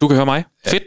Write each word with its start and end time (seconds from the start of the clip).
Du 0.00 0.08
kan 0.08 0.14
høre 0.14 0.26
mig. 0.26 0.44
Fedt. 0.66 0.82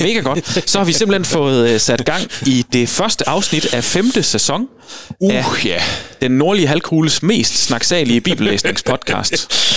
Mega 0.00 0.20
godt. 0.20 0.70
Så 0.70 0.78
har 0.78 0.84
vi 0.84 0.92
simpelthen 0.92 1.24
fået 1.38 1.70
øh, 1.70 1.80
sat 1.80 2.04
gang 2.04 2.22
i 2.46 2.64
det 2.72 2.88
første 2.88 3.28
afsnit 3.28 3.74
af 3.74 3.84
femte 3.84 4.22
sæson 4.22 4.66
Uh, 5.20 5.34
af 5.34 5.64
ja. 5.64 5.82
den 6.22 6.30
nordlige 6.30 6.66
halvkugles 6.66 7.22
mest 7.22 7.64
snaksalige 7.64 8.20
bibellæsningspodcast. 8.20 9.48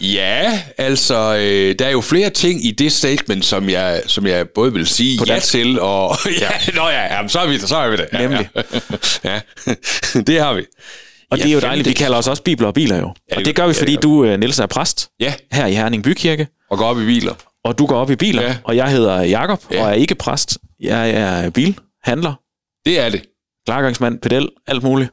Ja, 0.00 0.62
altså, 0.78 1.36
øh, 1.36 1.74
der 1.78 1.86
er 1.86 1.90
jo 1.90 2.00
flere 2.00 2.30
ting 2.30 2.66
i 2.66 2.70
det 2.70 2.92
statement, 2.92 3.44
som 3.44 3.68
jeg, 3.70 4.02
som 4.06 4.26
jeg 4.26 4.48
både 4.48 4.72
vil 4.72 4.86
sige 4.86 5.18
På 5.18 5.24
ja 5.28 5.32
dansk. 5.32 5.48
til, 5.48 5.80
og... 5.80 6.16
ja, 6.40 6.48
nå 6.74 6.88
ja, 6.88 7.14
jamen, 7.14 7.28
så 7.28 7.38
er 7.38 7.46
vi 7.46 7.58
det, 7.58 7.68
så 7.68 7.76
er 7.76 7.90
vi 7.90 7.96
det. 7.96 8.06
Ja, 8.12 8.18
Nemlig. 8.18 8.48
Ja, 9.24 9.30
ja. 9.30 9.40
det 10.20 10.40
har 10.40 10.54
vi. 10.54 10.64
Og 11.30 11.38
Ja, 11.38 11.42
det 11.42 11.50
er 11.50 11.54
jo 11.54 11.60
dejligt. 11.60 11.88
Vi 11.88 11.92
kalder 11.92 12.18
os 12.18 12.26
også 12.28 12.42
bibler 12.42 12.66
og 12.68 12.74
biler 12.74 12.96
jo. 12.96 13.12
det 13.28 13.36
Og 13.38 13.44
det 13.44 13.54
gør 13.56 13.66
vi, 13.66 13.72
ja, 13.76 13.80
fordi 13.80 13.92
det 13.92 14.02
du, 14.02 14.24
øh, 14.24 14.40
Niels, 14.40 14.58
er 14.58 14.66
præst 14.66 15.08
Ja, 15.20 15.34
her 15.52 15.66
i 15.66 15.72
Herning 15.74 16.02
Bykirke. 16.04 16.46
og 16.70 16.78
gå 16.78 16.84
op 16.84 17.00
i 17.00 17.04
biler. 17.04 17.34
Og 17.64 17.78
du 17.78 17.86
går 17.86 17.96
op 17.96 18.10
i 18.10 18.16
biler, 18.16 18.42
Ja. 18.42 18.56
og 18.64 18.76
jeg 18.76 18.90
hedder 18.90 19.22
Jakob 19.22 19.62
Ja. 19.70 19.82
og 19.82 19.88
er 19.90 19.92
ikke 19.94 20.14
præst. 20.14 20.58
Jeg 20.80 21.10
er 21.10 21.50
bilhandler, 21.50 22.34
Det 22.84 23.00
er 23.00 23.08
det. 23.10 23.22
klargangsmand, 23.66 24.18
pedel, 24.18 24.48
alt 24.66 24.82
muligt. 24.82 25.10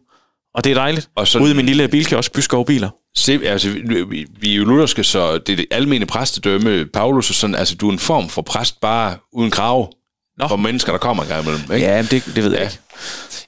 Og 0.55 0.63
det 0.63 0.70
er 0.70 0.73
dejligt. 0.76 1.09
Og 1.16 1.27
så- 1.27 1.40
Ude 1.40 1.52
i 1.52 1.55
min 1.55 1.66
lille 1.66 1.88
bilkiosk, 1.88 2.34
Byskov 2.34 2.66
Biler. 2.66 2.90
Se, 3.18 3.40
altså, 3.44 3.70
vi, 3.70 4.26
vi- 4.40 4.52
er 4.52 4.55
jo 4.55 4.63
lutherske, 4.66 5.04
så 5.04 5.38
det 5.38 5.49
er 5.54 5.55
det 5.58 5.66
almene 5.71 6.05
præstedømme. 6.05 6.85
Paulus 6.85 7.30
er 7.30 7.34
sådan, 7.34 7.55
altså, 7.55 7.76
du 7.76 7.88
er 7.88 7.91
en 7.91 7.99
form 7.99 8.30
for 8.30 8.41
præst 8.41 8.82
bare 8.82 9.18
uden 9.34 9.52
krav. 9.52 9.91
Nå. 10.38 10.48
For 10.48 10.55
mennesker, 10.55 10.91
der 10.91 10.99
kommer 10.99 11.23
en 11.23 11.30
gang 11.30 11.44
imellem. 11.48 11.73
Ikke? 11.73 11.85
Ja, 11.88 12.02
det, 12.02 12.12
det 12.25 12.43
ved 12.43 12.52
jeg 12.52 12.59
Ja. 12.59 12.63
ikke. 12.66 12.80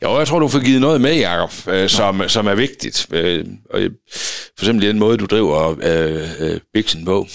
Jo, 0.04 0.18
jeg 0.20 0.28
tror, 0.28 0.40
du 0.40 0.48
får 0.48 0.60
givet 0.60 0.82
noget 0.82 1.02
med, 1.02 1.16
Jacob, 1.16 1.52
øh, 1.68 1.90
som, 1.90 2.22
som 2.28 2.48
er 2.48 2.56
vigtigt. 2.56 3.08
Øh, 3.12 3.46
og, 3.70 3.80
øh, 3.80 3.92
for 4.58 4.66
eksempel 4.66 4.88
den 4.88 5.00
måde, 5.00 5.18
du 5.18 5.26
driver 5.26 5.76
øh, 5.82 6.30
øh, 6.40 6.60
Bixen 6.74 7.06
på. 7.06 7.28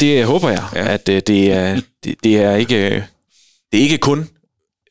Det 0.00 0.24
håber 0.24 0.50
jeg, 0.50 0.64
Ja. 0.74 0.88
at 0.94 1.08
øh, 1.08 1.22
det, 1.26 1.52
er, 1.52 1.80
det, 2.04 2.14
det, 2.24 2.36
er 2.36 2.56
ikke, 2.56 2.84
det 3.72 3.78
er 3.78 3.82
ikke 3.82 3.98
kun 3.98 4.28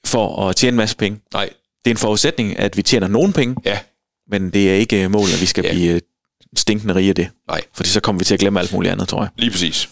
for 0.05 0.49
at 0.49 0.55
tjene 0.55 0.69
en 0.73 0.77
masse 0.77 0.97
penge. 0.97 1.19
Nej, 1.33 1.49
Det 1.85 1.91
er 1.91 1.95
en 1.95 1.97
forudsætning, 1.97 2.59
at 2.59 2.77
vi 2.77 2.81
tjener 2.81 3.07
nogen 3.07 3.33
penge, 3.33 3.55
ja, 3.65 3.79
men 4.31 4.49
det 4.49 4.69
er 4.71 4.75
ikke 4.75 5.09
målet, 5.09 5.33
at 5.33 5.41
vi 5.41 5.45
skal 5.45 5.63
Ja. 5.65 5.71
blive 5.71 5.93
øh, 5.93 6.01
stinkende 6.57 6.95
rige 6.95 7.09
af 7.09 7.15
det. 7.15 7.27
nej, 7.49 7.61
Fordi 7.75 7.89
så 7.89 7.99
kommer 7.99 8.19
vi 8.19 8.25
til 8.25 8.33
at 8.33 8.39
glemme 8.39 8.59
alt 8.59 8.73
muligt 8.73 8.91
andet, 8.91 9.07
tror 9.07 9.21
jeg. 9.21 9.29
lige 9.37 9.51
præcis. 9.51 9.89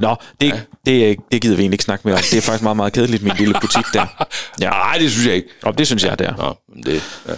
Nå, 0.00 0.16
det, 0.40 0.46
ja. 0.48 0.60
det, 0.86 1.16
det 1.32 1.42
gider 1.42 1.56
vi 1.56 1.62
egentlig 1.62 1.74
ikke 1.74 1.84
snakke 1.84 2.08
mere 2.08 2.14
om. 2.16 2.22
Det 2.30 2.36
er 2.36 2.40
faktisk 2.40 2.62
meget, 2.62 2.76
meget 2.76 2.92
kedeligt, 2.92 3.22
min 3.22 3.32
lille 3.38 3.54
butik 3.60 3.84
der. 3.92 4.26
Ja, 4.60 4.70
Nej, 4.84 4.98
det 4.98 5.10
synes 5.10 5.26
jeg 5.26 5.34
ikke. 5.34 5.48
og 5.62 5.78
det 5.78 5.86
synes 5.86 6.04
jeg, 6.04 6.18
det 6.18 6.26
er. 6.26 6.34
Nå, 6.36 6.54
men 6.74 6.82
det, 6.84 7.02
ja. 7.28 7.34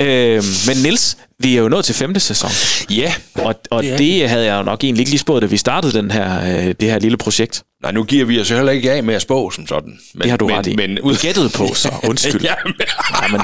Øh, 0.00 0.42
men 0.66 0.76
Nils, 0.82 1.16
vi 1.38 1.56
er 1.56 1.62
jo 1.62 1.68
nået 1.68 1.84
til 1.84 1.94
femte 1.94 2.20
sæson. 2.20 2.50
ja, 2.90 3.14
Og, 3.34 3.54
og 3.70 3.82
Det 3.82 3.90
det, 3.90 3.98
det 3.98 4.28
havde 4.28 4.44
jeg 4.46 4.56
jo 4.58 4.62
nok 4.62 4.84
egentlig 4.84 5.00
ikke 5.00 5.10
lige 5.10 5.18
spået, 5.18 5.42
da 5.42 5.46
vi 5.46 5.56
startede 5.56 5.92
den 5.92 6.10
her, 6.10 6.58
øh, 6.58 6.74
det 6.80 6.90
her 6.90 6.98
lille 6.98 7.16
projekt. 7.16 7.62
Nej, 7.86 7.92
nu 7.92 8.04
giver 8.04 8.24
vi 8.24 8.40
os 8.40 8.48
heller 8.48 8.72
ikke 8.72 8.92
af 8.92 9.02
med 9.02 9.14
at 9.14 9.22
spå 9.22 9.50
som 9.50 9.66
sådan. 9.66 9.98
Men, 10.14 10.22
Det 10.22 10.30
har 10.30 10.36
du 10.38 10.46
men, 10.46 10.56
ret 10.56 10.66
i. 10.66 10.76
Men 10.76 11.00
ud 11.00 11.16
gættede 11.16 11.48
på, 11.48 11.74
så 11.74 11.92
undskyld. 12.10 12.40
ja, 12.42 12.54
men, 12.64 12.74
Ja, 12.80 13.28
men 13.28 13.40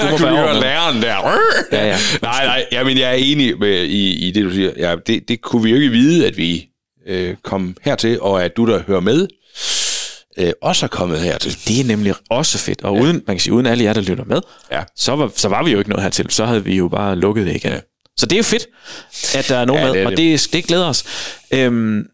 du 0.00 0.02
må 0.18 0.18
være 0.18 0.36
høre 0.36 0.60
læreren 0.60 1.02
der. 1.02 1.38
Ja, 1.72 1.86
ja. 1.86 1.96
Nej, 2.22 2.46
nej, 2.46 2.64
ja, 2.72 2.84
men 2.84 2.98
jeg 2.98 3.08
er 3.10 3.14
enig 3.14 3.58
med, 3.58 3.82
i, 3.82 4.28
i 4.28 4.30
det, 4.30 4.44
du 4.44 4.50
siger. 4.50 4.70
Ja, 4.76 4.94
det, 5.06 5.28
det 5.28 5.40
kunne 5.40 5.62
vi 5.62 5.70
jo 5.70 5.76
ikke 5.76 5.90
vide, 5.90 6.26
at 6.26 6.36
vi 6.36 6.66
øh, 7.08 7.34
kom 7.44 7.76
hertil, 7.82 8.20
og 8.20 8.44
at 8.44 8.56
du, 8.56 8.66
der 8.66 8.82
hører 8.86 9.00
med, 9.00 9.26
øh, 10.38 10.52
også 10.62 10.86
er 10.86 10.88
kommet 10.88 11.20
hertil. 11.20 11.56
det 11.68 11.80
er 11.80 11.84
nemlig 11.84 12.14
også 12.30 12.58
fedt. 12.58 12.82
Og 12.84 12.94
uden, 12.94 13.22
man 13.26 13.36
kan 13.36 13.40
sige, 13.40 13.52
uden 13.54 13.66
alle 13.66 13.84
jer, 13.84 13.92
der 13.92 14.00
lytter 14.00 14.24
med, 14.24 14.40
Ja. 14.72 14.82
så 14.96 15.16
var, 15.16 15.30
så 15.36 15.48
var 15.48 15.62
vi 15.62 15.70
jo 15.72 15.78
ikke 15.78 15.90
noget 15.90 16.02
hertil. 16.02 16.26
Så 16.30 16.44
havde 16.44 16.64
vi 16.64 16.76
jo 16.76 16.88
bare 16.88 17.16
lukket 17.16 17.46
det 17.46 17.54
igen. 17.56 17.70
Ja. 17.70 17.74
Ja. 17.74 17.80
Så 18.18 18.26
det 18.26 18.32
er 18.32 18.38
jo 18.38 18.42
fedt, 18.42 18.66
at 19.34 19.48
der 19.48 19.56
er 19.56 19.64
nogen 19.64 19.82
Ja, 19.82 19.86
ja, 19.86 19.92
det 19.92 19.96
med, 19.96 20.02
er 20.02 20.06
og 20.06 20.16
det. 20.16 20.40
det, 20.40 20.52
det 20.52 20.64
glæder 20.64 20.86
os. 20.86 21.04
Øhm, 21.50 22.04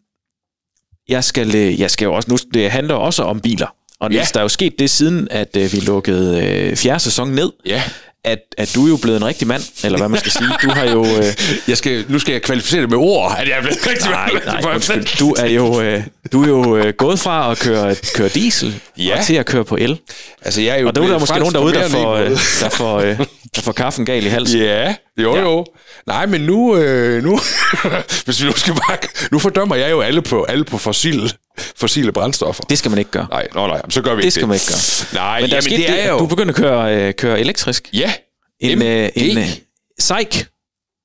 jeg, 1.09 1.25
skal, 1.25 1.55
øh, 1.57 1.81
jeg 1.81 1.91
skal 1.91 2.05
jo 2.05 2.13
også 2.15 2.31
nu, 2.31 2.37
det 2.55 2.71
handler 2.71 2.95
også 2.95 3.23
om 3.23 3.41
biler. 3.41 3.67
Og 4.01 4.13
Ja. 4.13 4.19
ja. 4.19 4.25
der 4.35 4.39
er 4.41 4.45
jo 4.45 4.49
sket 4.49 4.73
det 4.79 4.91
siden, 4.91 5.29
at 5.31 5.57
øh, 5.57 5.73
vi 5.73 5.79
lukkede 5.81 6.47
øh, 6.47 6.77
fjerde 6.77 7.01
sæson 7.01 7.29
ned, 7.29 7.53
Ja. 7.67 7.83
at, 8.25 8.39
at 8.59 8.73
du 8.75 8.85
er 8.85 8.89
jo 8.89 8.97
blevet 9.03 9.17
en 9.17 9.25
rigtig 9.27 9.47
mand, 9.49 9.63
eller 9.85 9.99
hvad 9.99 10.09
man 10.09 10.21
skal 10.21 10.33
sige. 10.33 10.49
Du 10.63 10.69
har 10.71 10.85
jo... 10.85 11.05
Øh, 11.05 11.25
Jeg 11.69 11.77
skal, 11.77 12.05
nu 12.09 12.19
skal 12.19 12.33
jeg 12.33 12.43
kvalificere 12.43 12.81
det 12.81 12.91
med 12.91 12.99
ord, 12.99 13.37
at 13.39 13.49
jeg 13.49 13.57
er 13.57 13.61
blevet 13.61 13.87
rigtig 13.87 14.11
nej, 14.11 14.31
meget- 14.33 14.63
nej, 14.65 14.75
undskyld. 14.75 15.19
Du 15.19 15.35
er 15.39 15.47
jo, 15.47 15.81
øh, 15.81 16.03
du 16.33 16.43
er 16.43 16.49
jo 16.49 16.77
øh, 16.77 16.93
gået 16.99 17.19
fra 17.19 17.51
at 17.53 17.59
køre, 17.59 17.95
køre 18.15 18.29
diesel 18.29 18.75
Ja. 18.99 19.19
og 19.19 19.25
til 19.25 19.35
at 19.35 19.47
køre 19.47 19.65
på 19.65 19.77
el. 19.81 19.99
Altså, 20.43 20.61
jeg 20.61 20.77
er 20.77 20.81
jo 20.81 20.87
Og 20.89 20.95
der 20.95 21.03
er 21.03 21.07
der 21.07 21.19
måske 21.19 21.39
nogen 21.39 21.55
derude, 21.55 21.75
der 21.75 21.89
får, 21.89 22.15
øh, 22.15 22.31
der, 22.61 22.69
får, 22.69 23.01
øh, 23.01 23.19
der 23.57 23.63
får 23.63 23.73
kaffen 23.73 24.07
gal 24.07 24.27
i 24.27 24.29
halsen. 24.29 24.61
Ja, 24.61 24.95
jo 25.19 25.35
Ja. 25.37 25.41
jo. 25.43 25.67
Nej, 26.07 26.27
men 26.27 26.41
nu, 26.41 26.77
øh, 26.77 27.23
nu 27.25 27.39
hvis 28.25 28.43
vi 28.43 28.47
nu 28.47 28.53
skal 28.57 28.75
bare, 28.75 28.97
nu 29.33 29.39
fordømmer 29.39 29.77
jeg 29.77 29.91
jo 29.91 30.01
alle 30.01 30.23
på, 30.23 30.43
alle 30.45 30.65
på 30.65 30.79
fossile, 30.79 31.31
fossile 31.77 32.13
brændstoffer. 32.13 32.63
Det 32.65 32.79
skal 32.79 32.91
man 32.91 32.99
ikke 32.99 33.11
gøre. 33.11 33.27
Nej, 33.31 33.49
nå, 33.55 33.67
nej, 33.67 33.81
så 33.89 34.03
gør 34.03 34.11
vi 34.11 34.17
Det 34.17 34.25
ikke 34.25 34.31
skal 34.31 34.49
man 34.49 34.55
ikke 34.55 34.67
gøre. 34.67 34.79
Nej, 35.23 35.41
Men 35.41 35.51
der 35.51 35.57
er 35.57 35.61
jamen, 35.61 35.79
sket 35.79 35.79
det 35.89 36.05
er 36.05 36.11
jo... 36.13 36.19
Du 36.19 36.27
begynder 36.27 36.53
at 36.55 36.57
køre, 36.61 36.97
øh, 36.97 37.15
køre 37.15 37.41
elektrisk. 37.41 37.89
Ja, 37.93 38.13
En, 38.61 38.83
øh, 38.83 39.09
en 39.17 39.39
øh, 39.39 39.49
Seik. 39.99 40.47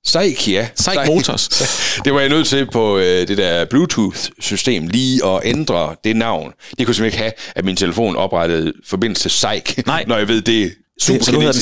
Seik, 0.05 0.47
ja. 0.49 0.67
Seik 0.75 1.07
Motors. 1.07 1.47
Det 2.05 2.13
var 2.13 2.19
jeg 2.19 2.29
nødt 2.29 2.47
til 2.47 2.67
på 2.71 2.97
øh, 2.97 3.27
det 3.27 3.37
der 3.37 3.65
Bluetooth-system 3.65 4.87
lige 4.87 5.25
at 5.25 5.41
ændre 5.43 5.95
det 6.03 6.15
navn. 6.15 6.53
Det 6.77 6.85
kunne 6.85 6.95
simpelthen 6.95 7.05
ikke 7.05 7.17
have, 7.17 7.31
at 7.55 7.65
min 7.65 7.75
telefon 7.75 8.15
oprettede 8.15 8.73
forbindelse 8.85 9.21
til 9.21 9.31
Seik, 9.31 9.85
Nej. 9.87 10.03
når 10.07 10.17
jeg 10.17 10.27
ved, 10.27 10.41
det 10.41 10.63
er 10.63 10.69
super 11.01 11.23
Så 11.23 11.31
nu 11.31 11.39
hedder 11.39 11.51
den 11.53 11.59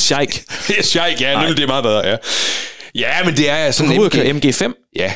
er 0.78 0.84
Seik, 0.84 1.22
ja, 1.22 1.38
nemlig, 1.40 1.58
det 1.58 1.64
er 1.64 1.68
meget 1.68 1.84
bedre, 1.84 2.08
ja. 2.08 2.18
Ja, 2.96 3.24
men 3.26 3.38
det 3.38 3.50
er 3.50 3.66
Du 3.68 3.72
sådan 3.74 4.00
ud 4.00 4.06
og 4.06 4.06
MG. 4.06 4.12
køre 4.12 4.26
MG5. 4.70 4.92
Ja. 4.96 5.14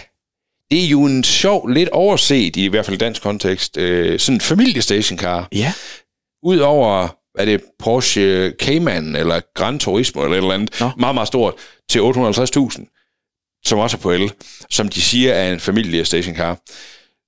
Det 0.71 0.83
er 0.83 0.87
jo 0.87 1.03
en 1.05 1.23
sjov, 1.23 1.67
lidt 1.67 1.89
overset, 1.89 2.55
i 2.55 2.67
hvert 2.67 2.85
fald 2.85 2.95
i 2.95 2.97
dansk 2.97 3.21
kontekst, 3.21 3.77
øh, 3.77 4.19
sådan 4.19 4.35
en 4.35 4.41
familiestationcar. 4.41 5.47
Ja. 5.51 5.73
Udover, 6.43 7.07
er 7.39 7.45
det 7.45 7.61
Porsche 7.79 8.51
Cayman, 8.61 9.15
eller 9.15 9.41
Gran 9.55 9.79
Turismo, 9.79 10.21
eller 10.23 10.33
et 10.33 10.37
eller 10.41 10.53
andet, 10.53 10.79
Nå. 10.79 10.89
meget, 10.97 11.13
meget 11.15 11.27
stort, 11.27 11.53
til 11.89 11.99
850.000, 11.99 13.61
som 13.65 13.79
også 13.79 13.97
er 13.97 14.01
på 14.01 14.11
el, 14.11 14.31
som 14.69 14.89
de 14.89 15.01
siger 15.01 15.33
er 15.33 15.53
en 15.53 15.59
familiestationcar, 15.59 16.57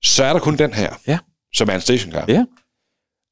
så 0.04 0.24
er 0.24 0.32
der 0.32 0.40
kun 0.40 0.56
den 0.58 0.74
her, 0.74 0.90
Ja. 1.06 1.18
som 1.54 1.68
er 1.68 1.74
en 1.74 1.80
stationcar. 1.80 2.24
Ja. 2.28 2.44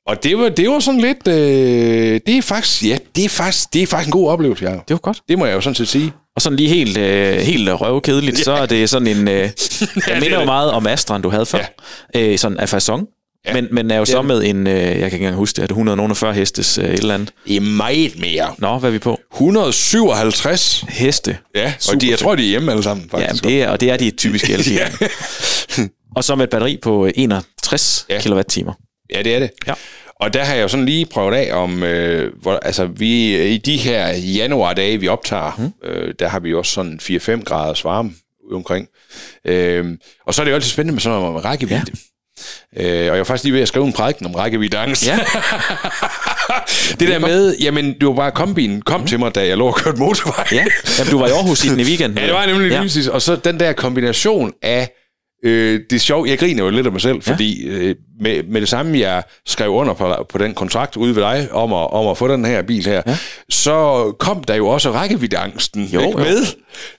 Og 0.07 0.23
det 0.23 0.39
var, 0.39 0.49
det 0.49 0.69
var 0.71 0.79
sådan 0.81 1.01
lidt, 1.01 1.29
øh, 1.29 2.21
det 2.27 2.37
er 2.39 2.43
faktisk, 2.43 2.85
ja, 2.85 2.97
det 3.17 3.25
er 3.25 3.29
faktisk, 3.29 3.73
det 3.73 3.83
er 3.83 3.87
faktisk 3.87 4.07
en 4.09 4.13
god 4.13 4.29
oplevelse, 4.31 4.65
ja. 4.65 4.71
Det 4.71 4.81
var 4.91 4.97
godt. 4.99 5.21
Det 5.29 5.39
må 5.39 5.47
jeg 5.47 5.55
jo 5.55 5.61
sådan 5.61 5.75
set 5.75 5.89
sige. 5.89 6.13
Og 6.37 6.43
sådan 6.43 6.57
lige 6.57 6.69
helt, 6.69 6.97
øh, 6.99 7.37
helt 7.39 7.69
røvkedeligt, 7.71 8.39
så 8.39 8.53
er 8.53 8.67
det 8.67 8.91
sådan 8.91 9.09
en... 9.09 9.29
Øh, 9.29 9.35
jeg 9.39 9.51
er 10.07 10.21
minder 10.21 10.39
jo 10.41 10.45
meget 10.45 10.71
om 10.71 10.87
Astran, 10.87 11.23
du 11.23 11.29
havde 11.29 11.47
før. 11.47 11.59
Ja. 12.15 12.21
Øh, 12.21 12.39
sådan 12.39 12.59
af 12.59 12.75
façon. 12.75 12.91
Ja. 13.45 13.51
Ja. 13.51 13.55
Men, 13.55 13.69
men 13.73 13.91
er 13.91 13.97
jo 13.97 14.05
så 14.05 14.19
det. 14.19 14.25
med 14.27 14.45
en, 14.45 14.67
øh, 14.67 14.75
jeg 14.75 14.95
kan 14.95 15.05
ikke 15.05 15.17
engang 15.17 15.37
huske 15.37 15.57
det, 15.57 15.63
er 15.63 15.67
det 15.67 15.71
140 15.73 16.35
hestes 16.35 16.79
øh, 16.79 16.85
et 16.85 17.01
eller 17.01 17.15
andet. 17.15 17.33
Det 17.47 17.57
er 17.57 17.61
meget 17.61 18.19
mere. 18.21 18.55
Nå, 18.59 18.79
hvad 18.79 18.91
er 18.91 18.93
vi 18.93 18.99
på? 18.99 19.21
157 19.33 20.85
Heste. 20.89 21.37
Ja, 21.55 21.73
Super 21.79 21.95
og 21.97 22.01
de, 22.01 22.11
jeg 22.11 22.19
tror, 22.19 22.35
de 22.35 22.43
er 22.43 22.49
hjemme 22.49 22.71
alle 22.71 22.83
sammen, 22.83 23.11
Ja, 23.13 23.19
faktisk. 23.19 23.45
det 23.45 23.63
er, 23.63 23.69
og 23.69 23.81
det 23.81 23.91
er 23.91 23.97
de 23.97 24.11
typiske 24.11 24.53
elbiler. 24.55 24.87
Og 26.17 26.25
så 26.25 26.35
med 26.35 26.45
et 26.45 26.51
batteri 26.51 26.79
på 26.83 27.07
øh, 27.07 27.13
61 27.15 28.07
Ja. 28.09 28.15
ja. 28.15 28.21
kWh. 28.21 28.73
Ja, 29.15 29.23
det 29.23 29.35
er 29.35 29.39
det. 29.39 29.51
Ja. 29.67 29.75
Og 30.21 30.35
der 30.35 30.45
har 30.45 30.55
jeg 30.55 30.63
jo 30.63 30.69
sådan 30.69 30.87
lige 30.87 31.07
prøvet 31.07 31.35
af 31.35 31.55
om, 31.55 31.83
øh, 31.83 32.33
hvor, 32.43 32.57
altså 32.63 32.87
vi 32.87 33.43
i 33.49 33.59
de 33.59 33.77
her 33.77 34.09
januardage, 34.09 35.01
vi 35.01 35.09
optager, 35.09 35.53
mm. 35.59 35.89
øh, 35.89 36.15
der 36.19 36.29
har 36.29 36.41
vi 36.41 36.51
jo 36.51 36.59
også 36.59 36.73
sådan 36.73 37.01
4-5 37.03 37.45
graders 37.45 37.85
varme 37.85 38.13
omkring. 38.53 38.89
Øh, 39.45 39.85
og 40.27 40.35
så 40.35 40.43
er 40.43 40.45
det 40.45 40.51
jo 40.51 40.55
altid 40.55 40.71
spændende 40.71 40.95
med 40.95 41.01
sådan 41.01 41.19
noget 41.19 41.35
med 41.35 41.45
rækkevidde. 41.45 41.93
Ja. 41.93 42.11
Øh, 42.77 43.11
og 43.11 43.17
jeg 43.17 43.19
var 43.19 43.25
faktisk 43.25 43.45
lige 43.45 43.55
ved 43.55 43.61
at 43.61 43.69
skrive 43.69 43.87
en 43.87 43.93
prædiken 43.93 44.27
om 44.27 44.35
rækkeviddeangst. 44.35 45.07
Ja. 45.07 45.19
det 47.01 47.09
der 47.09 47.19
med, 47.19 47.57
jamen, 47.61 47.95
det 48.01 48.09
var 48.09 48.15
bare 48.15 48.31
kombinen 48.31 48.83
kom 48.83 49.01
mm. 49.01 49.07
til 49.07 49.19
mig, 49.19 49.35
da 49.35 49.47
jeg 49.47 49.57
lå 49.57 49.67
og 49.67 49.75
kørte 49.75 49.99
motorvej. 49.99 50.47
ja. 50.53 50.65
Jamen, 50.99 51.11
du 51.11 51.19
var 51.19 51.27
i 51.27 51.31
Aarhus 51.31 51.65
i 51.65 51.69
den 51.69 51.81
i 51.81 51.85
weekenden. 51.85 52.19
Ja, 52.23 52.27
det 52.27 52.35
var 52.35 52.47
nemlig 52.47 52.71
ja. 52.71 53.11
Og 53.13 53.23
så 53.23 53.37
den 53.37 53.61
der 53.61 53.73
kombination 53.73 54.53
af 54.63 54.89
øh, 55.45 55.81
det 55.91 55.97
er 55.97 56.01
sjovt, 56.01 56.29
jeg 56.29 56.39
griner 56.39 56.65
jo 56.65 56.71
lidt 56.71 56.87
af 56.87 56.93
mig 56.93 57.01
selv, 57.01 57.23
fordi 57.23 57.67
øh, 57.69 57.95
med, 58.21 58.43
med 58.43 58.61
det 58.61 58.69
samme, 58.69 58.99
jeg 58.99 59.23
skrev 59.47 59.71
under 59.71 59.95
på, 59.95 60.15
på 60.29 60.39
den 60.39 60.55
kontrakt 60.55 60.97
ude 60.97 61.17
ved 61.17 61.23
dig, 61.23 61.49
om 61.53 61.73
at, 61.73 61.91
om 61.93 62.07
at 62.09 62.19
få 62.19 62.29
den 62.29 62.45
her 62.45 62.63
bil 62.63 62.85
her, 62.87 63.03
ja. 63.07 63.17
så 63.51 64.05
kom 64.19 64.45
der 64.45 64.55
jo 64.55 64.69
også 64.69 64.91
rækkeviddeangsten 64.93 65.85
Jo, 65.85 66.01
ikke, 66.01 66.11
jo. 66.19 66.25
med. 66.25 66.47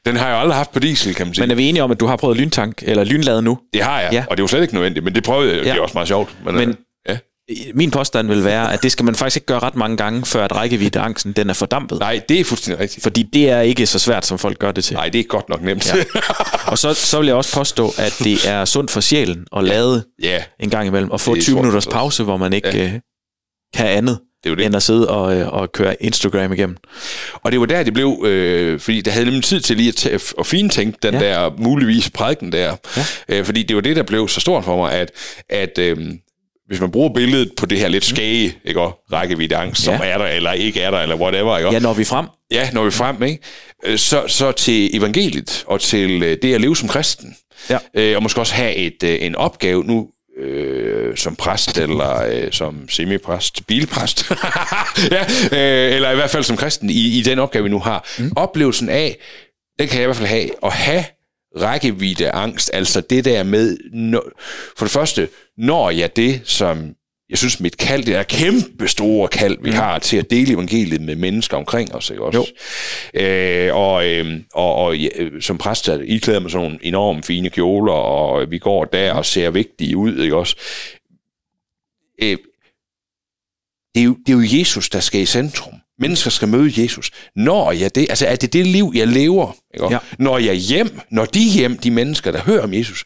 Den 0.05 0.15
har 0.15 0.27
jeg 0.27 0.35
jo 0.35 0.39
aldrig 0.39 0.55
haft 0.57 0.71
på 0.71 0.79
diesel, 0.79 1.15
kan 1.15 1.25
man 1.27 1.33
sige. 1.33 1.43
Men 1.43 1.51
er 1.51 1.55
vi 1.55 1.69
enige 1.69 1.83
om, 1.83 1.91
at 1.91 1.99
du 1.99 2.05
har 2.05 2.15
prøvet 2.15 2.37
lyntank, 2.37 2.83
eller 2.85 3.03
lynlade 3.03 3.41
nu? 3.41 3.57
det 3.73 3.81
har 3.83 4.01
jeg, 4.01 4.09
Ja. 4.13 4.23
og 4.29 4.37
det 4.37 4.41
er 4.41 4.43
jo 4.43 4.47
slet 4.47 4.61
ikke 4.61 4.73
nødvendigt, 4.73 5.05
men 5.05 5.15
det 5.15 5.23
prøvede 5.23 5.55
jeg, 5.55 5.65
ja. 5.65 5.71
det 5.71 5.77
er 5.77 5.81
også 5.81 5.93
meget 5.93 6.07
sjovt. 6.07 6.29
Men, 6.45 6.55
Men- 6.55 6.63
øh, 6.69 6.69
ja. 6.69 6.73
Min 7.73 7.91
påstand 7.91 8.27
vil 8.27 8.43
være, 8.43 8.73
at 8.73 8.83
det 8.83 8.91
skal 8.91 9.05
man 9.05 9.15
faktisk 9.15 9.37
ikke 9.37 9.45
gøre 9.45 9.59
ret 9.59 9.75
mange 9.75 9.97
gange, 9.97 10.25
før 10.25 10.43
at 10.45 10.55
rækkeviddeangsten 10.55 11.31
den 11.31 11.49
er 11.49 11.53
fordampet. 11.53 11.99
Nej, 11.99 12.21
det 12.29 12.39
er 12.39 12.43
fuldstændig 12.43 12.79
rigtigt. 12.79 13.03
Fordi 13.03 13.23
det 13.23 13.49
er 13.49 13.61
ikke 13.61 13.85
så 13.87 13.99
svært, 13.99 14.25
som 14.25 14.37
folk 14.39 14.59
gør 14.59 14.71
det 14.71 14.83
til. 14.83 14.93
Nej, 14.95 15.09
det 15.09 15.19
er 15.19 15.23
godt 15.23 15.49
nok 15.49 15.61
nemt. 15.61 15.93
Ja. 15.95 16.03
Og 16.67 16.77
så, 16.77 16.93
så 16.93 17.19
vil 17.19 17.27
jeg 17.27 17.35
også 17.35 17.55
påstå, 17.55 17.93
at 17.97 18.15
det 18.23 18.47
er 18.47 18.65
sundt 18.65 18.91
for 18.91 19.01
sjælen 19.01 19.45
at 19.57 19.63
lade 19.63 20.03
ja, 20.23 20.43
en 20.59 20.69
gang 20.69 20.87
imellem, 20.87 21.11
og 21.11 21.21
få 21.21 21.35
Det 21.35 21.43
20 21.43 21.53
tror 21.53 21.59
jeg 21.59 21.63
minutters 21.63 21.87
pause, 21.87 22.23
hvor 22.23 22.37
man 22.37 22.53
ikke 22.53 22.69
Ja. 22.77 22.83
ja. 22.83 22.91
kan 23.73 23.85
andet, 23.87 24.19
det 24.43 24.57
det. 24.57 24.65
end 24.65 24.75
at 24.75 24.83
sidde 24.83 25.09
og, 25.09 25.35
øh, 25.37 25.47
og 25.53 25.71
køre 25.71 26.03
Instagram 26.03 26.53
igennem. 26.53 26.77
Og 27.33 27.51
det 27.51 27.59
var 27.59 27.65
der, 27.65 27.83
det 27.83 27.93
blev, 27.93 28.23
øh, 28.25 28.79
fordi 28.79 29.01
der 29.01 29.11
havde 29.11 29.25
nemlig 29.25 29.43
tid 29.43 29.59
til 29.61 29.77
lige 29.77 29.89
at, 29.89 30.05
tæ- 30.05 30.33
at 30.39 30.45
fintænke 30.47 30.97
den. 31.03 31.13
Ja. 31.13 31.19
der 31.19 31.51
muligvis 31.57 32.09
prædiken 32.09 32.51
der. 32.51 32.75
Ja. 32.97 33.03
Øh, 33.29 33.45
fordi 33.45 33.63
det 33.63 33.75
var 33.75 33.81
det, 33.81 33.95
der 33.95 34.03
blev 34.03 34.27
så 34.27 34.39
stort 34.39 34.63
for 34.63 34.77
mig, 34.77 34.93
at, 34.93 35.11
at 35.49 35.77
øh, 35.77 35.97
hvis 36.71 36.81
man 36.81 36.91
bruger 36.91 37.13
billedet 37.13 37.51
på 37.57 37.65
det 37.65 37.79
her 37.79 37.87
lidt 37.87 38.05
skage, 38.05 38.57
ikke, 38.65 38.81
og 38.81 38.99
rækkevidde 39.13 39.55
angst, 39.55 39.83
som 39.83 39.93
Ja. 39.93 39.99
er 40.09 40.17
der 40.17 40.25
eller 40.25 40.51
ikke 40.51 40.81
er 40.81 40.91
der, 40.91 40.97
eller 40.99 41.15
whatever, 41.15 41.57
ikke? 41.57 41.71
Ja, 41.71 41.79
når 41.79 41.93
vi 41.93 42.03
frem. 42.03 42.25
ja, 42.51 42.69
når 42.73 42.83
vi 42.85 42.91
frem, 42.91 43.23
ikke? 43.23 43.39
Øh, 43.85 43.97
Så, 43.97 44.23
så 44.27 44.51
til 44.51 44.95
evangeliet 44.97 45.63
og 45.67 45.81
til 45.81 46.23
øh, 46.23 46.37
det 46.41 46.53
at 46.53 46.61
leve 46.61 46.75
som 46.77 46.87
kristen. 46.89 47.35
Ja. 47.69 47.77
Øh, 47.93 48.15
og 48.15 48.23
måske 48.23 48.39
også 48.41 48.53
have 48.53 48.75
et, 48.75 49.03
øh, 49.03 49.17
en 49.21 49.35
opgave 49.35 49.83
nu 49.83 50.09
øh, 50.39 51.17
som 51.17 51.35
præst 51.35 51.77
eller 51.77 52.23
øh, 52.25 52.51
som 52.51 52.89
semipræst, 52.89 53.67
bilpræst, 53.67 54.31
ja, 55.11 55.21
øh, 55.51 55.95
eller 55.95 56.11
i 56.11 56.15
hvert 56.15 56.29
fald 56.29 56.43
som 56.43 56.57
kristen 56.57 56.89
i, 56.89 57.17
i 57.19 57.21
den 57.21 57.39
opgave, 57.39 57.63
vi 57.63 57.69
nu 57.69 57.79
har. 57.79 58.07
Mm. 58.19 58.31
Oplevelsen 58.35 58.89
af, 58.89 59.17
den 59.79 59.87
kan 59.87 59.95
jeg 59.97 60.03
i 60.03 60.05
hvert 60.05 60.17
fald 60.17 60.27
have, 60.29 60.49
at 60.63 60.71
have 60.73 61.03
rækkevidde 61.61 62.31
angst, 62.31 62.69
altså 62.73 63.01
det 63.01 63.25
der 63.25 63.43
med, 63.43 63.77
for 64.77 64.85
det 64.85 64.91
første, 64.91 65.27
når 65.61 65.89
jeg 65.89 66.15
det, 66.15 66.41
som 66.43 66.95
jeg 67.29 67.37
synes, 67.37 67.59
mit 67.59 67.77
kald, 67.77 68.03
det 68.03 68.15
er 68.15 68.23
kæmpe 68.23 68.87
store 68.87 69.27
kald, 69.27 69.57
vi 69.61 69.69
har 69.69 69.99
til 69.99 70.17
at 70.17 70.29
dele 70.29 70.53
evangeliet 70.53 71.01
med 71.01 71.15
mennesker 71.15 71.57
omkring 71.57 71.95
os, 71.95 72.09
ikke 72.09 72.23
også? 72.23 72.53
Jo. 73.15 73.21
Øh, 73.21 73.75
og, 73.75 74.07
øh, 74.07 74.39
og, 74.53 74.75
og 74.75 74.97
ja, 74.97 75.07
øh, 75.15 75.41
som 75.41 75.57
præst, 75.57 75.87
I 75.87 76.17
klæder 76.17 76.39
mig 76.39 76.51
sådan 76.51 76.67
nogle 76.67 76.85
enormt 76.85 77.25
fine 77.25 77.49
kjoler, 77.49 77.93
og 77.93 78.51
vi 78.51 78.57
går 78.57 78.85
der 78.85 79.13
og 79.13 79.25
ser 79.25 79.49
vigtige 79.49 79.97
ud, 79.97 80.23
ikke 80.23 80.35
også? 80.35 80.55
Øh, 82.21 82.37
det, 83.95 84.01
er 84.01 84.05
jo, 84.05 84.17
det 84.25 84.33
er 84.33 84.37
jo 84.37 84.59
Jesus, 84.59 84.89
der 84.89 84.99
skal 84.99 85.21
i 85.21 85.25
centrum. 85.25 85.80
Mennesker 86.01 86.29
skal 86.29 86.47
møde 86.47 86.81
Jesus. 86.81 87.11
Når 87.35 87.71
jeg 87.71 87.95
det, 87.95 88.07
altså 88.09 88.25
er 88.25 88.35
det 88.35 88.53
det 88.53 88.67
liv, 88.67 88.91
jeg 88.95 89.07
lever? 89.07 89.55
Ikke? 89.73 89.85
Ja. 89.91 89.97
Når 90.19 90.37
jeg 90.37 90.55
hjem, 90.55 90.99
når 91.11 91.25
de 91.25 91.49
hjem, 91.49 91.77
de 91.77 91.91
mennesker, 91.91 92.31
der 92.31 92.41
hører 92.41 92.63
om 92.63 92.73
Jesus, 92.73 93.03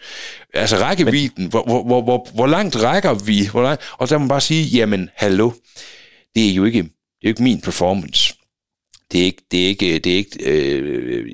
altså 0.53 0.77
rækkevidden, 0.77 1.45
hvor, 1.45 1.63
hvor, 1.63 1.83
hvor, 1.83 2.01
hvor, 2.01 2.27
hvor 2.33 2.47
langt 2.47 2.83
rækker 2.83 3.13
vi? 3.13 3.47
Hvor 3.51 3.63
langt? 3.63 3.81
Og 3.97 4.09
der 4.09 4.17
må 4.17 4.19
man 4.19 4.29
bare 4.29 4.41
sige, 4.41 4.63
jamen, 4.63 5.09
hallo, 5.15 5.51
det 6.35 6.49
er 6.49 6.53
jo 6.53 6.65
ikke, 6.65 6.81
det 6.81 6.89
er 6.89 7.23
jo 7.23 7.29
ikke 7.29 7.43
min 7.43 7.61
performance. 7.61 8.33
Det 9.11 9.21
er 9.21 9.25
ikke, 9.25 9.41
det 9.51 9.63
er 9.63 9.67
ikke, 9.67 9.99
det 9.99 10.13
er 10.13 10.17
ikke 10.17 10.43
øh, 10.43 11.25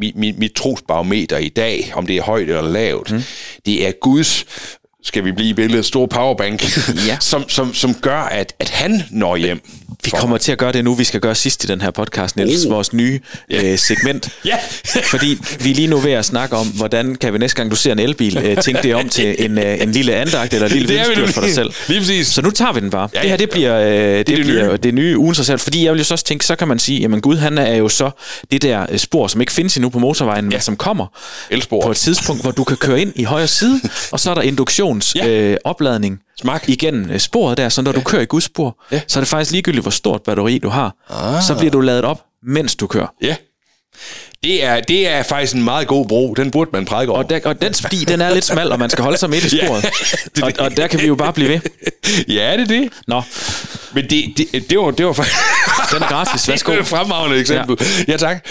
mit, 0.00 0.16
mit, 0.16 0.38
mit 0.38 0.52
trosbarometer 0.52 1.38
i 1.38 1.48
dag, 1.48 1.92
om 1.94 2.06
det 2.06 2.16
er 2.16 2.22
højt 2.22 2.48
eller 2.48 2.62
lavt. 2.62 3.12
Mm. 3.12 3.22
Det 3.66 3.86
er 3.86 3.92
Guds, 4.00 4.44
skal 5.02 5.24
vi 5.24 5.32
blive 5.32 5.48
i 5.48 5.52
billedet, 5.54 5.84
store 5.84 6.08
powerbank, 6.08 6.62
Ja. 7.06 7.18
som, 7.30 7.48
som, 7.48 7.74
som 7.74 7.94
gør, 7.94 8.20
at, 8.20 8.54
at 8.58 8.68
han 8.68 9.02
når 9.10 9.36
hjem. 9.36 9.60
Vi 10.04 10.10
kommer 10.10 10.38
til 10.38 10.52
at 10.52 10.58
gøre 10.58 10.72
det 10.72 10.84
nu, 10.84 10.94
vi 10.94 11.04
skal 11.04 11.20
gøre 11.20 11.34
sidst 11.34 11.64
i 11.64 11.66
den 11.66 11.80
her 11.80 11.90
podcast, 11.90 12.36
Niels, 12.36 12.64
Oh. 12.64 12.70
vores 12.72 12.92
nye 12.92 13.20
øh, 13.50 13.78
segment. 13.78 14.28
Ja. 14.44 14.56
Fordi 15.04 15.38
vi 15.60 15.70
er 15.70 15.74
lige 15.74 15.86
nu 15.88 15.98
ved 15.98 16.12
at 16.12 16.24
snakke 16.24 16.56
om, 16.56 16.66
hvordan 16.66 17.14
kan 17.14 17.32
vi 17.32 17.38
næste 17.38 17.56
gang, 17.56 17.70
du 17.70 17.76
ser 17.76 17.92
en 17.92 17.98
elbil, 17.98 18.38
øh, 18.38 18.56
tænke 18.62 18.82
det 18.82 18.94
om 18.94 19.08
til 19.08 19.36
en, 19.44 19.58
øh, 19.58 19.80
en 19.82 19.92
lille 19.92 20.14
andagt 20.14 20.54
eller 20.54 20.66
en 20.66 20.72
lille 20.72 20.88
vidensbyrd 20.92 21.28
for 21.28 21.40
dig 21.40 21.54
selv. 21.54 21.72
Lige 21.88 22.00
præcis. 22.00 22.26
Så 22.26 22.42
nu 22.42 22.50
tager 22.50 22.72
vi 22.72 22.80
den 22.80 22.90
bare. 22.90 23.08
Ja, 23.14 23.18
Ja, 23.18 23.22
det 23.22 23.30
her, 23.30 23.36
det 23.36 23.50
bliver, 23.50 23.78
øh, 23.80 23.88
det, 24.18 24.26
det, 24.26 24.36
det 24.36 24.44
bliver 24.46 24.68
nye. 24.70 24.76
det 24.76 24.94
nye 24.94 25.18
ugen 25.18 25.34
sig 25.34 25.46
selv. 25.46 25.58
Fordi 25.58 25.84
jeg 25.84 25.92
vil 25.92 25.98
jo 25.98 26.04
så 26.04 26.14
også 26.14 26.24
tænke, 26.24 26.44
så 26.46 26.56
kan 26.56 26.68
man 26.68 26.78
sige, 26.78 27.00
jamen 27.00 27.20
Gud, 27.20 27.36
han 27.36 27.58
er 27.58 27.74
jo 27.76 27.88
så 27.88 28.10
det 28.50 28.62
der 28.62 28.86
øh, 28.90 28.98
spor, 28.98 29.26
som 29.28 29.40
ikke 29.40 29.52
findes 29.52 29.76
endnu 29.76 29.88
på 29.88 29.98
motorvejen, 29.98 30.44
ja. 30.44 30.50
men 30.56 30.60
som 30.60 30.76
kommer 30.76 31.06
Elspor. 31.50 31.82
på 31.82 31.90
et 31.90 31.96
tidspunkt, 31.96 32.42
hvor 32.42 32.50
du 32.50 32.64
kan 32.64 32.76
køre 32.76 33.00
ind 33.00 33.12
i 33.16 33.22
højre 33.24 33.46
side, 33.48 33.80
og 34.12 34.20
så 34.20 34.30
er 34.30 34.34
der 34.34 34.42
induktionsopladning 34.42 35.38
Ja. 35.42 35.50
øh, 35.52 35.56
opladning 35.64 36.18
Smak. 36.40 36.68
igennem 36.68 37.10
øh, 37.10 37.18
sporet 37.18 37.56
der, 37.58 37.68
så 37.68 37.82
når 37.82 37.92
du 37.92 38.00
kører 38.00 38.22
i 38.22 38.26
Guds 38.26 38.44
spor, 38.44 38.82
Ja. 38.92 39.00
så 39.08 39.18
er 39.18 39.20
det 39.20 39.28
faktisk 39.28 39.50
ligegyldigt, 39.52 39.84
hvor 39.84 39.90
stort 39.90 40.22
batteri 40.22 40.58
du 40.58 40.68
har. 40.68 40.96
Ah. 41.10 41.42
Så 41.42 41.54
bliver 41.58 41.70
du 41.70 41.80
ladet 41.80 42.04
op, 42.04 42.20
mens 42.42 42.76
du 42.76 42.86
kører. 42.86 43.06
Ja. 43.22 43.36
Det 44.44 44.64
er, 44.64 44.80
det 44.80 45.08
er 45.08 45.22
faktisk 45.22 45.54
en 45.54 45.62
meget 45.64 45.86
god 45.88 46.06
bro. 46.08 46.34
Den 46.34 46.50
burde 46.50 46.70
man 46.72 46.84
prædike 46.84 47.12
over. 47.12 47.22
Og, 47.22 47.30
der, 47.30 47.40
og 47.44 47.62
den 47.62 47.74
sti, 47.74 47.96
den 48.08 48.20
er 48.20 48.34
lidt 48.34 48.44
smal, 48.44 48.72
og 48.72 48.78
man 48.78 48.90
skal 48.90 49.02
holde 49.04 49.18
sig 49.18 49.30
midt 49.30 49.52
i 49.52 49.56
Ja, 49.58 49.66
sporet. 49.66 49.82
det 50.36 50.42
er 50.42 50.46
og, 50.46 50.52
og 50.58 50.76
der 50.76 50.86
kan 50.86 51.00
vi 51.00 51.06
jo 51.06 51.14
bare 51.14 51.32
blive 51.32 51.48
ved. 51.48 51.60
ja, 52.36 52.52
det 52.56 52.60
er 52.60 52.64
det. 52.66 52.88
Nå, 53.06 53.22
Men 53.94 54.04
det, 54.10 54.24
det, 54.52 54.70
det 54.70 54.78
var, 54.78 54.90
det 54.90 55.06
var 55.06 55.12
faktisk... 55.12 55.36
den 55.92 56.02
er 56.02 56.08
gratis. 56.08 56.48
Værsgo. 56.48 56.72
Det 56.72 56.78
er 56.78 56.82
et 56.82 56.86
fremragende 56.88 57.36
eksempel. 57.40 57.76
Ja, 57.80 58.12
ja 58.12 58.16
tak. 58.16 58.46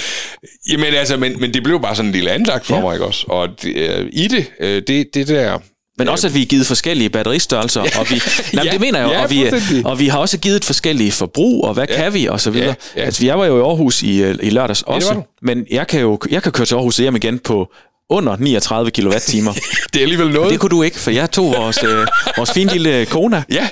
Jamen 0.70 0.94
altså, 0.94 1.18
men, 1.18 1.40
men 1.40 1.54
det 1.54 1.64
blev 1.64 1.82
bare 1.82 1.96
sådan 1.96 2.10
en 2.10 2.12
lille 2.14 2.32
andagt 2.32 2.66
for 2.66 2.76
Ja. 2.76 2.82
mig, 2.82 2.94
ikke 2.94 3.06
også? 3.06 3.26
Og 3.28 3.48
det, 3.62 3.76
øh, 3.76 4.10
i 4.14 4.28
det, 4.28 4.52
øh, 4.60 4.82
det, 4.88 5.08
det 5.14 5.28
der... 5.28 5.60
Men 5.98 6.08
også, 6.10 6.28
at 6.28 6.34
vi 6.34 6.42
er 6.42 6.46
givet 6.46 6.66
forskellige 6.68 7.10
batteristørrelser, 7.10 7.82
og 7.82 8.10
vi, 8.10 8.16
nej, 8.54 8.66
Ja, 8.66 8.72
det 8.72 8.82
mener 8.82 9.00
jeg 9.00 9.08
jo, 9.08 9.12
ja, 9.14 9.24
og, 9.24 9.30
vi, 9.30 9.82
og 9.86 10.00
vi 10.00 10.08
har 10.08 10.18
også 10.18 10.38
givet 10.38 10.66
forskellige 10.66 11.12
forbrug, 11.12 11.66
og 11.66 11.74
hvad 11.74 11.86
ja. 11.90 11.96
kan 11.96 12.14
vi, 12.14 12.26
og 12.26 12.42
så 12.42 12.52
videre. 12.52 12.68
Ja, 12.96 13.02
ja. 13.02 13.06
Altså, 13.06 13.26
jeg 13.26 13.40
var 13.40 13.46
jo 13.46 13.58
i 13.58 13.62
Aarhus 13.62 14.04
i, 14.04 14.24
øh, 14.24 14.36
i 14.44 14.50
lørdags 14.50 14.82
også, 14.82 15.14
du. 15.14 15.24
men 15.42 15.66
jeg 15.72 15.88
kan 15.88 16.02
jo 16.02 16.20
jeg 16.30 16.44
kan 16.44 16.52
køre 16.52 16.66
til 16.66 16.76
Aarhus 16.76 16.98
hjem 16.98 17.16
igen 17.16 17.40
på 17.40 17.74
under 18.10 18.36
39 18.36 18.92
kWh. 18.92 19.12
Det 19.14 20.00
er 20.00 20.02
alligevel 20.02 20.30
noget. 20.32 20.52
det 20.52 20.60
kunne 20.60 20.70
du 20.70 20.84
ikke, 20.84 21.00
for 21.00 21.12
jeg 21.12 21.32
tog 21.32 21.46
vores, 21.54 21.84
øh, 21.84 22.08
vores 22.38 22.52
fine 22.52 22.72
lille 22.72 23.06
Kona, 23.06 23.44
Ja, 23.52 23.70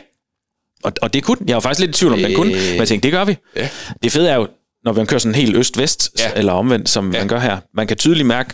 og, 0.83 0.93
og 1.01 1.13
det 1.13 1.23
kunne. 1.23 1.37
Jeg 1.47 1.55
var 1.55 1.59
faktisk 1.61 1.79
lidt 1.79 1.89
i 1.95 1.99
tvivl 1.99 2.13
om, 2.13 2.19
den 2.19 2.33
kunne, 2.35 2.51
men 2.51 2.75
jeg 2.75 2.87
tænkte, 2.87 3.07
det 3.07 3.11
gør 3.13 3.25
vi. 3.25 3.37
Ja. 3.55 3.69
Det 4.03 4.11
fede 4.11 4.29
er 4.29 4.35
jo, 4.35 4.47
når 4.85 4.93
man 4.93 5.05
kører 5.07 5.19
sådan 5.19 5.35
helt 5.35 5.55
øst-vest, 5.55 6.11
Ja. 6.19 6.31
eller 6.35 6.53
omvendt, 6.53 6.89
som 6.89 7.03
man 7.03 7.27
gør 7.27 7.39
her, 7.39 7.57
man 7.75 7.87
kan 7.87 7.97
tydeligt 7.97 8.27
mærke, 8.27 8.53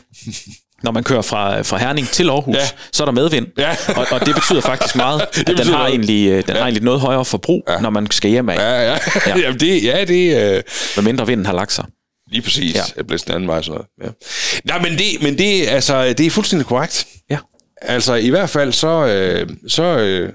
når 0.83 0.91
man 0.91 1.03
kører 1.03 1.21
fra, 1.21 1.61
fra 1.61 1.77
Herning 1.77 2.07
til 2.07 2.29
Aarhus, 2.29 2.55
Ja. 2.55 2.67
så 2.91 3.03
er 3.03 3.05
der 3.05 3.11
medvind. 3.11 3.47
Ja. 3.57 3.75
Og, 3.95 4.07
og 4.11 4.25
det 4.25 4.35
betyder 4.35 4.61
faktisk 4.61 4.95
meget, 4.95 5.21
at 5.31 5.35
den 5.35 5.45
betyder 5.45 5.71
har, 5.71 5.77
noget. 5.77 5.89
egentlig, 5.91 6.29
øh, 6.29 6.47
den 6.47 6.55
har 6.55 6.61
egentlig 6.61 6.83
noget 6.83 6.99
højere 6.99 7.25
forbrug, 7.25 7.63
når 7.81 7.89
man 7.89 8.11
skal 8.11 8.29
hjem 8.31 8.49
af, 8.49 8.55
ja, 8.55 8.81
ja. 8.81 8.91
Ja. 8.91 8.97
ja. 9.27 9.37
Jamen, 9.43 9.59
det, 9.59 9.83
ja, 9.83 10.05
det 10.05 10.55
øh, 10.55 10.63
med 10.95 11.03
mindre 11.03 11.27
vinden 11.27 11.45
har 11.45 11.53
lagt 11.53 11.71
sig. 11.73 11.85
lige 12.31 12.41
præcis. 12.41 12.75
Ja. 12.75 12.79
Ja. 12.79 12.83
Jeg 12.97 13.07
blev 13.07 13.19
sådan 13.19 13.35
anden 13.35 13.47
vej 13.47 13.61
sådan 13.61 13.81
noget. 13.99 14.15
Ja. 14.63 14.71
Nej, 14.73 14.81
men 14.89 14.97
det, 14.97 15.21
men 15.21 15.37
det, 15.37 15.67
altså, 15.67 16.13
det 16.13 16.25
er 16.25 16.29
fuldstændig 16.29 16.65
korrekt. 16.67 17.07
Ja. 17.29 17.37
Altså, 17.81 18.13
i 18.13 18.29
hvert 18.29 18.49
fald 18.49 18.71
så... 18.73 19.05
Øh, 19.05 19.49
så 19.67 19.83
øh, 19.83 20.33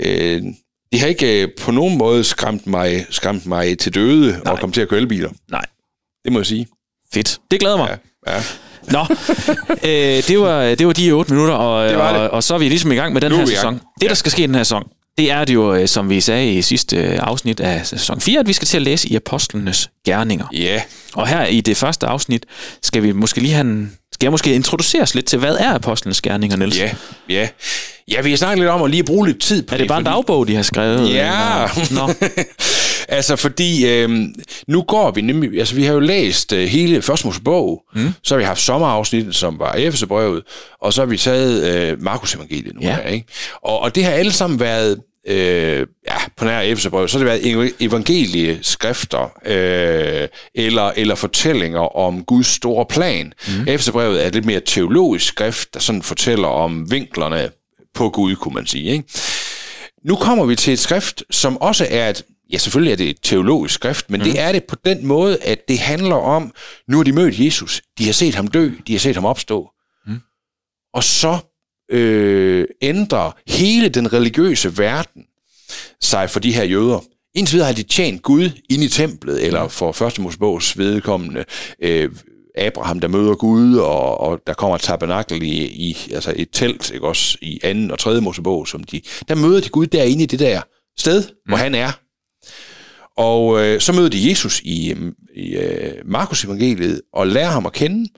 øh, 0.00 0.42
det 0.92 1.00
har 1.00 1.06
ikke 1.06 1.42
øh, 1.42 1.48
på 1.60 1.70
nogen 1.70 1.98
måde 1.98 2.24
skræmt 2.24 2.66
mig, 2.66 3.06
skræmt 3.10 3.46
mig 3.46 3.78
til 3.78 3.94
døde 3.94 4.40
Nej. 4.44 4.52
at 4.54 4.60
komme 4.60 4.72
til 4.72 4.80
at 4.80 4.88
køre 4.88 5.00
elbiler. 5.00 5.30
Nej, 5.50 5.64
Det 6.24 6.32
må 6.32 6.38
jeg 6.38 6.46
sige. 6.46 6.66
fedt. 7.14 7.38
Det 7.50 7.60
glæder 7.60 7.76
mig. 7.76 7.98
Ja. 8.26 8.34
ja. 8.34 8.42
Nå, 8.90 9.06
øh, 9.70 10.22
det, 10.28 10.40
var, 10.40 10.74
det 10.74 10.86
var 10.86 10.92
de 10.92 11.12
otte 11.12 11.32
minutter, 11.32 11.54
og, 11.54 11.88
Det 11.88 11.92
det. 11.92 12.02
og, 12.02 12.30
og 12.30 12.42
så 12.42 12.54
er 12.54 12.58
vi 12.58 12.68
ligesom 12.68 12.92
i 12.92 12.94
gang 12.94 13.12
med 13.12 13.20
den 13.20 13.30
Nu 13.30 13.36
er 13.36 13.40
her 13.40 13.46
sæson. 13.46 13.80
Det, 14.00 14.08
der 14.08 14.14
skal 14.14 14.32
ske 14.32 14.42
i 14.42 14.46
den 14.46 14.54
her 14.54 14.62
sæson, 14.62 14.82
det 15.18 15.30
er 15.30 15.44
det 15.44 15.54
jo, 15.54 15.74
øh, 15.74 15.88
som 15.88 16.10
vi 16.10 16.20
sagde 16.20 16.52
i 16.52 16.62
sidste 16.62 16.96
øh, 16.96 17.18
afsnit 17.22 17.60
af 17.60 17.86
sæson 17.86 18.20
4, 18.20 18.40
at 18.40 18.48
vi 18.48 18.52
skal 18.52 18.66
til 18.66 18.76
at 18.76 18.82
læse 18.82 19.08
i 19.08 19.16
Apostlenes 19.16 19.90
Gerninger. 20.06 20.46
Ja. 20.52 20.82
Og 21.14 21.26
her 21.28 21.44
i 21.44 21.60
det 21.60 21.76
første 21.76 22.06
afsnit 22.06 22.46
skal 22.82 23.02
vi 23.02 23.12
måske 23.12 23.40
lige 23.40 23.52
have 23.52 23.60
en, 23.66 23.92
skal 24.16 24.26
jeg 24.26 24.30
måske 24.30 24.54
introduceres 24.54 25.14
lidt 25.14 25.26
til, 25.26 25.38
hvad 25.38 25.56
er 25.56 25.74
Apostlenes 25.74 26.20
Gerninger, 26.20 26.56
Niels? 26.56 26.78
Ja, 26.78 26.90
ja. 27.28 27.48
Ja, 28.10 28.20
vi 28.20 28.30
har 28.30 28.36
snakket 28.36 28.58
lidt 28.58 28.70
om 28.70 28.82
at 28.82 28.90
lige 28.90 29.04
bruge 29.04 29.26
lidt 29.26 29.40
tid 29.40 29.62
på 29.62 29.74
Er 29.74 29.78
det 29.78 29.88
bare 29.88 29.98
en 29.98 30.04
fordi- 30.04 30.14
dagbog, 30.14 30.48
de 30.48 30.54
har 30.56 30.62
skrevet? 30.62 31.14
Ja. 31.14 31.24
eller? 31.64 31.94
Nå, 32.06 32.12
altså, 33.16 33.36
fordi 33.36 33.86
øh, 33.86 34.10
nu 34.68 34.82
går 34.82 35.10
vi 35.10 35.20
nemlig... 35.20 35.58
Altså, 35.58 35.74
vi 35.74 35.84
har 35.84 35.92
jo 35.92 36.00
læst 36.00 36.52
øh, 36.52 36.68
hele 36.68 37.02
første 37.02 37.26
Mosebog. 37.26 37.82
Mm. 37.94 38.12
Så 38.22 38.34
har 38.34 38.38
vi 38.38 38.44
haft 38.44 38.60
sommerafsnittet, 38.60 39.34
som 39.34 39.58
var 39.58 39.74
Efeserbrevet. 39.74 40.42
Og 40.82 40.92
så 40.92 41.00
har 41.00 41.06
vi 41.06 41.16
taget 41.16 41.64
øh, 41.64 42.02
Markus 42.02 42.34
evangeliet 42.34 42.74
nu 42.74 42.80
Ja. 42.82 42.94
her, 42.96 43.02
ikke? 43.08 43.26
Og, 43.62 43.78
og 43.80 43.94
det 43.94 44.04
har 44.04 44.10
alle 44.12 44.32
sammen 44.32 44.60
været... 44.60 44.98
Øh, 45.28 45.86
ja, 46.06 46.16
på 46.36 46.44
nær 46.44 46.60
Efeserbrevet, 46.60 47.10
så 47.10 47.18
har 47.18 47.24
det 47.24 47.32
været 47.32 47.52
ev- 47.52 47.74
evangelieskrifter 47.80 49.32
øh, 49.46 50.28
eller, 50.54 50.92
eller 50.96 51.14
fortællinger 51.14 51.96
om 51.96 52.24
Guds 52.24 52.46
store 52.46 52.86
plan. 52.86 53.32
Mm. 53.48 53.68
Efeserbrevet 53.68 54.22
er 54.22 54.26
et 54.26 54.34
lidt 54.34 54.44
mere 54.44 54.60
teologisk 54.60 55.26
skrift, 55.26 55.74
der 55.74 55.80
sådan 55.80 56.02
fortæller 56.02 56.48
om 56.48 56.90
vinklerne 56.90 57.50
på 57.94 58.10
Gud, 58.10 58.36
kunne 58.36 58.54
man 58.54 58.66
sige. 58.66 58.90
Ikke? 58.92 59.04
Nu 60.04 60.16
kommer 60.16 60.44
vi 60.44 60.56
til 60.56 60.72
et 60.72 60.78
skrift, 60.78 61.22
som 61.30 61.56
også 61.56 61.86
er 61.90 62.10
et, 62.10 62.22
ja 62.52 62.58
selvfølgelig 62.58 62.92
er 62.92 62.96
det 62.96 63.08
et 63.10 63.18
teologisk 63.22 63.74
skrift, 63.74 64.10
men 64.10 64.20
mm. 64.20 64.24
det 64.24 64.40
er 64.40 64.52
det 64.52 64.64
på 64.64 64.76
den 64.84 65.06
måde, 65.06 65.38
at 65.42 65.68
det 65.68 65.78
handler 65.78 66.16
om, 66.16 66.52
nu 66.88 66.96
har 66.96 67.04
de 67.04 67.12
mødt 67.12 67.40
Jesus, 67.40 67.82
de 67.98 68.04
har 68.06 68.12
set 68.12 68.34
ham 68.34 68.48
dø, 68.48 68.70
de 68.86 68.92
har 68.92 68.98
set 68.98 69.14
ham 69.14 69.24
opstå, 69.24 69.70
mm. 70.06 70.20
og 70.94 71.04
så 71.04 71.38
øh, 71.90 72.66
ændrer 72.82 73.30
hele 73.46 73.88
den 73.88 74.12
religiøse 74.12 74.78
verden 74.78 75.22
sig 76.00 76.30
for 76.30 76.40
de 76.40 76.52
her 76.52 76.64
jøder. 76.64 77.04
Indtil 77.34 77.54
videre 77.54 77.66
har 77.66 77.74
de 77.74 77.82
tjent 77.82 78.22
Gud 78.22 78.50
inde 78.70 78.84
i 78.84 78.88
templet, 78.88 79.46
eller 79.46 79.68
for 79.68 79.92
første 79.92 80.22
Mosebogs 80.22 80.78
vedkommende, 80.78 81.44
øh, 81.82 82.10
Abraham, 82.58 83.00
der 83.00 83.08
møder 83.08 83.34
Gud, 83.34 83.76
og, 83.76 84.20
og 84.20 84.40
der 84.46 84.54
kommer 84.54 84.74
et 84.74 84.82
tabernakel 84.82 85.42
i, 85.42 85.66
i 85.66 85.96
altså 86.14 86.32
et 86.36 86.48
telt, 86.52 86.90
ikke 86.90 87.06
også, 87.06 87.38
i 87.42 87.60
anden 87.62 87.90
og 87.90 87.98
tredje 87.98 88.20
Mosebog, 88.20 88.68
som 88.68 88.84
de, 88.84 89.00
der 89.28 89.34
møder 89.34 89.60
de 89.60 89.68
Gud 89.68 89.86
derinde 89.86 90.22
i 90.22 90.26
det 90.26 90.38
der 90.38 90.60
sted, 90.98 91.22
mm. 91.22 91.34
hvor 91.48 91.56
han 91.56 91.74
er. 91.74 91.92
Og 93.16 93.64
øh, 93.64 93.80
så 93.80 93.92
møder 93.92 94.08
de 94.08 94.28
Jesus 94.28 94.60
i, 94.60 94.94
i 95.36 95.56
øh, 95.56 95.92
Markus 96.04 96.44
evangeliet, 96.44 97.00
og 97.12 97.26
lærer 97.26 97.50
ham 97.50 97.66
at 97.66 97.72
kende, 97.72 98.08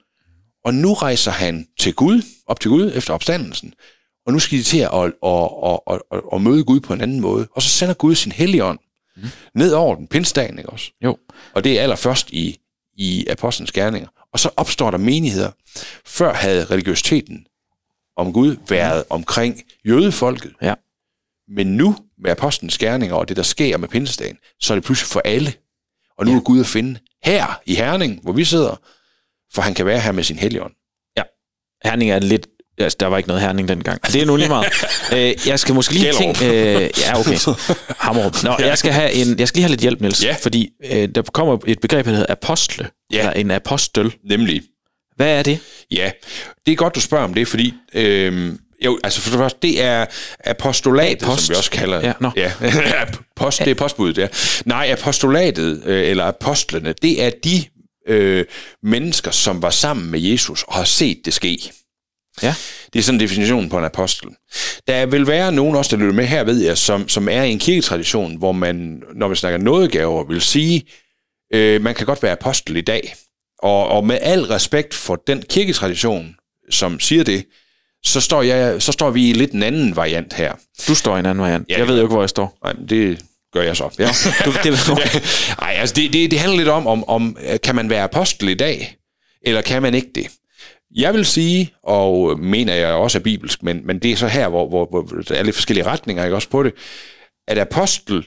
og 0.69 0.75
nu 0.75 0.95
rejser 0.95 1.31
han 1.31 1.69
til 1.79 1.95
Gud, 1.95 2.23
op 2.47 2.61
til 2.61 2.71
Gud 2.71 2.93
efter 2.95 3.15
opstandelsen, 3.15 3.75
og 4.27 4.33
nu 4.33 4.39
skal 4.39 4.59
de 4.59 4.63
til 4.63 4.79
at, 4.79 4.93
at, 4.93 5.13
at, 5.65 5.81
at, 5.91 6.01
at, 6.13 6.21
at, 6.33 6.43
møde 6.43 6.65
Gud 6.65 6.81
på 6.81 6.93
en 6.93 7.01
anden 7.01 7.21
måde. 7.21 7.49
Og 7.53 7.63
så 7.63 7.69
sender 7.69 7.95
Gud 7.95 8.15
sin 8.15 8.33
helligånd 8.33 8.79
mm. 9.17 9.29
ned 9.55 9.73
over 9.73 9.95
den, 9.95 10.07
pindsdagen, 10.07 10.59
ikke 10.59 10.71
også? 10.71 10.91
jo. 11.05 11.19
Og 11.55 11.65
det 11.65 11.79
er 11.79 11.83
allerførst 11.83 12.31
i, 12.31 12.59
i 12.97 13.27
apostlenes 13.27 13.73
gerninger. 13.73 14.09
Og 14.33 14.39
så 14.41 14.51
opstår 14.57 14.91
der 14.91 14.99
menigheder. 14.99 15.51
Før 16.07 16.35
havde 16.35 16.65
religiøsiteten 16.65 17.47
om 18.17 18.33
Gud 18.33 18.57
været 18.69 19.05
omkring 19.11 19.63
jødefolket. 19.87 20.53
Ja. 20.63 20.75
Men 21.49 21.67
nu 21.67 21.97
med 22.19 22.31
apostlens 22.31 22.79
gerninger 22.79 23.17
og 23.17 23.29
det, 23.29 23.37
der 23.37 23.43
sker 23.43 23.77
med 23.77 23.89
pinsedagen, 23.89 24.39
så 24.61 24.73
er 24.73 24.77
det 24.77 24.85
pludselig 24.85 25.09
for 25.09 25.21
alle. 25.25 25.53
Og 26.19 26.27
nu 26.27 26.31
ja. 26.33 26.37
er 26.39 26.43
Gud 26.43 26.61
at 26.61 26.67
finde 26.67 27.01
her 27.25 27.61
i 27.67 27.75
Herning, 27.75 28.21
hvor 28.23 28.33
vi 28.33 28.45
sidder, 28.45 28.77
for 29.55 29.63
han 29.63 29.75
kan 29.75 29.87
være 29.87 30.01
her 30.01 30.13
med 30.13 30.25
sin 30.25 30.39
helligånd. 30.39 30.73
Herning 31.85 32.11
er 32.11 32.19
lidt... 32.19 32.47
Altså, 32.79 32.97
der 33.01 33.07
var 33.07 33.17
ikke 33.17 33.29
noget 33.29 33.43
herning 33.43 33.69
dengang. 33.69 34.07
Det 34.07 34.23
er 34.23 34.27
nu 34.27 34.37
lige 34.37 34.49
meget. 34.49 34.67
øh, 35.17 35.35
jeg 35.49 35.59
skal 35.59 35.75
måske 35.75 35.95
lige 35.95 36.13
tænke... 36.13 36.47
Øh, 36.47 36.91
ja, 37.01 37.19
okay. 37.21 37.39
Hammerup. 37.99 38.43
Nå, 38.45 38.57
jeg 38.67 38.79
skal, 38.79 38.93
have 38.93 39.13
en, 39.13 39.39
jeg 39.39 39.49
skal 39.49 39.59
lige 39.59 39.63
have 39.65 39.71
lidt 39.71 39.81
hjælp, 39.81 40.01
Niels. 40.01 40.25
Ja. 40.25 40.37
Fordi 40.43 40.71
øh, 40.93 41.09
der 41.15 41.23
kommer 41.23 41.59
et 41.67 41.81
begreb, 41.81 42.07
der 42.07 42.11
hedder 42.13 42.27
apostle. 42.33 42.89
Ja. 43.13 43.19
Eller 43.19 43.33
en 43.33 43.51
apostel. 43.51 44.15
Nemlig, 44.31 44.63
Hvad 45.17 45.39
er 45.39 45.43
det? 45.43 45.59
ja, 45.91 46.11
det 46.67 46.73
er 46.73 46.77
godt, 46.77 46.95
du 46.95 47.01
spørger 47.01 47.25
om 47.25 47.35
det, 47.35 47.49
fordi... 47.49 47.75
Øh, 47.95 48.53
jo, 48.85 48.99
altså 49.05 49.21
for 49.21 49.31
det 49.31 49.39
første, 49.39 49.59
det 49.63 49.83
er 49.83 50.07
apostolatet, 50.45 51.23
Apost. 51.23 51.47
som 51.47 51.53
vi 51.53 51.57
også 51.57 51.71
kalder 51.71 52.01
Ja, 52.01 52.13
nå. 52.21 52.31
ja. 52.37 52.53
Post, 53.37 53.59
det 53.59 53.69
er 53.69 53.75
postbuddet, 53.75 54.19
ja. 54.19 54.29
Nej, 54.65 54.95
apostolatet, 54.99 55.83
øh, 55.85 56.09
eller 56.09 56.25
apostlene, 56.25 56.95
det 57.03 57.23
er 57.25 57.31
de 57.45 57.65
øh, 58.09 58.45
mennesker, 58.83 59.31
som 59.31 59.63
var 59.63 59.71
sammen 59.71 60.11
med 60.11 60.21
Jesus 60.21 60.63
og 60.63 60.75
har 60.75 60.85
set 60.85 61.25
det 61.25 61.35
ske. 61.35 61.73
Ja. 62.43 62.55
Det 62.93 62.99
er 62.99 63.03
sådan 63.03 63.21
definitionen 63.21 63.71
på 63.71 63.79
en 63.79 63.85
apostel. 63.85 64.29
Der 64.87 65.07
vil 65.07 65.27
være 65.27 65.53
nogen 65.53 65.77
også, 65.77 65.97
der 65.97 66.03
lytter 66.03 66.15
med 66.15 66.27
her, 66.27 66.45
ved 66.45 66.63
jeg, 66.63 66.79
som, 66.79 67.09
som 67.09 67.29
er 67.29 67.43
i 67.43 67.51
en 67.51 67.59
kirketradition, 67.59 68.37
hvor 68.37 68.53
man, 68.53 69.03
når 69.15 69.27
man 69.27 69.37
snakker 69.37 69.59
nådegaver, 69.59 70.25
vil 70.25 70.41
sige, 70.41 70.83
øh, 71.55 71.83
man 71.83 71.95
kan 71.95 72.07
godt 72.07 72.23
være 72.23 72.33
apostel 72.33 72.77
i 72.77 72.81
dag. 72.81 73.15
Og, 73.59 73.89
og 73.89 74.07
med 74.07 74.19
al 74.21 74.45
respekt 74.45 74.95
for 74.95 75.17
den 75.27 75.43
kirketradition, 75.43 76.37
som 76.71 77.01
siger 77.01 77.25
det, 77.25 77.45
så 78.05 78.21
står, 78.21 78.43
jeg, 78.43 78.83
så 78.83 78.93
står 78.93 79.11
vi 79.11 79.31
i 79.31 79.33
lidt 79.33 79.53
en 79.53 79.63
anden 79.63 79.97
variant 79.97 80.33
her. 80.33 80.53
Du 80.89 80.95
står 80.95 81.17
i 81.17 81.21
en 81.21 81.27
anden 81.27 81.43
variant. 81.43 81.69
Ja, 81.69 81.79
jeg 81.79 81.89
ved 81.89 81.97
jo 81.97 82.03
ikke, 82.03 82.13
hvor 82.13 82.23
jeg 82.23 82.29
står. 82.29 82.59
Nej, 82.65 82.73
det 82.89 83.25
gør 83.53 83.63
jeg 83.63 83.77
så. 83.77 83.95
Ja. 83.99 84.11
Du, 84.45 84.53
det, 84.65 84.89
okay. 84.93 85.21
Nej, 85.61 85.73
altså 85.73 85.95
det, 85.95 86.13
det, 86.13 86.31
det 86.31 86.39
handler 86.39 86.59
lidt 86.59 86.69
om, 86.69 86.87
om, 86.87 87.09
om, 87.09 87.37
øh, 87.51 87.61
kan 87.63 87.75
man 87.75 87.91
være 87.91 88.03
apostel 88.03 88.49
i 88.49 88.55
dag, 88.55 88.97
eller 89.43 89.63
kan 89.63 89.83
man 89.83 89.95
ikke 89.95 90.11
det? 90.15 90.31
Jeg 90.95 91.15
vil 91.15 91.27
sige, 91.27 91.75
og 91.83 92.39
mener 92.39 92.75
jeg 92.75 92.93
også 92.93 93.19
er 93.19 93.23
bibelsk, 93.23 93.63
men, 93.63 93.87
men 93.87 93.99
det 93.99 94.13
er 94.13 94.17
så 94.17 94.29
her, 94.29 94.49
hvor, 94.49 94.69
hvor, 94.69 94.87
hvor 94.91 95.03
der 95.03 95.35
er 95.35 95.43
lidt 95.43 95.57
forskellige 95.57 95.87
retninger 95.87 96.25
ikke 96.25 96.37
også 96.37 96.49
på 96.49 96.63
det, 96.63 96.75
at 97.49 97.59
apostel, 97.59 98.27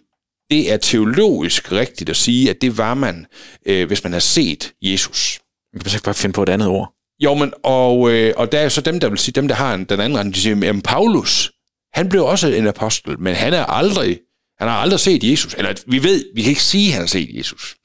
det 0.50 0.72
er 0.72 0.78
teologisk 0.78 1.72
rigtigt 1.72 2.10
at 2.10 2.16
sige, 2.16 2.50
at 2.50 2.62
det 2.62 2.78
var 2.78 2.94
man, 2.94 3.26
øh, 3.66 3.88
hvis 3.88 4.04
man 4.04 4.14
har 4.14 4.20
set 4.20 4.74
Jesus. 4.82 5.40
Jeg 5.74 5.82
kan 5.82 5.92
ikke 5.94 6.04
bare 6.04 6.14
finde 6.14 6.34
på 6.34 6.44
et 6.44 6.50
andet 6.50 6.68
ord. 6.68 6.94
Jo, 7.24 7.34
men, 7.34 7.54
og, 7.64 8.12
øh, 8.12 8.34
og 8.38 8.52
der 8.52 8.60
er 8.60 8.70
så 8.70 8.82
dem, 8.82 9.00
der 9.00 9.10
vil 9.10 9.18
sige, 9.18 9.34
dem, 9.34 9.48
der 9.48 9.56
har 9.56 9.74
en, 9.74 9.84
den 9.84 10.00
anden 10.00 10.18
retning, 10.18 10.36
de 10.36 10.40
siger, 10.40 10.70
at 10.70 10.84
Paulus, 10.84 11.52
han 11.94 12.10
blev 12.10 12.26
også 12.26 12.48
en 12.48 12.68
apostel, 12.68 13.20
men 13.20 13.36
han 13.36 13.54
er 13.54 13.66
aldrig, 13.66 14.20
han 14.62 14.70
har 14.70 14.78
aldrig 14.78 15.00
set 15.00 15.24
Jesus. 15.24 15.54
Eller 15.54 15.74
vi 15.88 16.04
ved, 16.04 16.26
vi 16.36 16.42
kan 16.42 16.50
ikke 16.50 16.64
sige, 16.64 16.88
at 16.88 16.94
han 16.94 17.02
har 17.02 17.08
set 17.08 17.30
Jesus. 17.34 17.76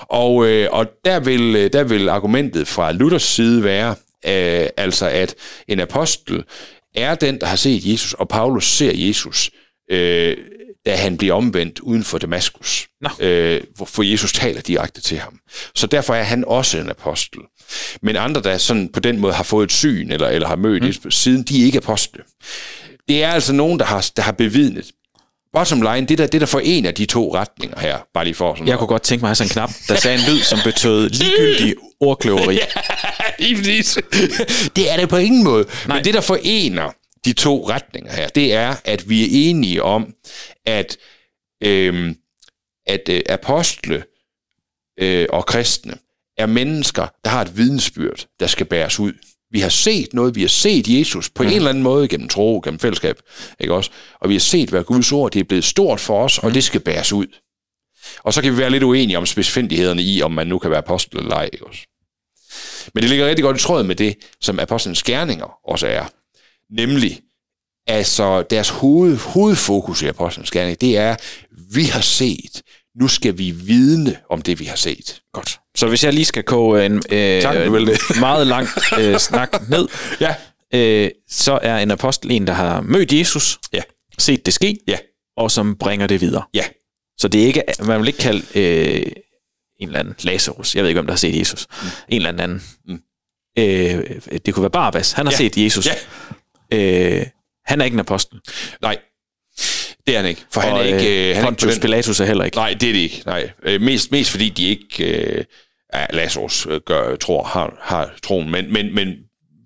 Og, 0.00 0.46
øh, 0.46 0.68
og 0.72 0.86
der, 1.04 1.20
vil, 1.20 1.56
øh, 1.56 1.72
der 1.72 1.84
vil 1.84 2.08
argumentet 2.08 2.68
fra 2.68 2.92
Luthers 2.92 3.22
side 3.22 3.62
være, 3.62 3.90
øh, 4.26 4.68
altså 4.76 5.06
at 5.06 5.34
en 5.68 5.80
apostel 5.80 6.44
er 6.94 7.14
den, 7.14 7.40
der 7.40 7.46
har 7.46 7.56
set 7.56 7.86
Jesus, 7.86 8.12
og 8.12 8.28
Paulus 8.28 8.66
ser 8.66 8.92
Jesus, 8.94 9.50
øh, 9.90 10.36
da 10.86 10.96
han 10.96 11.18
bliver 11.18 11.34
omvendt 11.34 11.80
uden 11.80 12.04
for 12.04 12.18
Damaskus. 12.18 12.88
Nå. 13.00 13.26
Øh, 13.26 13.60
hvor 13.76 13.86
for 13.86 14.02
Jesus 14.02 14.32
taler 14.32 14.60
direkte 14.60 15.00
til 15.00 15.18
ham. 15.18 15.38
Så 15.74 15.86
derfor 15.86 16.14
er 16.14 16.22
han 16.22 16.44
også 16.46 16.78
en 16.78 16.90
apostel. 16.90 17.40
Men 18.02 18.16
andre, 18.16 18.42
der 18.42 18.58
sådan 18.58 18.88
på 18.88 19.00
den 19.00 19.18
måde 19.18 19.32
har 19.32 19.42
fået 19.42 19.64
et 19.64 19.72
syn, 19.72 20.10
eller, 20.10 20.28
eller 20.28 20.48
har 20.48 20.56
mødt 20.56 20.82
mm. 20.82 20.86
Jesus 20.86 21.14
siden, 21.14 21.42
de 21.42 21.60
er 21.60 21.64
ikke 21.64 21.78
apostle. 21.78 22.22
Det 23.08 23.22
er 23.22 23.28
altså 23.28 23.52
nogen, 23.52 23.78
der 23.78 23.84
har, 23.84 24.10
der 24.16 24.22
har 24.22 24.32
bevidnet. 24.32 24.92
Bottom 25.52 25.82
line, 25.82 26.06
det 26.06 26.18
der, 26.18 26.26
det 26.26 26.40
der 26.40 26.46
forener 26.46 26.90
de 26.90 27.06
to 27.06 27.34
retninger 27.34 27.80
her, 27.80 27.98
bare 28.14 28.24
lige 28.24 28.34
for 28.34 28.54
sådan 28.54 28.68
Jeg 28.68 28.78
kunne 28.78 28.86
godt 28.86 29.02
tænke 29.02 29.22
mig 29.22 29.30
at 29.30 29.38
have 29.38 29.48
sådan 29.48 29.48
en 29.48 29.52
knap, 29.52 29.70
der 29.88 29.96
sagde 29.96 30.18
en 30.18 30.34
lyd, 30.34 30.42
som 30.42 30.58
betød 30.64 31.08
ligegyldig 31.20 31.74
ordkløveri. 32.00 32.58
Præcis. 33.56 33.98
det 34.76 34.90
er 34.92 34.96
det 34.96 35.08
på 35.08 35.16
ingen 35.16 35.44
måde. 35.44 35.64
Nej. 35.88 35.96
Men 35.96 36.04
det, 36.04 36.14
der 36.14 36.20
forener 36.20 36.92
de 37.24 37.32
to 37.32 37.68
retninger 37.68 38.12
her, 38.12 38.28
det 38.28 38.54
er, 38.54 38.74
at 38.84 39.08
vi 39.08 39.22
er 39.24 39.50
enige 39.50 39.82
om, 39.82 40.14
at, 40.66 40.96
øhm, 41.64 42.16
at 42.86 43.08
øh, 43.08 43.22
apostle 43.28 44.04
øh, 45.00 45.26
og 45.30 45.46
kristne 45.46 45.94
er 46.38 46.46
mennesker, 46.46 47.06
der 47.24 47.30
har 47.30 47.42
et 47.42 47.56
vidensbyrd, 47.56 48.26
der 48.40 48.46
skal 48.46 48.66
bæres 48.66 49.00
ud. 49.00 49.12
Vi 49.50 49.60
har 49.60 49.68
set 49.68 50.14
noget, 50.14 50.34
vi 50.34 50.40
har 50.40 50.48
set 50.48 50.88
Jesus 50.88 51.30
på 51.30 51.42
mm. 51.42 51.48
en 51.48 51.54
eller 51.54 51.68
anden 51.68 51.82
måde 51.82 52.08
gennem 52.08 52.28
tro, 52.28 52.60
gennem 52.64 52.78
fællesskab, 52.78 53.20
ikke 53.60 53.74
også? 53.74 53.90
Og 54.20 54.28
vi 54.28 54.34
har 54.34 54.40
set, 54.40 54.68
hvad 54.68 54.84
Guds 54.84 55.12
ord 55.12 55.32
det 55.32 55.40
er 55.40 55.44
blevet 55.44 55.64
stort 55.64 56.00
for 56.00 56.24
os, 56.24 56.38
og 56.38 56.54
det 56.54 56.64
skal 56.64 56.80
bæres 56.80 57.12
ud. 57.12 57.26
Og 58.18 58.34
så 58.34 58.42
kan 58.42 58.52
vi 58.52 58.58
være 58.58 58.70
lidt 58.70 58.82
uenige 58.82 59.18
om 59.18 59.26
specifikhederne 59.26 60.02
i, 60.02 60.22
om 60.22 60.32
man 60.32 60.46
nu 60.46 60.58
kan 60.58 60.70
være 60.70 60.78
apostel 60.78 61.18
eller 61.18 61.34
ej, 61.34 61.50
ikke 61.52 61.66
også? 61.66 61.80
Men 62.94 63.02
det 63.02 63.10
ligger 63.10 63.28
rigtig 63.28 63.42
godt 63.42 63.56
i 63.56 63.62
tråd 63.62 63.82
med 63.82 63.96
det, 63.96 64.16
som 64.40 64.58
apostlens 64.58 65.02
gerninger 65.02 65.58
også 65.64 65.86
er. 65.86 66.04
Nemlig, 66.70 67.20
altså 67.86 68.42
deres 68.42 68.68
hoved, 68.68 69.16
hovedfokus 69.16 70.02
i 70.02 70.06
apostlens 70.06 70.50
gerninger, 70.50 70.76
det 70.76 70.96
er, 70.96 71.16
vi 71.74 71.84
har 71.84 72.00
set, 72.00 72.62
nu 73.00 73.08
skal 73.08 73.38
vi 73.38 73.50
vidne 73.50 74.16
om 74.30 74.42
det, 74.42 74.60
vi 74.60 74.64
har 74.64 74.76
set. 74.76 75.20
Godt. 75.32 75.60
Så 75.76 75.88
hvis 75.88 76.04
jeg 76.04 76.12
lige 76.12 76.24
skal 76.24 76.42
koge 76.42 76.86
en 76.86 76.96
øh, 76.96 77.42
Tak, 77.42 77.54
det. 77.56 77.98
meget 78.20 78.46
lang 78.46 78.68
øh, 79.00 79.18
snak 79.18 79.68
ned, 79.68 79.88
Ja. 80.20 80.34
øh, 80.74 81.10
så 81.30 81.58
er 81.62 81.78
en 81.78 81.90
apostel 81.90 82.30
en, 82.30 82.46
der 82.46 82.52
har 82.52 82.80
mødt 82.80 83.12
Jesus, 83.12 83.58
Ja. 83.72 83.82
set 84.18 84.46
det 84.46 84.54
ske, 84.54 84.78
Ja. 84.88 84.98
og 85.36 85.50
som 85.50 85.76
bringer 85.76 86.06
det 86.06 86.20
videre. 86.20 86.42
Ja. 86.54 86.64
Så 87.18 87.28
det 87.28 87.42
er 87.42 87.46
ikke, 87.46 87.62
man 87.82 88.00
vil 88.00 88.06
ikke 88.08 88.18
kalde 88.18 88.42
øh, 88.54 89.06
en 89.80 89.88
eller 89.88 89.98
anden 90.00 90.14
Lazarus, 90.22 90.74
jeg 90.74 90.82
ved 90.82 90.88
ikke, 90.88 91.00
om 91.00 91.06
der 91.06 91.12
har 91.12 91.18
set 91.18 91.38
Jesus, 91.38 91.66
mm. 91.82 91.88
en 92.08 92.16
eller 92.26 92.42
anden. 92.42 92.62
Mm. 92.88 93.00
Øh, 93.58 94.20
det 94.46 94.54
kunne 94.54 94.62
være 94.62 94.70
Barabbas, 94.70 95.12
han 95.12 95.26
har 95.26 95.32
Ja. 95.32 95.36
set 95.36 95.56
Jesus. 95.56 95.88
Ja. 96.72 97.18
Øh, 97.20 97.26
han 97.66 97.80
er 97.80 97.84
ikke 97.84 97.94
en 97.94 98.00
apostel. 98.00 98.38
Nej, 98.82 98.96
det 100.08 100.16
er 100.16 100.20
han 100.20 100.28
ikke. 100.28 100.44
For 100.52 100.60
han 100.60 100.72
er 100.72 100.76
Og, 100.76 100.86
ikke... 100.86 101.24
øh, 101.24 101.30
Øh, 101.30 101.36
han 101.36 101.44
Pontius 101.44 101.72
den, 101.72 101.80
Pilatus 101.80 102.20
er 102.20 102.24
heller 102.24 102.44
ikke. 102.44 102.56
nej, 102.56 102.74
det 102.80 102.88
er 102.88 102.92
det 102.92 103.00
ikke. 103.00 103.22
Nej. 103.26 103.50
Øh, 103.62 103.80
mest, 103.80 104.10
mest 104.12 104.30
fordi 104.30 104.48
de 104.48 104.66
ikke... 104.68 105.04
Øh, 105.04 105.44
ja, 105.94 106.06
Lazarus 106.12 106.66
øh, 106.70 106.80
gør, 106.86 107.16
tror, 107.16 107.42
har, 107.44 107.76
har 107.80 108.10
troen, 108.22 108.50
men, 108.50 108.72
men, 108.72 108.94
men 108.94 109.14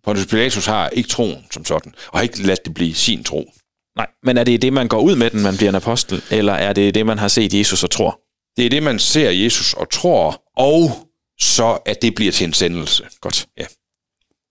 Pontius 0.04 0.26
Pilatus 0.26 0.66
har 0.66 0.88
ikke 0.88 1.08
troen 1.08 1.46
som 1.50 1.64
sådan, 1.64 1.94
og 2.08 2.18
har 2.18 2.22
ikke 2.22 2.42
ladt 2.42 2.64
det 2.64 2.74
blive 2.74 2.94
sin 2.94 3.24
tro. 3.24 3.52
Nej, 3.96 4.06
men 4.22 4.36
er 4.36 4.44
det 4.44 4.62
det, 4.62 4.72
man 4.72 4.88
går 4.88 5.00
ud 5.00 5.16
med 5.16 5.30
den, 5.30 5.42
man 5.42 5.56
bliver 5.56 5.68
en 5.68 5.74
apostel, 5.74 6.22
eller 6.30 6.52
er 6.52 6.72
det 6.72 6.94
det, 6.94 7.06
man 7.06 7.18
har 7.18 7.28
set 7.28 7.54
Jesus 7.54 7.84
og 7.84 7.90
tror? 7.90 8.20
Det 8.56 8.66
er 8.66 8.70
det, 8.70 8.82
man 8.82 8.98
ser 8.98 9.30
Jesus 9.30 9.74
og 9.74 9.90
tror, 9.90 10.42
og 10.56 10.90
så 11.40 11.78
at 11.86 12.02
det 12.02 12.14
bliver 12.14 12.32
til 12.32 12.46
en 12.46 12.52
sendelse. 12.52 13.04
Godt. 13.20 13.46
Ja. 13.58 13.64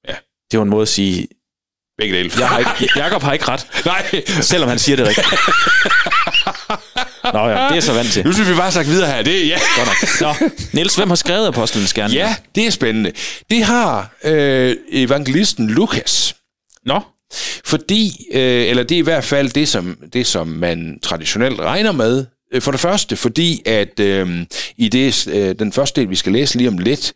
Ja. 0.08 0.14
Det 0.14 0.54
er 0.54 0.58
jo 0.58 0.62
en 0.62 0.70
måde 0.70 0.82
at 0.82 0.88
sige, 0.88 1.28
Begge 2.02 2.18
dele. 2.18 2.32
jeg 2.40 2.50
har 2.50 2.60
ikke, 2.60 2.90
Jacob 3.00 3.22
har 3.24 3.34
ikke 3.34 3.46
ret, 3.48 3.68
Nej, 3.86 4.22
selvom 4.42 4.70
han 4.70 4.80
siger 4.80 4.96
det 4.96 5.08
rigtigt. 5.08 5.28
Nå 7.34 7.48
ja, 7.50 7.68
det 7.70 7.78
er 7.78 7.82
så 7.82 7.94
vant 7.94 8.12
til. 8.12 8.26
nu 8.26 8.34
skal 8.34 8.48
vi 8.48 8.54
bare 8.56 8.72
snakke 8.72 8.92
videre 8.92 9.08
her. 9.12 9.22
Det, 9.22 9.42
er- 9.44 9.46
ja. 9.48 9.58
Godt 9.78 9.88
nok. 10.22 10.42
Nå, 10.42 10.48
Niels, 10.74 10.96
hvem 10.96 11.10
har 11.10 11.16
skrevet 11.16 11.48
Apostlenes 11.48 11.94
Gerne? 11.94 12.14
ja, 12.14 12.36
det 12.56 12.66
er 12.68 12.72
spændende. 12.72 13.12
Det 13.50 13.64
har 13.64 14.12
øh, 14.24 14.76
evangelisten 14.92 15.70
Lukas. 15.70 16.36
Nå, 16.86 17.02
Fordi, 17.66 18.12
øh, 18.34 18.42
eller 18.68 18.84
det 18.84 18.96
er 18.96 19.00
i 19.00 19.04
hvert 19.04 19.24
fald 19.24 19.50
det, 19.50 19.68
som, 19.70 19.98
det, 20.14 20.28
som 20.28 20.48
man 20.48 21.00
traditionelt 21.04 21.60
regner 21.60 21.92
med. 21.92 22.26
Øh, 22.52 22.62
for 22.62 22.72
det 22.72 22.80
første, 22.80 23.16
fordi 23.16 23.62
at 23.66 24.00
øh, 24.00 24.46
i 24.78 24.90
det, 24.90 25.28
øh, 25.28 25.56
den 25.60 25.74
første 25.74 26.02
del, 26.02 26.10
vi 26.10 26.16
skal 26.16 26.32
læse 26.32 26.58
lige 26.58 26.68
om 26.68 26.78
lidt, 26.78 27.14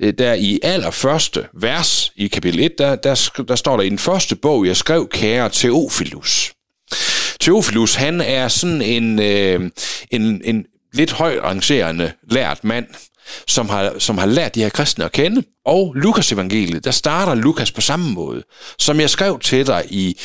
øh, 0.00 0.14
der 0.18 0.34
i 0.34 0.60
allerførste 0.62 1.46
vers 1.54 2.12
i 2.16 2.28
kapitel 2.28 2.60
1, 2.60 2.78
der, 2.78 2.96
der, 2.96 3.42
der 3.48 3.56
står 3.56 3.76
der 3.76 3.84
i 3.84 3.88
den 3.88 3.98
første 3.98 4.36
bog, 4.36 4.66
jeg 4.66 4.76
skrev, 4.76 5.08
kære 5.08 5.48
Teofilus. 5.48 6.52
Teofilus, 7.40 7.94
han 7.94 8.20
er 8.20 8.48
sådan 8.48 8.82
en, 8.82 9.18
øh, 9.18 9.70
en, 10.10 10.40
en 10.44 10.64
lidt 10.92 11.12
højt 11.12 11.42
rangerende 11.42 12.12
lært 12.30 12.64
mand, 12.64 12.86
som 13.48 13.68
har, 13.68 13.92
som 13.98 14.18
har 14.18 14.26
lært 14.26 14.54
de 14.54 14.62
her 14.62 14.68
kristne 14.68 15.04
at 15.04 15.12
kende. 15.12 15.42
Og 15.66 15.94
Lukas 15.96 16.32
evangeliet, 16.32 16.84
der 16.84 16.90
starter 16.90 17.34
Lukas 17.34 17.72
på 17.72 17.80
samme 17.80 18.10
måde. 18.12 18.42
Som 18.78 19.00
jeg 19.00 19.10
skrev 19.10 19.38
til 19.38 19.66
dig 19.66 19.84
i 19.90 20.20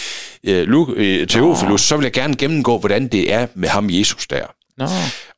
øh, 0.47 0.67
Lu- 0.67 0.93
øh, 0.95 1.27
Teofilus, 1.27 1.81
så 1.81 1.97
vil 1.97 2.03
jeg 2.03 2.13
gerne 2.13 2.35
gennemgå, 2.35 2.77
hvordan 2.77 3.07
det 3.07 3.33
er 3.33 3.47
med 3.55 3.69
ham 3.69 3.89
Jesus 3.89 4.27
der. 4.27 4.45
nå. 4.77 4.85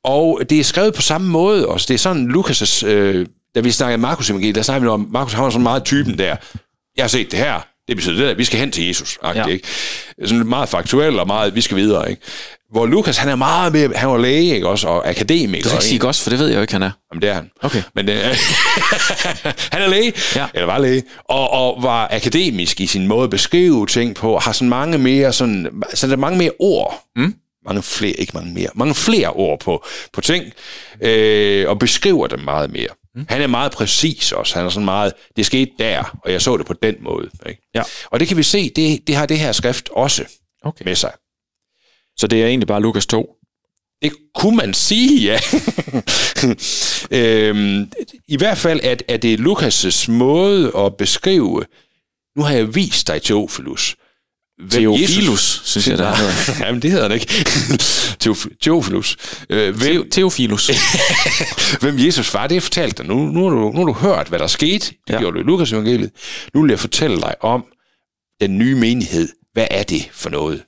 Og 0.04 0.42
det 0.50 0.60
er 0.60 0.64
skrevet 0.64 0.94
på 0.94 1.02
samme 1.02 1.28
måde 1.28 1.68
også. 1.68 1.86
Det 1.88 1.94
er 1.94 1.98
sådan, 1.98 2.32
Lukas' 2.32 2.86
øh, 2.86 3.26
da 3.56 3.60
vi 3.60 3.72
snakkede 3.72 3.98
Markus 4.02 4.30
evangeliet, 4.30 4.56
der 4.56 4.62
snakkede 4.62 4.84
vi 4.84 4.90
om, 4.90 5.08
Markus 5.12 5.34
har 5.34 5.50
sådan 5.50 5.64
meget 5.64 5.84
typen 5.84 6.18
der. 6.18 6.36
Jeg 6.98 7.04
har 7.04 7.08
set 7.08 7.32
det 7.32 7.40
her, 7.40 7.60
Det 7.88 7.96
betyder 7.96 8.16
det, 8.24 8.32
at 8.32 8.38
vi 8.38 8.44
skal 8.44 8.60
hen 8.60 8.72
til 8.72 8.88
Jesus. 8.88 9.18
Ja. 9.36 9.46
Ikke? 9.46 9.68
Sådan 10.26 10.48
meget 10.48 10.70
faktuelt 10.70 11.20
og 11.20 11.28
meget, 11.28 11.56
vi 11.56 11.62
skal 11.62 11.78
videre. 11.78 12.10
Ikke? 12.10 12.22
Hvor 12.72 12.86
Lukas, 12.86 13.18
han 13.18 13.30
er 13.30 13.36
meget 13.36 13.74
mere, 13.74 13.92
han 13.96 14.10
var 14.10 14.18
læge, 14.18 14.56
ikke 14.56 14.68
også, 14.68 14.88
og 14.88 15.10
akademiker. 15.10 15.64
Du 15.64 15.70
skal 15.70 15.78
ikke 15.78 15.86
sige 15.86 16.00
godt, 16.00 16.16
for 16.20 16.30
det 16.30 16.40
ved 16.40 16.48
jeg 16.48 16.56
jo 16.56 16.62
ikke, 16.62 16.74
han 16.74 16.84
er. 16.84 16.92
Jamen, 17.12 17.22
det 17.22 17.30
er 17.30 17.34
han. 17.34 17.52
Okay. 17.62 17.82
Men 17.96 18.10
øh, 18.10 18.16
han 19.72 19.82
er 19.82 19.88
læge, 19.88 20.14
Ja. 20.36 20.48
eller 20.54 20.66
var 20.66 20.78
læge, 20.78 21.04
og, 21.30 21.50
og 21.52 21.84
var 21.84 22.08
akademisk 22.12 22.82
i 22.82 22.88
sin 22.88 23.08
måde 23.08 23.24
at 23.24 23.30
beskrive 23.30 23.86
ting 23.88 24.16
på, 24.16 24.38
har 24.40 24.52
sådan 24.52 24.70
mange 24.70 24.98
mere 24.98 25.34
sådan, 25.34 25.84
så 25.94 26.08
der 26.08 26.14
er 26.14 26.18
mange 26.18 26.38
mere 26.38 26.52
ord. 26.60 27.04
Mm. 27.16 27.36
Mange 27.66 27.82
flere, 27.84 28.12
ikke 28.14 28.32
mange 28.34 28.54
mere, 28.54 28.68
mange 28.76 28.96
flere 28.96 29.30
ord 29.30 29.60
på, 29.60 29.86
på 30.14 30.22
ting, 30.22 30.46
øh, 31.02 31.70
og 31.70 31.80
beskriver 31.80 32.28
dem 32.28 32.40
meget 32.40 32.72
mere. 32.72 32.88
Mm. 33.16 33.26
Han 33.30 33.42
er 33.42 33.48
meget 33.48 33.72
præcis 33.72 34.32
også. 34.32 34.56
Han 34.56 34.66
er 34.66 34.70
sådan 34.70 34.86
meget, 34.86 35.14
det 35.38 35.46
skete 35.46 35.72
der, 35.80 36.18
og 36.26 36.32
jeg 36.32 36.42
så 36.42 36.58
det 36.58 36.66
på 36.66 36.74
den 36.84 36.96
måde. 37.02 37.30
Ikke? 37.50 37.62
Ja. 37.76 37.82
Og 38.12 38.20
det 38.20 38.28
kan 38.28 38.38
vi 38.38 38.44
se, 38.44 38.70
det, 38.76 39.00
det 39.08 39.16
har 39.16 39.26
det 39.26 39.40
her 39.40 39.52
skrift 39.52 39.90
også 39.96 40.24
Okay. 40.64 40.86
med 40.86 40.96
sig. 40.96 41.12
Så 42.18 42.28
det 42.28 42.42
er 42.44 42.48
egentlig 42.48 42.68
bare 42.68 42.82
Lukas 42.82 43.06
2. 43.06 43.36
Det 44.02 44.12
kunne 44.36 44.58
man 44.58 44.74
sige, 44.74 45.22
ja. 45.22 45.40
øhm, 47.12 47.92
I 48.28 48.38
hvert 48.38 48.58
fald 48.58 48.80
at, 48.84 49.04
at 49.08 49.22
det 49.22 49.34
er 49.34 49.38
Lukas' 49.38 50.12
måde 50.12 50.72
at 50.78 50.98
beskrive, 50.98 51.64
nu 52.38 52.44
har 52.44 52.54
jeg 52.54 52.76
vist 52.76 53.08
dig 53.08 53.22
Teofilus. 53.22 53.96
hvem 54.58 54.70
Theophilus, 54.70 55.62
synes 55.66 55.88
jeg, 55.88 55.98
der 55.98 56.16
hedder. 56.16 56.34
Jamen, 56.66 56.82
det 56.82 56.92
hedder 56.92 57.08
han 57.10 57.20
ikke. 57.20 57.34
Teof- 58.24 58.58
Teofilus. 58.62 59.18
Øh, 59.50 59.76
hvem, 59.78 60.10
Theophilus. 60.10 60.72
hvem 61.82 62.00
Jesus 62.00 62.34
var, 62.34 62.48
det 62.48 62.64
fortalt 62.64 62.98
dig. 62.98 63.06
Nu, 63.06 63.16
nu, 63.16 63.44
har 63.44 63.50
du, 63.50 63.72
nu 63.72 63.78
har 63.78 63.86
du 63.86 63.94
hørt, 63.94 64.28
hvad 64.28 64.40
der 64.40 64.48
skete. 64.48 64.86
Det 65.08 65.14
ja. 65.14 65.20
gjorde 65.20 65.36
du 65.36 65.40
i 65.40 65.46
Lukas 65.46 65.72
evangeliet. 65.72 66.12
Nu 66.54 66.62
vil 66.62 66.70
jeg 66.70 66.80
fortælle 66.80 67.18
dig 67.22 67.36
om 67.40 67.66
den 68.42 68.58
nye 68.58 68.76
menighed. 68.76 69.30
Hvad 69.54 69.68
er 69.72 69.84
det 69.84 70.10
for 70.12 70.30
noget? 70.30 70.64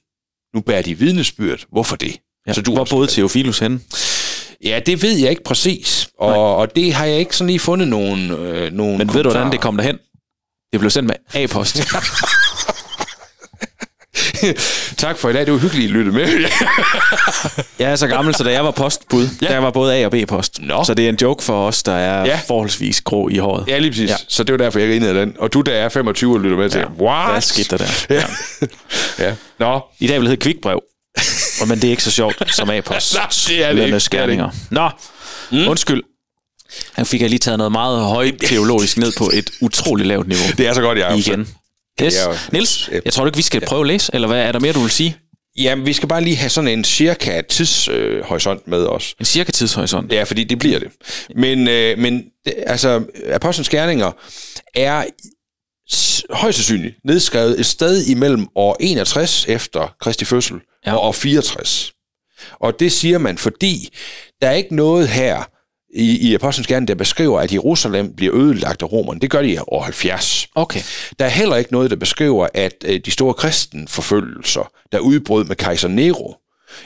Nu 0.56 0.62
bærer 0.62 0.82
de 0.82 0.96
vidnesbyrd. 0.98 1.60
Hvorfor 1.72 1.96
det? 1.96 2.18
Ja. 2.48 2.54
Så 2.54 2.62
du 2.62 2.74
Hvor 2.74 2.88
boede 2.90 3.08
Theophilus 3.12 3.60
henne? 3.60 3.80
Ja, 4.64 4.80
det 4.86 5.02
ved 5.04 5.18
jeg 5.18 5.30
ikke 5.30 5.44
præcis, 5.44 6.10
og, 6.20 6.56
og 6.56 6.76
det 6.76 6.94
har 6.94 7.06
jeg 7.06 7.20
ikke 7.20 7.36
sådan 7.36 7.48
lige 7.48 7.60
fundet 7.60 7.88
nogen, 7.88 8.32
øh, 8.32 8.74
nogen 8.74 8.98
Men 8.98 9.14
ved 9.14 9.24
du, 9.24 9.30
hvordan 9.30 9.52
det 9.52 9.62
kom 9.62 9.78
derhen? 9.78 9.98
Det 10.72 10.80
blev 10.80 10.90
sendt 10.90 11.08
med 11.08 11.16
A-post. 11.42 11.82
tak 14.98 15.18
for 15.18 15.30
i 15.30 15.34
dag, 15.34 15.46
det 15.46 15.54
var 15.54 15.60
hyggeligt, 15.60 15.90
I 15.90 15.94
lyttede 15.94 16.16
med. 16.16 16.28
Jeg 17.80 17.92
er 17.92 17.96
så 17.96 18.08
gammel, 18.08 18.36
så 18.36 18.44
da 18.44 18.52
jeg 18.52 18.64
var 18.66 18.72
postbud, 18.72 19.28
ja. 19.42 19.48
der 19.48 19.58
var 19.58 19.72
både 19.72 19.96
A- 19.96 20.06
og 20.06 20.12
B-post. 20.12 20.60
Nå. 20.62 20.84
Så 20.84 20.94
det 20.94 21.06
er 21.06 21.10
en 21.10 21.18
joke 21.22 21.44
for 21.44 21.68
os, 21.68 21.84
der 21.84 21.92
er 21.92 22.26
ja. 22.26 22.40
Forholdsvis 22.48 23.02
grå 23.02 23.30
i 23.30 23.38
håret. 23.38 23.66
ja, 23.68 23.78
lige 23.80 23.92
præcis. 23.92 24.10
Ja. 24.10 24.14
Ja. 24.14 24.26
Så 24.28 24.44
det 24.44 24.52
var 24.54 24.58
derfor, 24.58 24.80
jeg 24.80 24.90
grinede 24.90 25.10
af 25.20 25.26
den. 25.26 25.36
Og 25.40 25.54
du, 25.54 25.62
der 25.62 25.72
er 25.72 25.90
25 25.90 26.34
og 26.36 26.40
lytter 26.42 26.58
med 26.58 26.70
til, 26.70 26.80
Ja. 26.80 27.04
what? 27.06 27.32
Hvad 27.32 27.42
skete 27.42 27.78
der 27.78 27.86
der? 28.10 28.16
Ja. 28.16 28.24
ja. 29.20 29.36
Nå, 29.60 29.82
I 30.00 30.08
dag 30.08 30.16
vil 30.16 30.22
det 30.22 30.30
hedde 30.30 30.42
kvikbrev. 30.42 30.82
Og 31.62 31.68
Men 31.70 31.82
det 31.82 31.84
er 31.84 31.92
ikke 31.92 32.04
så 32.04 32.12
sjovt 32.12 32.56
som 32.56 32.70
A-post. 32.70 33.16
Nej, 33.16 33.28
det 33.48 33.64
er 33.64 33.74
det 33.74 33.86
ikke. 33.86 34.00
skærninger. 34.00 34.50
Nå, 34.72 34.90
mm. 35.52 35.68
undskyld. 35.68 36.04
Han 36.94 37.06
fik 37.06 37.22
jeg 37.22 37.30
lige 37.30 37.40
taget 37.40 37.58
noget 37.58 37.72
meget 37.72 38.00
højt 38.00 38.36
teologisk 38.40 38.98
ned 38.98 39.14
på 39.18 39.32
et 39.34 39.50
utroligt 39.62 40.08
lavt 40.08 40.28
niveau. 40.28 40.46
det 40.58 40.68
er 40.68 40.74
så 40.74 40.82
godt, 40.82 40.98
jeg 40.98 41.18
Igen. 41.18 41.48
Yes. 42.04 42.16
Niels, 42.52 42.90
jeg 43.06 43.14
tror 43.14 43.26
ikke, 43.26 43.36
vi 43.36 43.42
skal 43.42 43.66
prøve 43.66 43.82
at 43.82 43.88
læse, 43.88 44.12
eller 44.14 44.28
hvad 44.28 44.42
er 44.42 44.52
der 44.52 44.60
mere, 44.60 44.74
du 44.74 44.80
vil 44.80 44.92
sige? 44.92 45.18
Jamen, 45.58 45.86
vi 45.86 45.94
skal 45.94 46.10
bare 46.10 46.22
lige 46.24 46.36
have 46.36 46.50
sådan 46.50 46.68
en 46.68 46.84
cirka 46.84 47.42
tidshorisont 47.42 48.62
øh, 48.66 48.70
med 48.70 48.86
os. 48.86 49.16
En 49.20 49.26
cirka 49.26 49.52
tidshorisont. 49.52 50.12
Ja, 50.12 50.24
fordi 50.24 50.44
det 50.44 50.60
bliver 50.60 50.80
det. 50.80 50.88
Men, 51.36 51.68
øh, 51.68 51.98
men 51.98 52.24
det, 52.46 52.54
altså, 52.68 53.04
Apostlenes 53.32 53.70
Gerninger 53.70 54.12
er 54.76 55.04
højst 56.30 56.58
sandsynligt 56.58 56.96
nedskrevet 57.06 57.60
et 57.60 57.66
sted 57.66 58.06
imellem 58.06 58.48
år 58.56 58.78
61 58.80 59.46
efter 59.48 59.96
Kristi 60.02 60.26
fødsel 60.26 60.56
Ja. 60.86 60.94
og 60.96 61.04
år 61.08 61.12
64. 61.12 61.94
Og 62.60 62.80
det 62.80 62.92
siger 62.92 63.18
man, 63.18 63.38
fordi 63.38 63.90
der 64.42 64.48
er 64.48 64.52
ikke 64.54 64.76
noget 64.76 65.08
her 65.08 65.44
i, 65.96 66.30
i 66.30 66.34
Apostlenes 66.34 66.68
Gerninger, 66.68 66.86
der 66.88 66.96
beskriver, 66.96 67.40
at 67.40 67.54
Jerusalem 67.54 68.14
bliver 68.16 68.36
ødelagt 68.36 68.82
af 68.82 68.92
romerne. 68.92 69.20
Det 69.20 69.30
gør 69.32 69.42
de 69.42 69.52
i 69.54 69.58
år 69.68 69.82
70. 69.82 70.48
Okay. 70.56 70.82
Der 71.20 71.26
er 71.26 71.30
heller 71.30 71.56
ikke 71.56 71.72
noget, 71.72 71.90
der 71.90 71.96
beskriver, 71.96 72.48
at 72.54 72.74
øh, 72.86 73.00
de 73.06 73.12
store 73.12 73.34
kristenforfølgelser, 73.34 74.72
der 74.92 75.00
udbrød 75.00 75.46
med 75.46 75.56
kejser 75.56 75.88
Nero 75.88 76.36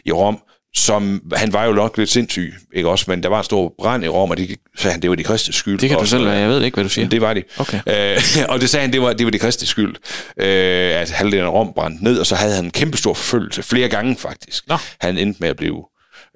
i 0.05 0.12
Rom, 0.12 0.38
som 0.75 1.21
han 1.35 1.53
var 1.53 1.65
jo 1.65 1.71
nok 1.73 1.97
lidt 1.97 2.09
sindssyg, 2.09 2.53
ikke 2.73 2.89
også, 2.89 3.05
men 3.07 3.23
der 3.23 3.29
var 3.29 3.38
en 3.38 3.43
stor 3.43 3.73
brand 3.79 4.03
i 4.03 4.07
Rom, 4.07 4.29
og 4.29 4.38
det 4.38 4.55
sagde 4.77 4.91
han, 4.91 5.01
det 5.01 5.10
var 5.10 5.15
de 5.15 5.23
kristne 5.23 5.53
skyld. 5.53 5.79
Det 5.79 5.89
kan 5.89 5.95
du 5.95 6.01
Også, 6.01 6.17
selv, 6.17 6.27
øh, 6.27 6.38
jeg 6.39 6.49
ved 6.49 6.63
ikke, 6.63 6.75
hvad 6.75 6.84
du 6.84 6.89
siger. 6.89 7.10
det 7.10 7.21
var 7.21 7.34
de. 7.34 7.43
Okay. 7.57 7.79
Øh, 7.88 8.21
og 8.49 8.62
det 8.62 8.69
sagde 8.69 8.81
han, 8.81 8.93
det 8.93 9.01
var, 9.01 9.13
det 9.13 9.25
var 9.25 9.31
de 9.31 9.39
kristne 9.39 9.67
skyld, 9.67 9.95
øh, 10.38 11.01
at 11.01 11.10
halvdelen 11.12 11.45
af 11.45 11.51
Rom 11.51 11.73
brændte 11.75 12.03
ned, 12.03 12.19
og 12.19 12.25
så 12.25 12.36
havde 12.36 12.55
han 12.55 12.65
en 12.65 12.71
kæmpe 12.71 12.97
stor 12.97 13.13
forfølgelse, 13.13 13.63
flere 13.63 13.89
gange 13.89 14.15
faktisk. 14.17 14.67
Nå. 14.67 14.77
Han 15.01 15.17
endte 15.17 15.38
med 15.41 15.49
at 15.49 15.57
blive 15.57 15.84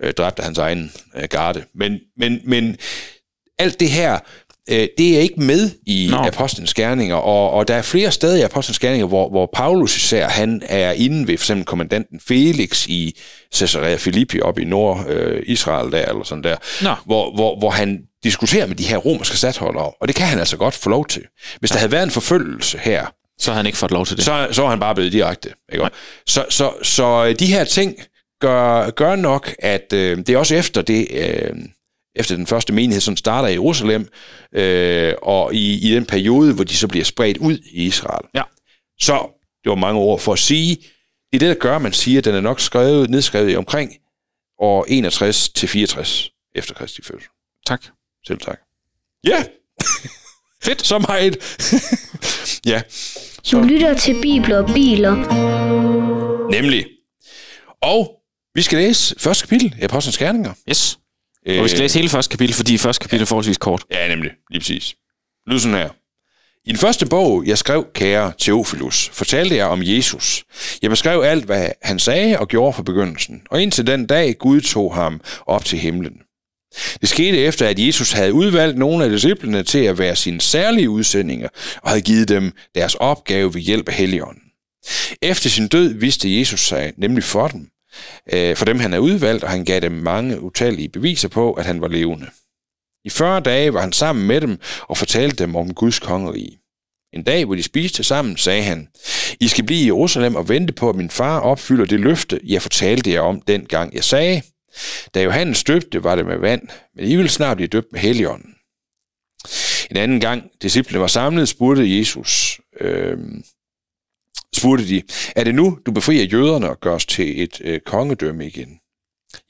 øh, 0.03 0.13
dræbt 0.13 0.39
af 0.39 0.45
hans 0.45 0.57
egen 0.57 0.91
øh, 1.15 1.23
garde. 1.29 1.63
Men, 1.75 1.99
men, 2.17 2.39
men 2.45 2.77
alt 3.59 3.79
det 3.79 3.89
her, 3.89 4.19
øh, 4.69 4.87
det 4.97 5.15
er 5.15 5.19
ikke 5.19 5.39
med 5.41 5.69
i 5.85 6.07
no. 6.11 6.27
Apostlenes 6.27 6.73
Gerninger, 6.73 7.15
og, 7.15 7.51
og 7.51 7.67
der 7.67 7.75
er 7.75 7.81
flere 7.81 8.11
steder 8.11 8.35
i 8.37 8.41
Apostlenes 8.41 8.79
Gerninger, 8.79 9.07
hvor, 9.07 9.29
hvor 9.29 9.49
Paulus 9.53 9.97
især, 9.97 10.27
han 10.29 10.61
er 10.65 10.91
inde 10.91 11.27
ved 11.27 11.37
for 11.37 11.43
eksempel 11.43 11.65
kommandanten 11.65 12.19
Felix 12.27 12.87
i 12.87 13.17
Caesarea 13.55 13.97
Philippi 13.97 14.41
op 14.41 14.59
i 14.59 14.63
Nord-Israel 14.65 15.91
der, 15.91 16.05
eller 16.05 16.23
sådan 16.23 16.43
der, 16.43 16.55
Nå. 16.81 16.93
hvor, 17.05 17.35
hvor, 17.35 17.59
hvor 17.59 17.69
han 17.69 17.99
diskuterer 18.23 18.65
med 18.67 18.75
de 18.75 18.83
her 18.83 18.97
romerske 18.97 19.37
stattholdere, 19.37 19.91
og 20.01 20.07
det 20.07 20.15
kan 20.15 20.27
han 20.27 20.39
altså 20.39 20.57
godt 20.57 20.73
få 20.73 20.89
lov 20.89 21.07
til. 21.07 21.23
Hvis 21.59 21.71
der 21.71 21.77
havde 21.77 21.91
været 21.91 22.03
en 22.03 22.11
forfølgelse 22.11 22.77
her, 22.77 23.05
Så 23.39 23.51
har 23.51 23.57
han 23.57 23.65
ikke 23.65 23.77
fået 23.77 23.91
lov 23.91 24.05
til 24.05 24.17
det. 24.17 24.25
så, 24.25 24.47
så 24.51 24.61
var 24.61 24.69
han 24.69 24.79
bare 24.79 24.95
blevet 24.95 25.11
direkte. 25.13 25.49
Ikke? 25.73 25.89
Så, 26.27 26.45
så, 26.49 26.71
så 26.83 27.25
øh, 27.25 27.35
de 27.39 27.45
her 27.45 27.63
ting 27.63 27.95
gør, 28.41 28.89
gør 28.89 29.15
nok, 29.15 29.55
at 29.59 29.93
øh, 29.93 30.17
det 30.17 30.29
er 30.29 30.37
også 30.37 30.55
efter 30.55 30.81
det, 30.81 31.07
øh, 31.11 31.49
efter 32.15 32.35
den 32.35 32.47
første 32.47 32.73
menighed, 32.73 33.01
som 33.01 33.17
starter 33.17 33.47
i 33.47 33.51
Jerusalem, 33.51 34.07
øh, 34.53 35.13
og 35.21 35.53
i, 35.53 35.89
i 35.89 35.95
den 35.95 36.05
periode, 36.05 36.53
hvor 36.53 36.63
de 36.63 36.75
så 36.75 36.87
bliver 36.87 37.05
spredt 37.05 37.37
ud 37.37 37.57
i 37.71 37.85
Israel. 37.85 38.27
Ja. 38.33 38.41
Så, 38.99 39.41
det 39.63 39.69
var 39.69 39.75
mange 39.75 39.99
ord 39.99 40.19
for 40.19 40.33
at 40.33 40.39
sige, 40.39 40.75
det 40.75 41.43
er 41.43 41.47
det, 41.47 41.55
der 41.55 41.61
gør, 41.61 41.75
at 41.75 41.81
man 41.81 41.93
siger, 41.93 42.17
at 42.17 42.25
den 42.25 42.35
er 42.35 42.41
nok 42.41 42.59
skrevet, 42.59 43.09
nedskrevet 43.09 43.51
i 43.51 43.55
omkring 43.55 43.91
år 44.59 44.85
61 44.87 45.49
til 45.49 45.69
64 45.69 46.31
efter 46.55 46.73
Kristi 46.73 47.01
fødsel. 47.01 47.29
Tak. 47.67 47.85
Selv 48.27 48.39
tak. 48.39 48.59
Ja! 49.23 49.43
Fedt, 50.63 50.85
så 50.85 50.99
meget. 50.99 51.37
ja. 52.71 52.81
Du 53.51 53.61
lytter 53.61 53.93
til 53.93 54.21
Bibler 54.21 54.57
og 54.57 54.73
Biler. 54.73 55.15
Nemlig. 56.51 56.85
Og 57.81 58.11
vi 58.55 58.61
skal 58.61 58.77
læse 58.79 59.15
første 59.19 59.47
kapitel 59.47 59.75
i 59.81 59.83
Apostlenes 59.83 60.17
Gerninger. 60.17 60.53
Yes. 60.69 60.99
Og 61.47 61.63
vi 61.63 61.69
skal 61.69 61.79
læse 61.79 61.97
hele 61.99 62.09
første 62.09 62.31
kapitel, 62.31 62.55
fordi 62.55 62.77
første 62.77 63.01
kapitel 63.01 63.21
er 63.21 63.25
forholdsvis 63.25 63.57
kort. 63.57 63.83
Ja, 63.91 64.07
nemlig. 64.07 64.31
Lige 64.49 64.59
præcis. 64.59 64.95
Lyd 65.47 65.59
sådan 65.59 65.77
her. 65.77 65.89
I 66.65 66.69
den 66.69 66.77
første 66.77 67.05
bog, 67.05 67.43
jeg 67.45 67.57
skrev, 67.57 67.85
kære 67.93 68.33
Theophilus, 68.39 69.09
fortalte 69.13 69.55
jeg 69.55 69.65
om 69.65 69.79
Jesus. 69.83 70.43
Jeg 70.81 70.89
beskrev 70.89 71.21
alt, 71.21 71.45
hvad 71.45 71.69
han 71.81 71.99
sagde 71.99 72.39
og 72.39 72.47
gjorde 72.47 72.73
fra 72.73 72.83
begyndelsen, 72.83 73.41
og 73.49 73.61
indtil 73.61 73.87
den 73.87 74.05
dag 74.05 74.37
Gud 74.37 74.61
tog 74.61 74.95
ham 74.95 75.21
op 75.47 75.65
til 75.65 75.79
himlen. 75.79 76.13
Det 77.01 77.09
skete 77.09 77.37
efter, 77.37 77.67
at 77.67 77.79
Jesus 77.79 78.11
havde 78.11 78.33
udvalgt 78.33 78.77
nogle 78.77 79.03
af 79.03 79.09
disciplene 79.09 79.63
til 79.63 79.79
at 79.79 79.97
være 79.97 80.15
sine 80.15 80.41
særlige 80.41 80.89
udsendinger, 80.89 81.49
og 81.81 81.89
havde 81.89 82.01
givet 82.01 82.29
dem 82.29 82.51
deres 82.75 82.95
opgave 82.95 83.53
ved 83.53 83.61
hjælp 83.61 83.89
af 83.89 83.95
Helligånden. 83.95 84.41
Efter 85.21 85.49
sin 85.49 85.67
død 85.67 85.93
vidste 85.93 86.39
Jesus 86.39 86.59
sig 86.59 86.93
nemlig 86.97 87.23
for 87.23 87.47
dem, 87.47 87.67
øh, 88.33 88.55
for 88.55 88.65
dem 88.65 88.79
han 88.79 88.93
er 88.93 88.99
udvalgt, 88.99 89.43
og 89.43 89.49
han 89.49 89.65
gav 89.65 89.79
dem 89.79 89.91
mange 89.91 90.41
utallige 90.41 90.89
beviser 90.89 91.27
på, 91.27 91.53
at 91.53 91.65
han 91.65 91.81
var 91.81 91.87
levende. 91.87 92.27
I 93.05 93.09
40 93.09 93.39
dage 93.39 93.73
var 93.73 93.81
han 93.81 93.93
sammen 93.93 94.27
med 94.27 94.41
dem 94.41 94.57
og 94.81 94.97
fortalte 94.97 95.43
dem 95.43 95.55
om 95.55 95.73
Guds 95.73 95.99
kongerige. 95.99 96.59
En 97.13 97.23
dag, 97.23 97.45
hvor 97.45 97.55
de 97.55 97.63
spiste 97.63 98.03
sammen, 98.03 98.37
sagde 98.37 98.63
han, 98.63 98.87
I 99.39 99.47
skal 99.47 99.63
blive 99.63 99.81
i 99.81 99.85
Jerusalem 99.85 100.35
og 100.35 100.49
vente 100.49 100.73
på, 100.73 100.89
at 100.89 100.95
min 100.95 101.09
far 101.09 101.39
opfylder 101.39 101.85
det 101.85 101.99
løfte, 101.99 102.39
jeg 102.43 102.61
fortalte 102.61 103.11
jer 103.11 103.21
om 103.21 103.41
den 103.41 103.65
gang, 103.65 103.93
jeg 103.93 104.03
sagde. 104.03 104.41
Da 105.13 105.23
Johannes 105.23 105.63
døbte, 105.63 106.03
var 106.03 106.15
det 106.15 106.25
med 106.25 106.37
vand, 106.37 106.67
men 106.95 107.05
I 107.05 107.15
vil 107.15 107.29
snart 107.29 107.57
blive 107.57 107.67
døbt 107.67 107.91
med 107.91 107.99
Helligånden. 107.99 108.55
En 109.91 109.97
anden 109.97 110.19
gang, 110.19 110.43
disciplene 110.61 111.01
var 111.01 111.07
samlet, 111.07 111.49
spurgte 111.49 111.97
Jesus, 111.97 112.59
øh, 112.79 113.17
spurgte 114.55 114.87
de, 114.87 115.01
er 115.35 115.43
det 115.43 115.55
nu, 115.55 115.79
du 115.85 115.91
befrier 115.91 116.23
jøderne 116.23 116.69
og 116.69 116.79
gør 116.79 116.95
os 116.95 117.05
til 117.05 117.43
et 117.43 117.61
øh, 117.61 117.79
kongedømme 117.79 118.47
igen? 118.47 118.79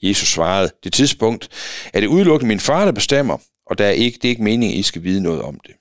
Jesus 0.02 0.28
svarede, 0.28 0.70
det 0.84 0.92
tidspunkt 0.92 1.48
er 1.92 2.00
det 2.00 2.06
udelukkende 2.06 2.48
min 2.48 2.60
far, 2.60 2.84
der 2.84 2.92
bestemmer, 2.92 3.38
og 3.66 3.78
der 3.78 3.86
er 3.86 3.90
ikke, 3.90 4.18
det 4.22 4.24
er 4.24 4.30
ikke 4.30 4.42
meningen, 4.42 4.74
at 4.74 4.80
I 4.80 4.82
skal 4.82 5.02
vide 5.02 5.22
noget 5.22 5.42
om 5.42 5.60
det. 5.66 5.74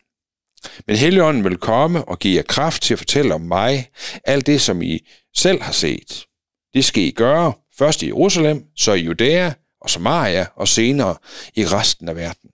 Men 0.88 0.96
Helligånden 0.96 1.44
vil 1.44 1.58
komme 1.58 2.06
og 2.06 2.20
give 2.20 2.36
jer 2.36 2.42
kraft 2.42 2.84
til 2.84 2.94
at 2.94 2.98
fortælle 2.98 3.34
om 3.34 3.42
mig, 3.42 3.90
alt 4.24 4.46
det, 4.46 4.62
som 4.62 4.82
I 4.82 5.08
selv 5.36 5.62
har 5.62 5.72
set. 5.72 6.26
Det 6.74 6.86
skal 6.86 7.04
I 7.04 7.12
gøre, 7.12 7.54
først 7.78 8.04
i 8.04 8.08
Jerusalem, 8.08 8.64
så 8.76 8.94
i 8.94 9.02
Judæa 9.02 9.52
og 9.82 9.90
Samaria, 9.90 10.46
og 10.56 10.68
senere 10.68 11.16
i 11.56 11.66
resten 11.66 12.10
af 12.10 12.16
verden. 12.16 12.50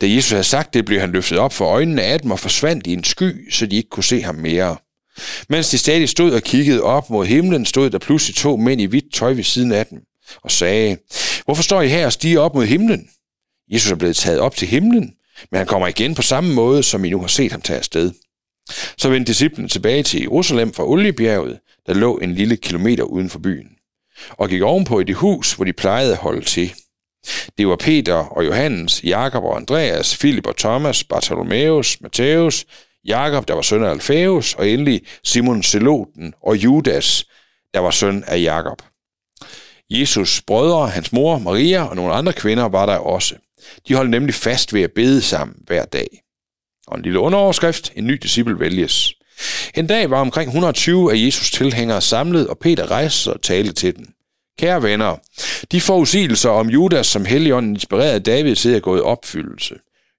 Da 0.00 0.06
Jesus 0.08 0.30
havde 0.30 0.44
sagt 0.44 0.74
det, 0.74 0.84
blev 0.84 1.00
han 1.00 1.12
løftet 1.12 1.38
op 1.38 1.52
for 1.52 1.66
øjnene 1.66 2.02
af 2.02 2.20
dem 2.20 2.30
og 2.30 2.40
forsvandt 2.40 2.86
i 2.86 2.92
en 2.92 3.04
sky, 3.04 3.50
så 3.50 3.66
de 3.66 3.76
ikke 3.76 3.88
kunne 3.88 4.04
se 4.04 4.22
ham 4.22 4.34
mere. 4.34 4.76
Mens 5.48 5.70
de 5.70 5.78
stadig 5.78 6.08
stod 6.08 6.32
og 6.32 6.42
kiggede 6.42 6.82
op 6.82 7.10
mod 7.10 7.26
himlen, 7.26 7.66
stod 7.66 7.90
der 7.90 7.98
pludselig 7.98 8.36
to 8.36 8.56
mænd 8.56 8.80
i 8.80 8.84
hvidt 8.84 9.14
tøj 9.14 9.32
ved 9.32 9.44
siden 9.44 9.72
af 9.72 9.86
dem 9.86 9.98
og 10.42 10.50
sagde, 10.50 10.96
Hvorfor 11.44 11.62
står 11.62 11.82
I 11.82 11.88
her 11.88 12.06
og 12.06 12.12
stiger 12.12 12.40
op 12.40 12.54
mod 12.54 12.66
himlen? 12.66 13.08
Jesus 13.72 13.90
er 13.90 13.96
blevet 13.96 14.16
taget 14.16 14.40
op 14.40 14.56
til 14.56 14.68
himlen, 14.68 15.14
men 15.50 15.58
han 15.58 15.66
kommer 15.66 15.88
igen 15.88 16.14
på 16.14 16.22
samme 16.22 16.54
måde, 16.54 16.82
som 16.82 17.04
I 17.04 17.10
nu 17.10 17.20
har 17.20 17.26
set 17.26 17.52
ham 17.52 17.60
tage 17.60 17.78
afsted. 17.78 18.12
Så 18.98 19.08
vendte 19.08 19.30
disciplen 19.32 19.68
tilbage 19.68 20.02
til 20.02 20.20
Jerusalem 20.20 20.72
fra 20.72 20.88
Oliebjerget, 20.88 21.58
der 21.86 21.94
lå 21.94 22.16
en 22.16 22.34
lille 22.34 22.56
kilometer 22.56 23.04
uden 23.04 23.30
for 23.30 23.38
byen, 23.38 23.68
og 24.30 24.48
gik 24.48 24.62
ovenpå 24.62 25.00
i 25.00 25.04
det 25.04 25.14
hus, 25.14 25.52
hvor 25.52 25.64
de 25.64 25.72
plejede 25.72 26.12
at 26.12 26.18
holde 26.18 26.44
til. 26.44 26.74
Det 27.58 27.68
var 27.68 27.76
Peter 27.76 28.14
og 28.14 28.46
Johannes, 28.46 29.04
Jakob 29.04 29.44
og 29.44 29.56
Andreas, 29.56 30.16
Filip 30.16 30.46
og 30.46 30.56
Thomas, 30.56 31.04
Bartholomeus, 31.04 32.00
Matthæus, 32.00 32.64
Jakob, 33.04 33.48
der 33.48 33.54
var 33.54 33.62
søn 33.62 33.84
af 33.84 33.90
Alfæus, 33.90 34.54
og 34.54 34.68
endelig 34.68 35.02
Simon 35.24 35.62
Zeloten 35.62 36.34
og 36.42 36.56
Judas, 36.56 37.24
der 37.74 37.80
var 37.80 37.90
søn 37.90 38.24
af 38.26 38.42
Jakob. 38.42 38.82
Jesus' 39.92 40.40
brødre, 40.46 40.88
hans 40.88 41.12
mor, 41.12 41.38
Maria 41.38 41.82
og 41.82 41.96
nogle 41.96 42.12
andre 42.12 42.32
kvinder 42.32 42.64
var 42.64 42.86
der 42.86 42.96
også. 42.96 43.34
De 43.88 43.94
holdt 43.94 44.10
nemlig 44.10 44.34
fast 44.34 44.74
ved 44.74 44.82
at 44.82 44.92
bede 44.92 45.22
sammen 45.22 45.56
hver 45.66 45.84
dag. 45.84 46.08
Og 46.86 46.96
en 46.96 47.02
lille 47.02 47.18
underoverskrift, 47.18 47.92
en 47.96 48.06
ny 48.06 48.18
disciple 48.22 48.60
vælges. 48.60 49.14
En 49.74 49.86
dag 49.86 50.10
var 50.10 50.20
omkring 50.20 50.48
120 50.48 51.12
af 51.12 51.16
Jesus 51.16 51.50
tilhængere 51.50 52.00
samlet, 52.00 52.46
og 52.46 52.58
Peter 52.58 52.90
rejste 52.90 53.18
sig 53.18 53.32
og 53.32 53.42
talte 53.42 53.72
til 53.72 53.96
dem. 53.96 54.06
Kære 54.58 54.82
venner, 54.82 55.16
de 55.72 55.80
forudsigelser 55.80 56.50
om 56.50 56.68
Judas 56.68 57.06
som 57.06 57.24
Helligånden 57.24 57.74
inspirerede 57.74 58.20
David 58.20 58.56
til 58.56 58.74
at 58.74 58.82
gå 58.82 58.96
i 58.96 59.00
opfyldelse. 59.00 59.74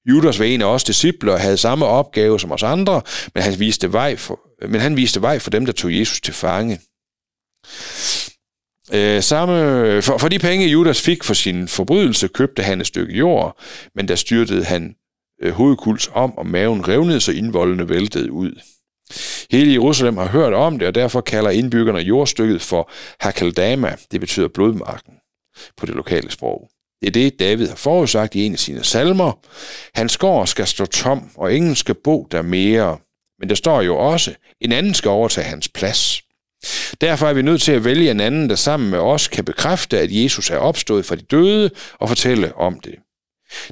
Judas 0.05 0.39
var 0.39 0.45
en 0.45 0.61
af 0.61 0.65
os 0.65 0.83
disciple 0.83 1.33
og 1.33 1.39
havde 1.39 1.57
samme 1.57 1.85
opgave 1.85 2.39
som 2.39 2.51
os 2.51 2.63
andre, 2.63 3.01
men 3.33 3.43
han 3.43 3.59
viste 3.59 3.93
vej 3.93 4.15
for, 4.15 4.39
men 4.67 4.81
han 4.81 4.97
viste 4.97 5.21
vej 5.21 5.39
for 5.39 5.49
dem, 5.49 5.65
der 5.65 5.73
tog 5.73 5.97
Jesus 5.97 6.21
til 6.21 6.33
fange. 6.33 6.79
Øh, 8.93 9.23
samme, 9.23 10.01
for, 10.01 10.17
for 10.17 10.27
de 10.27 10.39
penge, 10.39 10.67
Judas 10.67 11.01
fik 11.01 11.23
for 11.23 11.33
sin 11.33 11.67
forbrydelse, 11.67 12.27
købte 12.27 12.63
han 12.63 12.81
et 12.81 12.87
stykke 12.87 13.13
jord, 13.13 13.61
men 13.95 14.07
der 14.07 14.15
styrtede 14.15 14.63
han 14.63 14.95
øh, 15.41 15.51
hovedkuls 15.53 16.09
om, 16.13 16.37
og 16.37 16.47
maven 16.47 16.87
revnede, 16.87 17.21
så 17.21 17.31
indvoldene 17.31 17.89
væltede 17.89 18.31
ud. 18.31 18.61
Hele 19.51 19.73
Jerusalem 19.73 20.17
har 20.17 20.27
hørt 20.27 20.53
om 20.53 20.79
det, 20.79 20.87
og 20.87 20.95
derfor 20.95 21.21
kalder 21.21 21.49
indbyggerne 21.49 21.99
jordstykket 21.99 22.61
for 22.61 22.91
Hakeldama. 23.19 23.95
Det 24.11 24.19
betyder 24.19 24.47
blodmarken 24.47 25.13
på 25.77 25.85
det 25.85 25.95
lokale 25.95 26.31
sprog. 26.31 26.69
Det 27.01 27.07
er 27.07 27.11
det, 27.11 27.39
David 27.39 27.67
har 27.67 27.75
forudsagt 27.75 28.35
i 28.35 28.45
en 28.45 28.53
af 28.53 28.59
sine 28.59 28.83
salmer. 28.83 29.39
Hans 29.95 30.17
gård 30.17 30.47
skal 30.47 30.67
stå 30.67 30.85
tom, 30.85 31.29
og 31.35 31.53
ingen 31.53 31.75
skal 31.75 31.95
bo 31.95 32.27
der 32.31 32.41
mere. 32.41 32.97
Men 33.39 33.49
der 33.49 33.55
står 33.55 33.81
jo 33.81 33.97
også, 33.97 34.35
en 34.61 34.71
anden 34.71 34.93
skal 34.93 35.09
overtage 35.09 35.47
hans 35.47 35.67
plads. 35.67 36.21
Derfor 37.01 37.27
er 37.27 37.33
vi 37.33 37.41
nødt 37.41 37.61
til 37.61 37.71
at 37.71 37.85
vælge 37.85 38.11
en 38.11 38.19
anden, 38.19 38.49
der 38.49 38.55
sammen 38.55 38.89
med 38.89 38.99
os 38.99 39.27
kan 39.27 39.45
bekræfte, 39.45 39.99
at 39.99 40.09
Jesus 40.11 40.49
er 40.49 40.57
opstået 40.57 41.05
fra 41.05 41.15
de 41.15 41.21
døde 41.21 41.69
og 41.93 42.09
fortælle 42.09 42.55
om 42.55 42.79
det. 42.79 42.95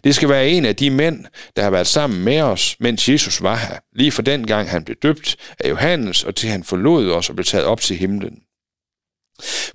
Det 0.04 0.16
skal 0.16 0.30
være 0.30 0.50
en 0.50 0.66
af 0.66 0.76
de 0.76 0.90
mænd, 0.90 1.26
der 1.56 1.64
har 1.64 1.70
været 1.70 1.88
sammen 1.88 2.24
med 2.24 2.42
os, 2.42 2.76
mens 2.80 3.10
Jesus 3.10 3.42
var 3.42 3.56
her, 3.56 3.80
lige 3.96 4.12
fra 4.12 4.22
den 4.22 4.48
gang 4.48 4.70
han 4.70 4.84
blev 4.84 4.98
døbt 5.04 5.36
af 5.60 5.70
Johannes, 5.70 6.24
og 6.24 6.36
til 6.36 6.50
han 6.50 6.64
forlod 6.64 7.12
os 7.12 7.30
og 7.30 7.36
blev 7.36 7.46
taget 7.46 7.66
op 7.66 7.82
til 7.82 7.98
himlen. 7.98 8.40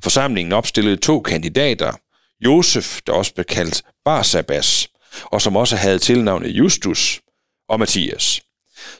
Forsamlingen 0.02 0.52
opstillede 0.52 0.96
to 0.96 1.20
kandidater, 1.20 1.92
Josef, 2.44 3.00
der 3.06 3.12
også 3.12 3.34
blev 3.34 3.44
kaldt 3.44 3.82
Barsabas, 4.04 4.88
og 5.24 5.42
som 5.42 5.56
også 5.56 5.76
havde 5.76 5.98
tilnavnet 5.98 6.48
Justus, 6.48 7.20
og 7.68 7.78
Matthias. 7.78 8.42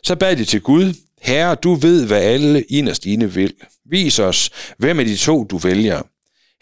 Så 0.03 0.17
bad 0.17 0.37
de 0.37 0.45
til 0.45 0.61
Gud, 0.61 0.95
Herre, 1.21 1.55
du 1.55 1.75
ved, 1.75 2.07
hvad 2.07 2.23
alle 2.23 2.63
inderst 2.63 3.07
inde 3.07 3.33
vil. 3.33 3.55
Vis 3.85 4.19
os, 4.19 4.51
hvem 4.79 4.99
af 5.01 5.05
de 5.07 5.17
to 5.17 5.45
du 5.45 5.59
vælger. 5.59 6.03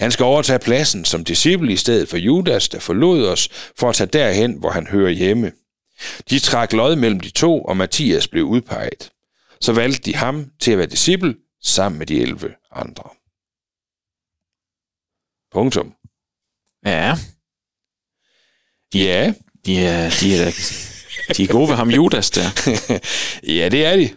Han 0.00 0.10
skal 0.10 0.24
overtage 0.24 0.58
pladsen 0.58 1.04
som 1.04 1.24
disciple 1.24 1.72
i 1.72 1.76
stedet 1.76 2.08
for 2.08 2.16
Judas, 2.16 2.68
der 2.68 2.78
forlod 2.78 3.26
os, 3.26 3.48
for 3.78 3.88
at 3.88 3.94
tage 3.94 4.10
derhen, 4.12 4.52
hvor 4.52 4.70
han 4.70 4.86
hører 4.86 5.10
hjemme. 5.10 5.52
De 6.30 6.38
trak 6.38 6.72
lod 6.72 6.96
mellem 6.96 7.20
de 7.20 7.30
to, 7.30 7.62
og 7.62 7.76
Matthias 7.76 8.28
blev 8.28 8.44
udpeget. 8.44 9.12
Så 9.60 9.72
valgte 9.72 10.02
de 10.02 10.16
ham 10.16 10.50
til 10.60 10.72
at 10.72 10.78
være 10.78 10.86
disciple 10.86 11.34
sammen 11.62 11.98
med 11.98 12.06
de 12.06 12.20
11 12.20 12.54
andre. 12.72 13.04
Punktum. 15.52 15.94
Ja, 16.86 17.16
Ja, 18.94 19.32
de 19.66 19.86
er, 19.86 20.10
de 20.20 20.36
er, 20.36 20.50
de 21.36 21.42
er 21.42 21.46
gode 21.46 21.68
ved 21.68 21.76
ham 21.76 21.90
Judas 21.90 22.30
der. 22.30 22.42
ja, 23.58 23.68
det 23.68 23.84
er 23.86 23.96
de. 23.96 24.08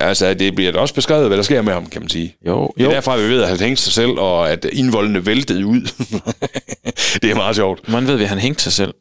Altså, 0.00 0.34
det 0.34 0.54
bliver 0.54 0.72
da 0.72 0.78
også 0.78 0.94
beskrevet, 0.94 1.26
hvad 1.28 1.36
der 1.36 1.42
sker 1.42 1.62
med 1.62 1.72
ham, 1.72 1.86
kan 1.86 2.02
man 2.02 2.08
sige. 2.08 2.36
Jo, 2.46 2.72
Det 2.76 2.82
er 2.82 2.84
jo. 2.84 2.90
derfra, 2.90 3.16
vi 3.16 3.22
ved, 3.28 3.42
at 3.42 3.48
han 3.48 3.58
hængte 3.58 3.82
sig 3.82 3.92
selv, 3.92 4.10
og 4.10 4.50
at 4.50 4.64
indvoldene 4.64 5.26
væltede 5.26 5.66
ud. 5.66 5.80
det 7.22 7.30
er 7.30 7.34
meget 7.34 7.56
sjovt. 7.56 7.88
Man 7.88 8.06
ved, 8.06 8.20
at 8.22 8.28
han 8.28 8.38
hængte 8.38 8.62
sig 8.62 8.72
selv. 8.72 8.94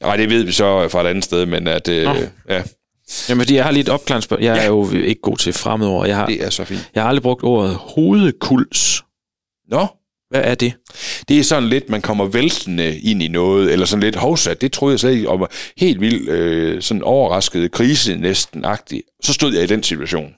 Nej, 0.00 0.16
det 0.16 0.30
ved 0.30 0.44
vi 0.44 0.52
så 0.52 0.88
fra 0.88 1.00
et 1.00 1.06
andet 1.06 1.24
sted, 1.24 1.46
men 1.46 1.68
at, 1.68 1.88
øh, 1.88 2.04
Nå. 2.04 2.14
ja, 2.48 2.62
Jamen, 3.28 3.40
fordi 3.42 3.54
jeg 3.54 3.64
har 3.64 3.70
lige 3.70 3.82
et 3.82 3.88
opklaringsspørgsmål. 3.88 4.44
Jeg 4.44 4.58
er 4.58 4.62
Ja. 4.62 4.66
jo 4.68 4.90
ikke 4.92 5.20
god 5.22 5.36
til 5.36 5.52
fremmedord. 5.52 6.06
Jeg 6.06 6.16
har, 6.16 6.26
det 6.26 6.44
er 6.44 6.50
så 6.50 6.64
fint. 6.64 6.90
jeg 6.94 7.02
har 7.02 7.08
aldrig 7.08 7.22
brugt 7.22 7.42
ordet 7.44 7.74
hovedkuls. 7.74 9.02
Nå, 9.68 9.86
Hvad 10.30 10.40
er 10.44 10.54
det? 10.54 10.72
det 11.28 11.38
er 11.38 11.42
sådan 11.44 11.68
lidt, 11.68 11.88
man 11.88 12.02
kommer 12.02 12.24
væltende 12.24 12.98
ind 12.98 13.22
i 13.22 13.28
noget, 13.28 13.72
eller 13.72 13.86
sådan 13.86 14.02
lidt 14.02 14.16
hovsat. 14.16 14.60
Det 14.60 14.72
troede 14.72 14.92
jeg 14.92 15.00
slet 15.00 15.12
ikke, 15.12 15.30
og 15.30 15.40
var 15.40 15.50
helt 15.76 16.00
vildt 16.00 16.28
øh, 16.28 16.82
sådan 16.82 17.02
overrasket, 17.02 17.72
krise 17.72 18.16
næsten 18.16 18.64
agtig. 18.64 19.02
Så 19.22 19.32
stod 19.32 19.54
jeg 19.54 19.62
i 19.62 19.66
den 19.66 19.82
situation. 19.82 20.34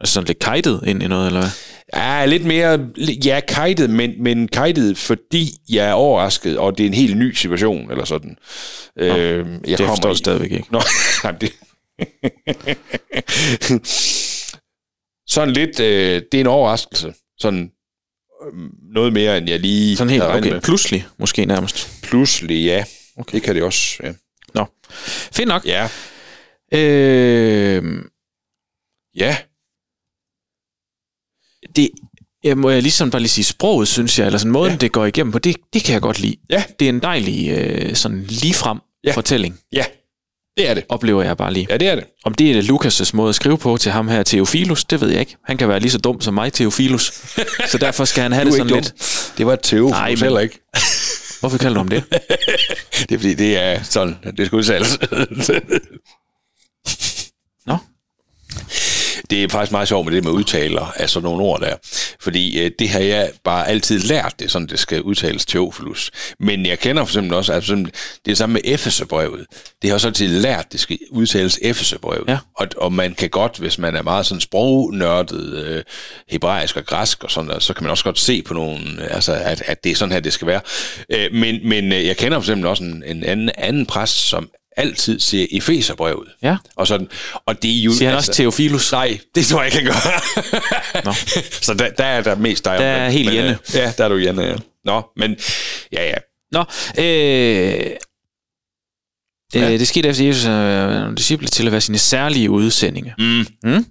Altså 0.00 0.14
sådan 0.14 0.26
lidt 0.26 0.38
kajtet 0.38 0.80
ind 0.86 1.02
i 1.02 1.06
noget, 1.08 1.26
eller 1.26 1.40
hvad? 1.40 1.50
Ja, 1.94 2.24
lidt 2.26 2.44
mere, 2.44 2.88
ja, 3.24 3.40
kajtet, 3.48 3.90
men, 3.90 4.22
men 4.22 4.48
kajtet, 4.48 4.98
fordi 4.98 5.48
jeg 5.70 5.88
er 5.88 5.92
overrasket, 5.92 6.58
og 6.58 6.78
det 6.78 6.84
er 6.84 6.88
en 6.88 6.94
helt 6.94 7.16
ny 7.16 7.34
situation, 7.34 7.90
eller 7.90 8.04
sådan. 8.04 8.36
Øh, 8.98 9.08
jeg 9.08 9.78
Det 9.78 9.78
forstår 9.78 9.86
kommer 9.86 10.06
jeg 10.08 10.12
i- 10.12 10.16
stadigvæk 10.16 10.52
ikke. 10.52 10.66
Nå, 10.70 10.80
nej, 11.24 11.32
det... 11.32 11.52
sådan 15.28 15.52
lidt, 15.54 15.80
øh, 15.80 16.22
det 16.32 16.34
er 16.34 16.40
en 16.40 16.46
overraskelse. 16.46 17.14
Sådan 17.40 17.70
noget 18.94 19.12
mere, 19.12 19.38
end 19.38 19.48
jeg 19.48 19.60
lige 19.60 19.96
Sådan 19.96 20.10
helt, 20.10 20.22
okay, 20.22 20.52
med. 20.52 20.60
pludselig 20.60 21.06
måske 21.18 21.44
nærmest. 21.46 22.02
Pludselig, 22.02 22.64
ja. 22.64 22.84
Okay. 23.16 23.34
Det 23.36 23.42
kan 23.42 23.54
det 23.54 23.62
også, 23.62 23.96
ja. 24.02 24.12
Nå, 24.54 24.66
fint 25.32 25.48
nok. 25.48 25.64
Ja, 25.66 25.88
Øh, 26.74 27.84
ja. 29.16 29.36
det, 31.76 31.90
jeg 32.44 32.58
må 32.58 32.70
jeg 32.70 32.82
ligesom 32.82 33.10
bare 33.10 33.20
lige 33.22 33.30
sige 33.30 33.44
sproget, 33.44 33.88
synes 33.88 34.18
jeg, 34.18 34.26
eller 34.26 34.38
sådan 34.38 34.52
måden, 34.52 34.72
ja. 34.72 34.76
Det 34.78 34.92
går 34.92 35.06
igennem 35.06 35.32
på, 35.32 35.38
det, 35.38 35.56
det 35.72 35.82
kan 35.84 35.92
jeg 35.92 36.02
godt 36.02 36.18
lide. 36.20 36.36
Ja. 36.50 36.64
Det 36.78 36.84
er 36.84 36.88
en 36.88 37.02
dejlig, 37.02 37.50
øh, 37.50 37.94
sådan 37.94 38.22
ligefrem. 38.22 38.78
Ja. 39.04 39.12
fortælling, 39.12 39.58
Ja, 39.72 39.84
det 40.56 40.70
er 40.70 40.74
det. 40.74 40.84
oplever 40.88 41.22
jeg 41.22 41.36
bare 41.36 41.52
lige. 41.52 41.66
Ja, 41.70 41.76
det 41.76 41.88
er 41.88 41.94
det. 41.94 42.04
Om 42.24 42.34
det 42.34 42.50
er 42.58 42.62
Lukas' 42.62 43.10
måde 43.14 43.28
at 43.28 43.34
skrive 43.34 43.58
på 43.58 43.76
til 43.76 43.92
ham 43.92 44.08
her, 44.08 44.22
Theophilus, 44.22 44.84
det 44.84 45.00
ved 45.00 45.08
jeg 45.08 45.20
ikke. 45.20 45.36
Han 45.46 45.56
kan 45.56 45.68
være 45.68 45.80
lige 45.80 45.90
så 45.90 45.98
dum 45.98 46.20
som 46.20 46.34
mig, 46.34 46.52
Theophilus. 46.52 47.12
så 47.68 47.78
derfor 47.80 48.04
skal 48.04 48.22
han 48.22 48.32
have 48.32 48.44
det 48.46 48.52
sådan 48.54 48.68
dum. 48.68 48.76
lidt. 48.78 48.94
Det 49.38 49.46
var 49.46 49.56
tæve, 49.56 49.90
Nej, 49.90 50.08
men- 50.10 50.18
heller 50.18 50.40
ikke. 50.40 50.58
Hvorfor 51.40 51.58
kalder 51.58 51.74
du 51.74 51.78
ham 51.80 51.88
det? 51.88 52.04
Det 53.08 53.14
er 53.14 53.18
fordi, 53.18 53.34
det 53.34 53.56
er 53.58 53.82
sådan, 53.82 54.16
det 54.36 54.46
skal 54.46 54.56
udtales. 54.56 54.98
Nå, 57.66 57.76
det 59.30 59.44
er 59.44 59.48
faktisk 59.48 59.72
meget 59.72 59.88
sjovt 59.88 60.06
med 60.06 60.14
det 60.14 60.24
med 60.24 60.32
udtaler 60.32 60.92
af 60.96 61.10
sådan 61.10 61.24
nogle 61.24 61.42
ord 61.42 61.60
der. 61.60 61.76
Fordi 62.20 62.60
øh, 62.60 62.70
det 62.78 62.88
har 62.88 63.00
jeg 63.00 63.30
bare 63.44 63.68
altid 63.68 63.98
lært, 63.98 64.34
det 64.38 64.50
sådan, 64.50 64.68
det 64.68 64.78
skal 64.78 65.02
udtales 65.02 65.46
Teofilus. 65.46 66.10
Men 66.40 66.66
jeg 66.66 66.78
kender 66.78 67.04
for 67.04 67.10
eksempel 67.10 67.34
også, 67.34 67.52
altså 67.52 67.68
sådan, 67.68 67.90
det 68.24 68.32
er 68.32 68.34
samme 68.34 68.52
med 68.52 68.60
Efeserbrevet. 68.64 69.46
Det 69.50 69.66
har 69.82 69.88
jeg 69.88 69.94
også 69.94 70.08
altid 70.08 70.28
lært, 70.28 70.72
det 70.72 70.80
skal 70.80 70.98
udtales 71.10 71.58
Efeserbrevet. 71.62 72.28
Ja. 72.28 72.38
Og, 72.56 72.68
og 72.76 72.92
man 72.92 73.14
kan 73.14 73.30
godt, 73.30 73.58
hvis 73.58 73.78
man 73.78 73.96
er 73.96 74.02
meget 74.02 74.26
sådan 74.26 74.40
sprognørdet, 74.40 75.54
øh, 75.54 75.82
hebraisk 76.28 76.76
og 76.76 76.84
græsk 76.86 77.24
og 77.24 77.30
sådan 77.30 77.48
noget, 77.48 77.62
så 77.62 77.74
kan 77.74 77.84
man 77.84 77.90
også 77.90 78.04
godt 78.04 78.18
se 78.18 78.42
på 78.42 78.54
nogen, 78.54 78.98
altså 79.10 79.32
at, 79.32 79.62
at 79.66 79.84
det 79.84 79.92
er 79.92 79.96
sådan 79.96 80.12
her, 80.12 80.20
det 80.20 80.32
skal 80.32 80.46
være. 80.46 80.60
Øh, 81.10 81.28
men 81.32 81.68
men 81.68 81.92
øh, 81.92 82.06
jeg 82.06 82.16
kender 82.16 82.38
for 82.38 82.42
eksempel 82.42 82.66
også 82.66 82.84
en, 82.84 83.02
en 83.06 83.24
anden, 83.24 83.50
anden 83.58 83.86
præst, 83.86 84.28
som 84.28 84.50
altid 84.76 85.20
siger 85.20 85.46
Efeserbrevet. 85.52 86.28
Ja. 86.42 86.56
Og, 86.76 86.86
sådan, 86.86 87.08
og 87.46 87.62
det 87.62 87.78
er 87.78 87.82
jo... 87.82 87.92
siger 87.92 88.08
han 88.08 88.16
også 88.18 88.32
Theophilus? 88.32 88.92
Nej, 88.92 89.18
det 89.34 89.46
tror 89.46 89.62
jeg 89.62 89.74
ikke, 89.74 89.78
han 89.78 89.86
gør. 89.86 91.04
Nå. 91.04 91.12
Så 91.66 91.74
der, 91.74 91.90
der 91.90 92.04
er 92.04 92.22
der 92.22 92.34
mest 92.34 92.64
dig. 92.64 92.78
Der 92.78 92.84
er 92.84 92.96
omvendt. 92.96 93.12
helt 93.12 93.26
Men, 93.28 93.34
Janne. 93.34 93.50
øh, 93.50 93.74
Ja, 93.74 93.92
der 93.98 94.04
er 94.04 94.08
du 94.08 94.14
Janne, 94.16 94.42
ja. 94.42 94.54
Nå, 94.84 95.02
men 95.16 95.36
ja, 95.92 96.08
ja. 96.08 96.14
Nå, 96.52 96.60
øh, 96.98 97.04
ja. 99.54 99.72
øh, 99.72 99.78
det 99.78 99.88
skete 99.88 100.08
efter 100.08 100.24
Jesus 100.24 100.44
nogle 100.44 101.16
disciple 101.16 101.48
til 101.48 101.66
at 101.66 101.72
være 101.72 101.80
sine 101.80 101.98
særlige 101.98 102.50
udsendinger. 102.50 103.12
Mm. 103.18 103.46
Mm? 103.70 103.86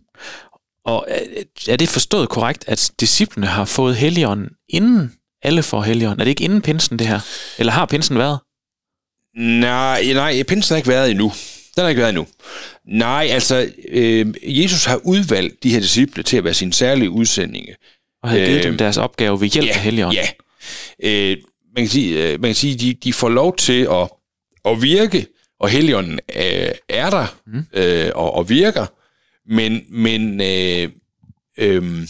Og 0.85 1.05
er, 1.09 1.19
er 1.67 1.75
det 1.75 1.89
forstået 1.89 2.29
korrekt, 2.29 2.63
at 2.67 2.91
disciplene 2.99 3.47
har 3.47 3.65
fået 3.65 3.95
helligånden 3.95 4.49
inden 4.69 5.13
alle 5.43 5.63
får 5.63 5.81
helligånden? 5.81 6.19
Er 6.21 6.23
det 6.23 6.29
ikke 6.29 6.43
inden 6.43 6.61
pinsen, 6.61 6.99
det 6.99 7.07
her? 7.07 7.19
Eller 7.57 7.73
har 7.73 7.85
pinsen 7.85 8.17
været? 8.17 8.39
Nej, 9.35 10.13
nej, 10.13 10.43
pinsen 10.43 10.73
har 10.73 10.77
ikke 10.77 10.89
været 10.89 11.11
endnu. 11.11 11.33
Den 11.75 11.81
har 11.81 11.89
ikke 11.89 11.99
været 11.99 12.09
endnu. 12.09 12.27
Nej, 12.85 13.27
altså, 13.31 13.71
øh, 13.89 14.33
Jesus 14.43 14.85
har 14.85 14.97
udvalgt 15.03 15.63
de 15.63 15.71
her 15.71 15.79
disciple 15.79 16.23
til 16.23 16.37
at 16.37 16.43
være 16.43 16.53
sine 16.53 16.73
særlige 16.73 17.09
udsendinge. 17.09 17.75
Og 18.23 18.29
havde 18.29 18.45
givet 18.45 18.57
Øh, 18.57 18.63
dem 18.63 18.77
deres 18.77 18.97
opgave 18.97 19.41
ved 19.41 19.47
hjælp 19.47 19.67
ja, 19.67 19.73
af 19.73 19.79
Helligånden. 19.79 20.25
Ja. 21.03 21.31
Øh, 21.31 21.37
man 21.75 21.83
kan 21.83 21.89
sige, 21.89 22.31
øh, 22.31 22.41
man 22.41 22.47
kan 22.47 22.55
sige 22.55 22.75
de, 22.75 22.93
de 22.93 23.13
får 23.13 23.29
lov 23.29 23.57
til 23.57 23.87
at, 23.91 24.09
at 24.65 24.81
virke, 24.81 25.27
og 25.59 25.69
Helligånden 25.69 26.19
øh, 26.35 26.71
er 26.89 27.09
der 27.09 27.37
mm. 27.47 27.65
øh, 27.73 28.11
og, 28.15 28.33
og 28.33 28.49
virker, 28.49 28.85
men, 29.45 29.81
men, 29.89 30.41
øh, 30.41 30.89
øh, 31.57 32.07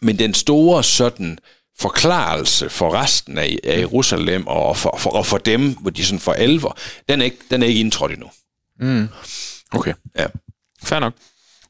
men 0.00 0.18
den 0.18 0.34
store 0.34 0.84
sådan 0.84 1.38
forklarelse 1.80 2.68
for 2.70 2.94
resten 2.94 3.38
af, 3.38 3.58
af 3.64 3.78
Jerusalem 3.78 4.46
og 4.46 4.76
for, 4.76 4.96
for, 4.98 5.10
og 5.10 5.26
for 5.26 5.38
dem, 5.38 5.76
hvor 5.78 5.90
de 5.90 6.04
sådan 6.04 6.20
for 6.20 6.32
alvor, 6.32 6.78
den 7.08 7.20
er 7.20 7.24
ikke, 7.24 7.36
den 7.50 7.62
er 7.62 7.66
ikke 7.66 7.80
indtrådt 7.80 8.12
endnu. 8.12 8.30
Okay. 9.72 9.92
Ja. 10.18 10.26
Fair 10.82 10.98
nok. 10.98 11.12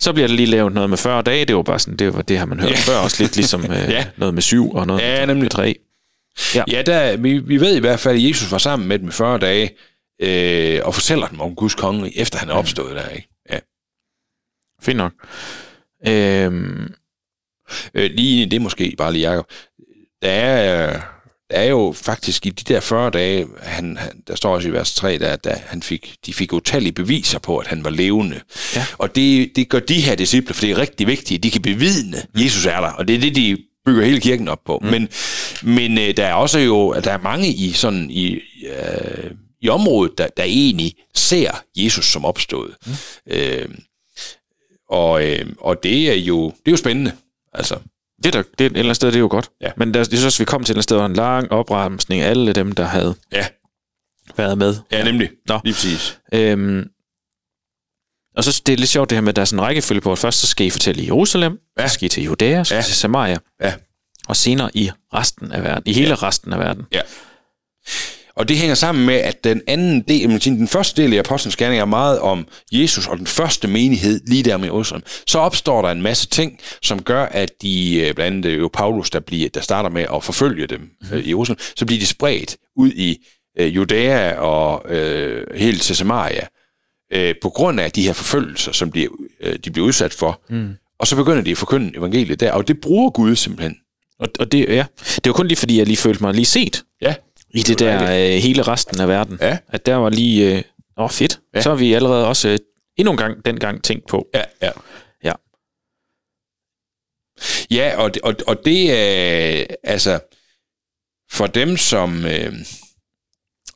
Så 0.00 0.12
bliver 0.12 0.28
der 0.28 0.34
lige 0.34 0.46
lavet 0.46 0.72
noget 0.72 0.90
med 0.90 0.98
40 0.98 1.22
dage. 1.22 1.44
Det 1.44 1.56
var 1.56 1.62
bare 1.62 1.78
sådan, 1.78 1.96
det 1.96 2.14
var 2.14 2.22
det 2.22 2.38
har 2.38 2.46
man 2.46 2.60
hørt 2.60 2.70
Ja. 2.70 2.76
før. 2.76 2.96
Også 2.96 3.22
lidt 3.22 3.36
ligesom 3.36 3.64
øh, 3.72 3.90
Ja. 3.90 4.06
noget 4.16 4.34
med 4.34 4.42
syv 4.42 4.70
og 4.74 4.86
noget 4.86 5.00
Ja, 5.00 5.18
med 5.26 5.34
nemlig. 5.34 5.50
tre. 5.50 5.74
Ja, 6.54 6.82
der, 6.82 7.16
vi, 7.16 7.38
vi 7.38 7.60
ved 7.60 7.76
i 7.76 7.80
hvert 7.80 8.00
fald, 8.00 8.16
at 8.16 8.24
Jesus 8.28 8.52
var 8.52 8.58
sammen 8.58 8.88
med 8.88 8.98
dem 8.98 9.08
i 9.08 9.12
40 9.12 9.38
dage, 9.38 9.70
øh, 10.22 10.80
og 10.84 10.94
fortæller 10.94 11.26
dem 11.28 11.40
om 11.40 11.54
Guds 11.54 11.74
konge, 11.74 12.18
efter 12.18 12.38
han 12.38 12.48
er 12.48 12.54
opstået 12.54 12.96
der, 12.96 13.08
ikke? 13.08 13.28
Ja. 13.50 13.58
Fint 14.82 14.96
nok. 14.96 15.12
Øhm, 16.08 16.92
Øh, 17.94 18.10
lige 18.10 18.46
det 18.46 18.62
måske, 18.62 18.94
bare 18.98 19.12
lige 19.12 19.30
Jacob. 19.30 19.46
Der 20.22 20.30
er, 20.30 21.00
der 21.50 21.56
er 21.56 21.64
jo 21.64 21.94
faktisk 21.96 22.46
i 22.46 22.50
de 22.50 22.74
der 22.74 22.80
40 22.80 23.10
dage, 23.10 23.46
han, 23.62 23.96
han, 23.96 24.22
der 24.26 24.36
står 24.36 24.54
også 24.54 24.68
i 24.68 24.72
vers 24.72 24.94
3, 24.94 25.18
der, 25.18 25.36
der 25.36 25.56
han 25.66 25.82
fik, 25.82 26.14
de 26.26 26.34
fik 26.34 26.52
utallige 26.52 26.92
beviser 26.92 27.38
på, 27.38 27.58
at 27.58 27.66
han 27.66 27.84
var 27.84 27.90
levende. 27.90 28.40
Ja. 28.74 28.86
Og 28.98 29.14
det, 29.14 29.56
det 29.56 29.68
gør 29.68 29.80
de 29.80 30.00
her 30.00 30.14
disciple, 30.14 30.54
for 30.54 30.60
det 30.60 30.70
er 30.70 30.78
rigtig 30.78 31.06
vigtigt, 31.06 31.42
de 31.42 31.50
kan 31.50 31.62
bevidne, 31.62 32.16
at 32.18 32.44
Jesus 32.44 32.66
er 32.66 32.80
der, 32.80 32.90
og 32.90 33.08
det 33.08 33.16
er 33.16 33.20
det, 33.20 33.36
de 33.36 33.56
bygger 33.84 34.04
hele 34.04 34.20
kirken 34.20 34.48
op 34.48 34.64
på. 34.64 34.78
Mm. 34.82 34.88
Men, 34.88 35.08
men 35.62 35.98
øh, 35.98 36.16
der 36.16 36.26
er 36.26 36.34
også 36.34 36.58
jo, 36.58 36.94
der 37.04 37.12
er 37.12 37.18
mange 37.18 37.48
i 37.48 37.72
sådan 37.72 38.10
i, 38.10 38.40
øh, 38.66 39.30
i 39.60 39.68
området, 39.68 40.18
der, 40.18 40.26
der 40.36 40.42
egentlig 40.42 40.94
ser 41.14 41.64
Jesus 41.76 42.06
som 42.06 42.24
opstået. 42.24 42.74
Mm. 42.86 42.92
Øh, 43.26 43.68
og, 44.90 45.26
øh, 45.26 45.46
og 45.58 45.82
det 45.82 46.10
er 46.10 46.14
jo 46.14 46.46
det 46.46 46.66
er 46.66 46.70
jo 46.70 46.76
spændende. 46.76 47.12
Altså, 47.52 47.78
det, 48.24 48.32
der, 48.32 48.42
det 48.42 48.60
et 48.60 48.66
eller 48.66 48.78
andet 48.78 48.96
sted, 48.96 49.08
det 49.08 49.16
er 49.16 49.20
jo 49.20 49.28
godt. 49.30 49.50
Ja. 49.60 49.70
Men 49.76 49.94
der, 49.94 50.00
jeg 50.10 50.18
synes, 50.18 50.40
vi 50.40 50.44
kom 50.44 50.64
til 50.64 50.72
et 50.72 50.74
eller 50.74 50.76
andet 50.78 50.84
sted, 50.84 50.96
hvor 50.96 51.06
en 51.06 51.12
lang 51.12 51.52
opremsning 51.52 52.22
af 52.22 52.30
alle 52.30 52.52
dem, 52.52 52.72
der 52.72 52.84
havde 52.84 53.14
ja, 53.32 53.46
været 54.36 54.58
med. 54.58 54.76
ja 54.92 55.04
nemlig. 55.04 55.30
Nå. 55.48 55.60
Lige 55.64 55.74
præcis. 55.74 56.18
Øhm, 56.34 56.88
og 58.36 58.44
så 58.44 58.62
det 58.66 58.72
er 58.72 58.76
lidt 58.76 58.90
sjovt 58.90 59.10
det 59.10 59.16
her 59.16 59.20
med, 59.22 59.28
at 59.28 59.36
der 59.36 59.42
er 59.42 59.46
sådan 59.46 59.58
en 59.58 59.64
rækkefølge 59.66 60.00
på, 60.00 60.12
at 60.12 60.18
først 60.18 60.40
så 60.40 60.46
skal 60.46 60.66
I 60.66 60.70
fortælle 60.70 61.02
i 61.02 61.06
Jerusalem, 61.06 61.58
Ja. 61.78 61.88
så 61.88 61.94
skal 61.94 62.06
I 62.06 62.08
til 62.08 62.22
Judæa, 62.24 62.64
så 62.64 62.74
ja. 62.74 62.82
til 62.82 62.94
Samaria, 62.94 63.38
Ja. 63.62 63.74
og 64.28 64.36
senere 64.36 64.70
i 64.74 64.90
resten 65.14 65.52
af 65.52 65.62
verden, 65.62 65.82
i 65.86 65.92
hele 65.92 66.08
ja. 66.08 66.14
resten 66.14 66.52
af 66.52 66.58
verden. 66.58 66.82
Ja. 66.92 67.00
Og 68.38 68.48
det 68.48 68.56
hænger 68.56 68.74
sammen 68.74 69.06
med, 69.06 69.14
at 69.14 69.44
den 69.44 69.62
anden 69.66 70.00
del, 70.00 70.30
man 70.30 70.40
siger, 70.40 70.56
den 70.56 70.68
første 70.68 71.02
del 71.02 71.14
af 71.14 71.18
Apostlenes 71.18 71.56
Gerning 71.56 71.80
er 71.80 71.84
meget 71.84 72.20
om 72.20 72.46
Jesus 72.72 73.06
og 73.06 73.18
den 73.18 73.26
første 73.26 73.68
menighed 73.68 74.20
lige 74.26 74.42
der 74.42 74.56
med 74.56 74.64
Jerusalem. 74.64 75.02
Så 75.26 75.38
opstår 75.38 75.82
der 75.82 75.88
en 75.88 76.02
masse 76.02 76.28
ting, 76.28 76.60
som 76.82 77.02
gør, 77.02 77.24
at 77.24 77.62
de, 77.62 78.00
øh, 78.00 78.14
blandt 78.14 78.46
andet 78.46 78.58
jo 78.58 78.70
Paulus, 78.72 79.10
der, 79.10 79.20
bliver, 79.20 79.48
der 79.48 79.60
starter 79.60 79.90
med 79.90 80.06
at 80.14 80.24
forfølge 80.24 80.66
dem 80.66 80.80
mm-hmm. 80.80 81.18
i 81.18 81.28
Jerusalem, 81.28 81.58
så 81.76 81.86
bliver 81.86 82.00
de 82.00 82.06
spredt 82.06 82.56
ud 82.76 82.90
i 82.90 83.26
øh, 83.58 83.76
Judæa 83.76 84.34
og 84.34 84.92
øh, 84.94 85.46
helt 85.54 85.82
til 85.82 85.96
Samaria, 85.96 86.46
øh, 87.12 87.34
på 87.42 87.50
grund 87.50 87.80
af 87.80 87.90
de 87.90 88.02
her 88.02 88.12
forfølgelser, 88.12 88.72
som 88.72 88.92
de, 88.92 89.08
øh, 89.40 89.56
de 89.64 89.70
bliver 89.70 89.86
udsat 89.86 90.14
for. 90.14 90.40
Mm. 90.48 90.70
Og 90.98 91.06
så 91.06 91.16
begynder 91.16 91.42
de 91.42 91.50
at 91.50 91.58
forkynde 91.58 91.98
evangeliet 91.98 92.40
der, 92.40 92.52
og 92.52 92.68
det 92.68 92.80
bruger 92.80 93.10
Gud 93.10 93.36
simpelthen. 93.36 93.76
Og, 94.20 94.28
og 94.38 94.52
det, 94.52 94.68
ja, 94.68 94.84
det 95.14 95.26
var 95.26 95.32
kun 95.32 95.46
lige 95.46 95.58
fordi, 95.58 95.78
jeg 95.78 95.86
lige 95.86 95.96
følte 95.96 96.22
mig 96.22 96.34
lige 96.34 96.46
set 96.46 96.84
Ja, 97.02 97.14
i 97.50 97.58
det 97.58 97.66
Det 97.66 97.78
der 97.78 98.02
øh, 98.34 98.42
hele 98.42 98.62
resten 98.62 99.00
af 99.00 99.08
verden. 99.08 99.38
Ja. 99.40 99.58
At 99.68 99.86
der 99.86 99.94
var 99.94 100.10
lige, 100.10 100.56
øh, 100.56 100.62
åh 100.98 101.10
fedt, 101.10 101.40
Ja. 101.54 101.60
så 101.60 101.68
har 101.68 101.76
vi 101.76 101.92
allerede 101.94 102.26
også 102.26 102.48
øh, 102.48 102.58
endnu 102.96 103.12
en 103.12 103.18
gang 103.18 103.44
dengang 103.44 103.84
tænkt 103.84 104.08
på. 104.08 104.28
ja, 104.34 104.42
ja. 104.62 104.70
Ja. 105.24 105.32
Ja, 107.70 107.96
og, 107.96 108.10
og, 108.22 108.34
og 108.46 108.64
det 108.64 108.92
er, 108.92 109.66
altså, 109.84 110.20
for 111.30 111.46
dem, 111.46 111.76
som, 111.76 112.24
øh, 112.26 112.52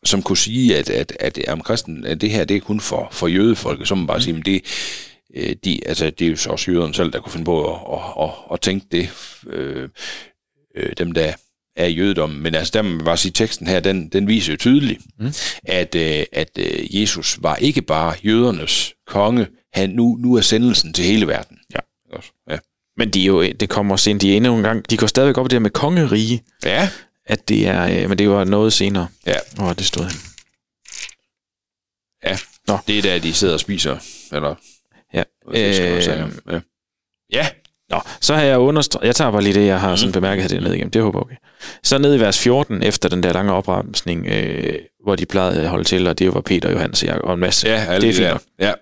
som 0.04 0.22
kunne 0.22 0.36
sige, 0.36 0.78
at, 0.78 0.90
at, 0.90 1.12
at, 1.20 1.38
at, 1.38 1.64
kristen, 1.64 2.06
at 2.06 2.20
det 2.20 2.30
her, 2.30 2.44
det 2.44 2.56
er 2.56 2.60
kun 2.60 2.80
for, 2.80 3.08
for 3.12 3.26
jødefolket, 3.26 3.88
så 3.88 3.94
må 3.94 3.98
man 3.98 4.06
bare 4.06 4.16
mm. 4.16 4.22
sige, 4.22 4.34
men 4.34 4.42
det, 4.42 4.62
øh, 5.34 5.56
de, 5.64 5.80
altså, 5.86 6.10
det 6.10 6.26
er 6.26 6.30
jo 6.30 6.36
så 6.36 6.50
også 6.50 6.70
jøderne 6.70 6.94
selv, 6.94 7.12
der 7.12 7.20
kunne 7.20 7.32
finde 7.32 7.44
på 7.44 7.74
at, 7.74 7.80
at, 7.92 8.24
at, 8.28 8.30
at 8.52 8.60
tænke 8.60 8.86
det, 8.92 9.10
øh, 9.46 9.88
øh, 10.76 10.92
dem 10.98 11.12
der 11.12 11.32
i 11.78 11.82
jødedommen. 11.82 12.42
Men 12.42 12.54
altså, 12.54 12.70
der 12.74 12.82
må 12.82 12.88
man 12.90 13.04
bare 13.04 13.16
sige, 13.16 13.32
teksten 13.32 13.66
her, 13.66 13.80
den, 13.80 14.08
den 14.08 14.28
viser 14.28 14.52
jo 14.52 14.56
tydeligt, 14.56 15.00
mm. 15.18 15.32
at, 15.64 15.94
øh, 15.94 16.24
at 16.32 16.50
øh, 16.58 17.00
Jesus 17.00 17.38
var 17.42 17.56
ikke 17.56 17.82
bare 17.82 18.14
jødernes 18.24 18.94
konge, 19.06 19.46
han, 19.72 19.90
nu, 19.90 20.16
nu 20.20 20.34
er 20.34 20.40
sendelsen 20.40 20.92
til 20.92 21.04
hele 21.04 21.26
verden. 21.26 21.58
Ja. 21.74 21.78
Også, 22.16 22.30
ja. 22.50 22.58
Men 22.96 23.10
de 23.10 23.22
er 23.22 23.26
jo, 23.26 23.42
det 23.42 23.68
kommer 23.68 23.96
sen, 23.96 24.18
de 24.18 24.36
endnu 24.36 24.56
en 24.56 24.62
gang, 24.62 24.90
de 24.90 24.96
går 24.96 25.06
stadigvæk 25.06 25.38
op 25.38 25.46
i 25.46 25.48
det 25.48 25.52
her 25.52 25.60
med 25.60 25.70
kongerige, 25.70 26.42
Ja, 26.64 26.88
at 27.26 27.48
det 27.48 27.66
er, 27.68 28.02
øh, 28.02 28.08
men 28.08 28.18
det 28.18 28.28
var 28.30 28.44
noget 28.44 28.72
senere. 28.72 29.08
ja, 29.26 29.36
Åh, 29.60 29.68
det 29.78 29.86
stod 29.86 30.04
han. 30.04 30.12
ja. 32.24 32.38
Nå. 32.68 32.78
Det 32.86 32.98
er 32.98 33.02
der, 33.02 33.18
de 33.18 33.32
sidder 33.34 33.54
og 33.54 33.60
spiser, 33.60 33.96
eller 34.32 34.54
Ja. 35.14 35.22
Øh, 35.48 36.06
ja. 36.46 36.60
ja, 37.32 37.48
Nå, 37.90 38.00
så 38.20 38.34
har 38.34 38.42
jeg 38.42 38.58
understreget, 38.58 39.06
jeg 39.06 39.16
tager 39.16 39.30
bare 39.30 39.42
lige 39.42 39.54
det, 39.54 39.66
jeg 39.66 39.80
har 39.80 39.96
sådan 39.96 40.12
bemærket 40.12 40.52
her 40.52 40.60
ned 40.60 40.72
igennem, 40.72 40.90
det 40.90 41.02
håber 41.02 41.18
jeg 41.18 41.22
okay. 41.24 41.36
Så 41.82 41.98
ned 41.98 42.14
i 42.16 42.20
vers 42.20 42.38
14, 42.38 42.82
efter 42.82 43.08
den 43.08 43.22
der 43.22 43.32
lange 43.32 43.52
opremsning, 43.52 44.26
øh, 44.26 44.78
hvor 45.04 45.16
de 45.16 45.26
plejede 45.26 45.62
at 45.62 45.68
holde 45.68 45.84
til, 45.84 46.06
og 46.06 46.18
det 46.18 46.34
var 46.34 46.40
Peter, 46.40 46.70
Johannes 46.70 47.02
og 47.02 47.08
Jakob 47.08 47.24
og 47.24 47.34
en 47.34 47.40
masse. 47.40 47.68
ja, 47.68 47.84
alle 47.88 48.08
det 48.08 48.20
er 48.20 48.32
fint. 48.38 48.48
Ja, 48.58 48.72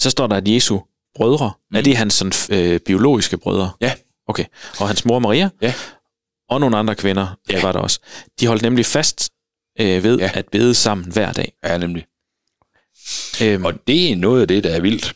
Så 0.00 0.10
står 0.10 0.26
der, 0.26 0.36
at 0.36 0.48
Jesu 0.48 0.80
brødre, 1.16 1.52
mm. 1.70 1.76
er 1.76 1.80
det 1.80 1.96
hans 1.96 2.14
sådan, 2.14 2.32
øh, 2.74 2.80
biologiske 2.80 3.36
brødre? 3.38 3.70
Ja. 3.80 3.92
Okay. 4.28 4.44
Og 4.80 4.86
hans 4.88 5.04
mor 5.04 5.18
Maria, 5.18 5.50
Ja. 5.62 5.74
og 6.50 6.60
nogle 6.60 6.76
andre 6.76 6.94
kvinder, 6.94 7.36
Ja. 7.50 7.62
var 7.62 7.72
der 7.72 7.78
også. 7.78 8.00
De 8.40 8.46
holdt 8.46 8.62
nemlig 8.62 8.86
fast 8.86 9.30
øh, 9.80 10.02
ved 10.02 10.18
ja. 10.18 10.30
at 10.34 10.46
bede 10.52 10.74
sammen 10.74 11.12
hver 11.12 11.32
dag. 11.32 11.52
ja, 11.64 11.78
nemlig. 11.78 12.06
Øhm, 13.42 13.64
Og 13.64 13.86
det 13.86 14.12
er 14.12 14.16
noget 14.16 14.40
af 14.40 14.48
det, 14.48 14.64
der 14.64 14.70
er 14.70 14.80
vildt. 14.80 15.14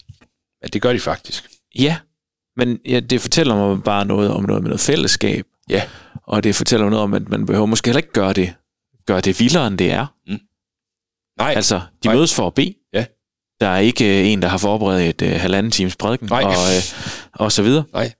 At 0.63 0.73
det 0.73 0.83
gør 0.83 0.93
de 0.93 1.01
faktisk. 1.01 1.49
Ja, 1.79 1.97
men 2.57 2.79
ja, 2.89 3.01
det 3.01 3.21
fortæller 3.21 3.55
mig 3.57 3.83
bare 3.83 4.05
noget 4.07 4.31
om 4.31 4.43
noget 4.45 4.63
med 4.63 4.69
noget 4.69 4.81
fællesskab. 4.81 5.47
Ja. 5.69 5.89
Og 6.27 6.45
det 6.45 6.55
fortæller 6.55 6.91
noget 6.91 7.03
om, 7.03 7.15
at 7.15 7.29
man 7.29 7.47
behøver 7.47 7.67
måske 7.67 7.89
heller 7.89 7.99
ikke 7.99 8.13
gøre 8.13 8.33
det, 8.33 8.55
gøre 9.07 9.21
det 9.21 9.41
vildere, 9.41 9.67
end 9.67 9.79
det 9.79 9.93
er. 9.93 10.07
Nej, 11.39 11.53
Altså, 11.57 11.81
de 12.03 12.07
Nej. 12.09 12.15
mødes 12.15 12.35
for 12.35 12.47
at 12.47 12.55
bede. 12.55 12.75
Ja. 12.93 13.05
Der 13.61 13.69
er 13.69 13.79
ikke 13.79 14.21
øh, 14.21 14.27
en, 14.33 14.43
der 14.43 14.49
har 14.49 14.59
forberedt 14.59 15.23
et 15.23 15.29
øh, 15.35 15.41
halvanden 15.41 15.73
times 15.73 15.97
prædiken, 15.97 16.29
Nej. 16.29 16.43
og, 16.43 16.53
øh, 16.53 16.83
og 17.33 17.53
så 17.53 17.63
videre. 17.63 17.85
nej. 17.93 18.13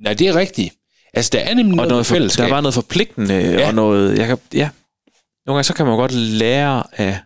Nej, 0.00 0.14
det 0.14 0.28
er 0.28 0.34
rigtigt. 0.36 0.74
Altså, 1.14 1.30
der 1.32 1.38
er 1.40 1.54
nemlig 1.54 1.70
Og 1.72 1.76
noget, 1.76 1.88
noget 1.88 2.06
for, 2.06 2.14
fællesskab. 2.14 2.44
der 2.44 2.50
var 2.54 2.60
noget 2.60 2.74
forpligtende, 2.74 3.34
Ja. 3.34 3.50
ja. 3.50 3.66
og 3.68 3.74
noget, 3.74 4.18
jeg 4.18 4.26
kan, 4.26 4.38
ja. 4.54 4.70
Nogle 5.46 5.56
gange 5.56 5.64
så 5.64 5.74
kan 5.74 5.86
man 5.86 5.96
godt 5.96 6.12
lære 6.12 6.82
af, 6.92 7.20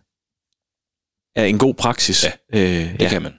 af 1.36 1.46
en 1.46 1.58
god 1.58 1.74
praksis. 1.74 2.24
Ja, 2.24 2.32
øh, 2.60 3.00
Det 3.00 3.10
kan 3.10 3.22
man. 3.22 3.34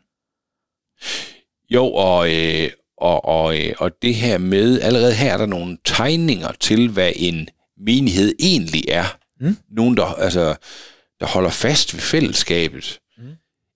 Jo, 1.69 1.85
og, 1.93 2.33
øh, 2.35 2.69
og, 3.01 3.25
og, 3.25 3.59
øh, 3.59 3.73
og 3.77 3.91
det 4.01 4.15
her 4.15 4.37
med, 4.37 4.81
allerede 4.81 5.13
her 5.13 5.33
er 5.33 5.37
der 5.37 5.45
nogle 5.45 5.77
tegninger 5.85 6.51
til, 6.59 6.89
hvad 6.89 7.11
en 7.15 7.47
menighed 7.85 8.35
egentlig 8.39 8.83
er. 8.87 9.17
Mm. 9.41 9.57
Nogen, 9.71 9.97
der, 9.97 10.05
altså, 10.05 10.55
der 11.19 11.25
holder 11.25 11.49
fast 11.49 11.93
ved 11.93 12.01
fællesskabet. 12.01 12.99
Mm. 13.17 13.23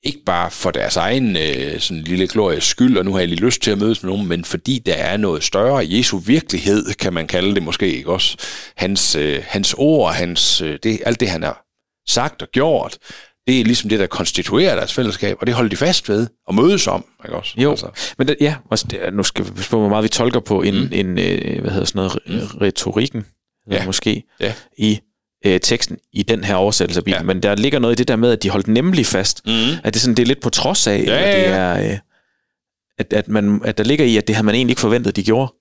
Ikke 0.04 0.24
bare 0.26 0.52
for 0.52 0.72
deres 0.72 0.96
egen 0.96 1.38
øh, 1.38 1.80
sådan 1.80 2.04
lille 2.04 2.28
glories 2.28 2.64
skyld, 2.64 2.98
og 2.98 3.06
nu 3.06 3.12
har 3.12 3.20
jeg 3.20 3.28
lige 3.28 3.46
lyst 3.46 3.62
til 3.62 3.72
at 3.72 3.78
mødes 3.78 4.04
med 4.04 4.12
nogen, 4.12 4.28
men 4.28 4.46
fordi 4.46 4.80
der 4.80 4.94
er 4.94 5.18
noget 5.18 5.44
større. 5.44 5.86
Jesu 5.90 6.18
virkelighed, 6.18 6.94
kan 6.94 7.14
man 7.14 7.28
kalde 7.28 7.56
det 7.56 7.64
måske 7.64 7.98
ikke 7.98 8.12
også. 8.12 8.38
Hans, 8.78 9.16
øh, 9.16 9.44
hans 9.48 9.76
ord, 9.78 10.14
hans, 10.14 10.62
øh, 10.62 10.80
det, 10.84 11.00
alt 11.06 11.20
det, 11.20 11.30
han 11.30 11.44
har 11.44 11.66
sagt 12.08 12.42
og 12.42 12.48
gjort, 12.52 12.98
det 13.48 13.60
er 13.60 13.64
ligesom 13.64 13.90
det, 13.90 14.00
der 14.00 14.08
konstituerer 14.08 14.76
deres 14.76 14.94
fællesskab, 14.94 15.38
og 15.42 15.48
det 15.48 15.56
holder 15.56 15.70
de 15.70 15.76
fast 15.76 16.10
ved 16.10 16.28
og 16.48 16.56
mødes 16.56 16.88
om. 16.88 17.06
Ikke 17.26 17.36
også? 17.36 17.54
Jo, 17.58 17.70
Altså, 17.70 17.88
men 18.18 18.28
det, 18.28 18.38
ja, 18.42 18.56
også 18.70 18.86
det, 18.90 19.00
nu 19.14 19.24
skal 19.24 19.46
vi 19.46 19.52
passe 19.52 19.70
på, 19.70 19.80
hvor 19.80 19.90
meget 19.90 20.04
vi 20.04 20.10
tolker 20.10 20.40
på 20.40 20.62
en, 20.62 20.76
mm. 20.80 20.90
en 20.92 21.20
øh, 21.20 21.62
hvad 21.62 21.72
hedder 21.72 21.86
sådan 21.86 22.00
noget, 22.00 22.20
mm. 22.28 22.58
retorikken, 22.58 23.26
Ja. 23.72 23.76
ja. 23.76 23.86
måske, 23.86 24.24
Ja. 24.40 24.54
i 24.78 25.00
øh, 25.46 25.60
teksten 25.60 25.98
i 26.14 26.24
den 26.24 26.44
her 26.44 26.56
oversættelse 26.56 27.00
af 27.00 27.04
Bibelen. 27.04 27.26
Ja. 27.26 27.32
Ja. 27.32 27.34
Men 27.34 27.44
der 27.44 27.56
ligger 27.56 27.80
noget 27.80 27.96
i 27.96 27.98
det 27.98 28.08
der 28.08 28.16
med, 28.16 28.32
at 28.32 28.44
de 28.44 28.50
holdt 28.50 28.68
nemlig 28.68 29.06
fast. 29.06 29.42
mm. 29.46 29.52
At 29.84 29.94
det, 29.94 30.02
sådan, 30.02 30.16
det 30.16 30.24
er 30.24 30.28
lidt 30.28 30.42
på 30.42 30.50
trods 30.50 30.88
af, 30.88 30.92
Ja, 30.92 30.98
eller 31.00 31.18
det 31.18 31.44
ja, 31.44 31.50
er, 31.50 31.92
øh, 31.92 31.98
at, 32.98 33.14
at, 33.14 33.28
man, 33.28 33.62
at 33.66 33.78
der 33.78 33.84
ligger 33.84 34.06
i, 34.06 34.18
at 34.18 34.28
det 34.28 34.36
havde 34.36 34.46
man 34.46 34.56
egentlig 34.56 34.72
ikke 34.72 34.80
forventet, 34.82 35.16
de 35.16 35.24
gjorde. 35.24 35.54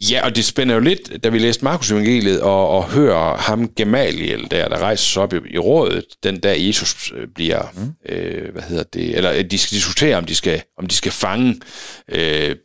Ja, 0.00 0.24
og 0.24 0.36
det 0.36 0.44
spænder 0.44 0.74
jo 0.74 0.80
lidt, 0.80 1.24
da 1.24 1.28
vi 1.28 1.38
læste 1.38 1.64
Markus 1.64 1.90
evangeliet, 1.90 2.40
og, 2.40 2.68
og 2.68 2.84
hører 2.90 3.36
ham 3.36 3.68
Gamaliel 3.68 4.50
der, 4.50 4.68
der 4.68 4.78
rejser 4.78 5.04
sig 5.04 5.22
op 5.22 5.34
i, 5.34 5.36
i 5.50 5.58
rådet, 5.58 6.04
den 6.22 6.42
der 6.42 6.52
Jesus 6.52 7.12
øh, 7.16 7.28
bliver, 7.34 7.62
mm. 7.74 8.14
øh, 8.14 8.52
hvad 8.52 8.62
hedder 8.62 8.82
det, 8.82 9.16
eller 9.16 9.42
de 9.42 9.58
skal 9.58 9.76
diskutere, 9.76 10.16
om 10.16 10.24
de 10.24 10.34
skal, 10.34 10.62
om 10.78 10.86
de 10.86 10.94
skal 10.94 11.12
fange 11.12 11.60
øh, 12.08 12.56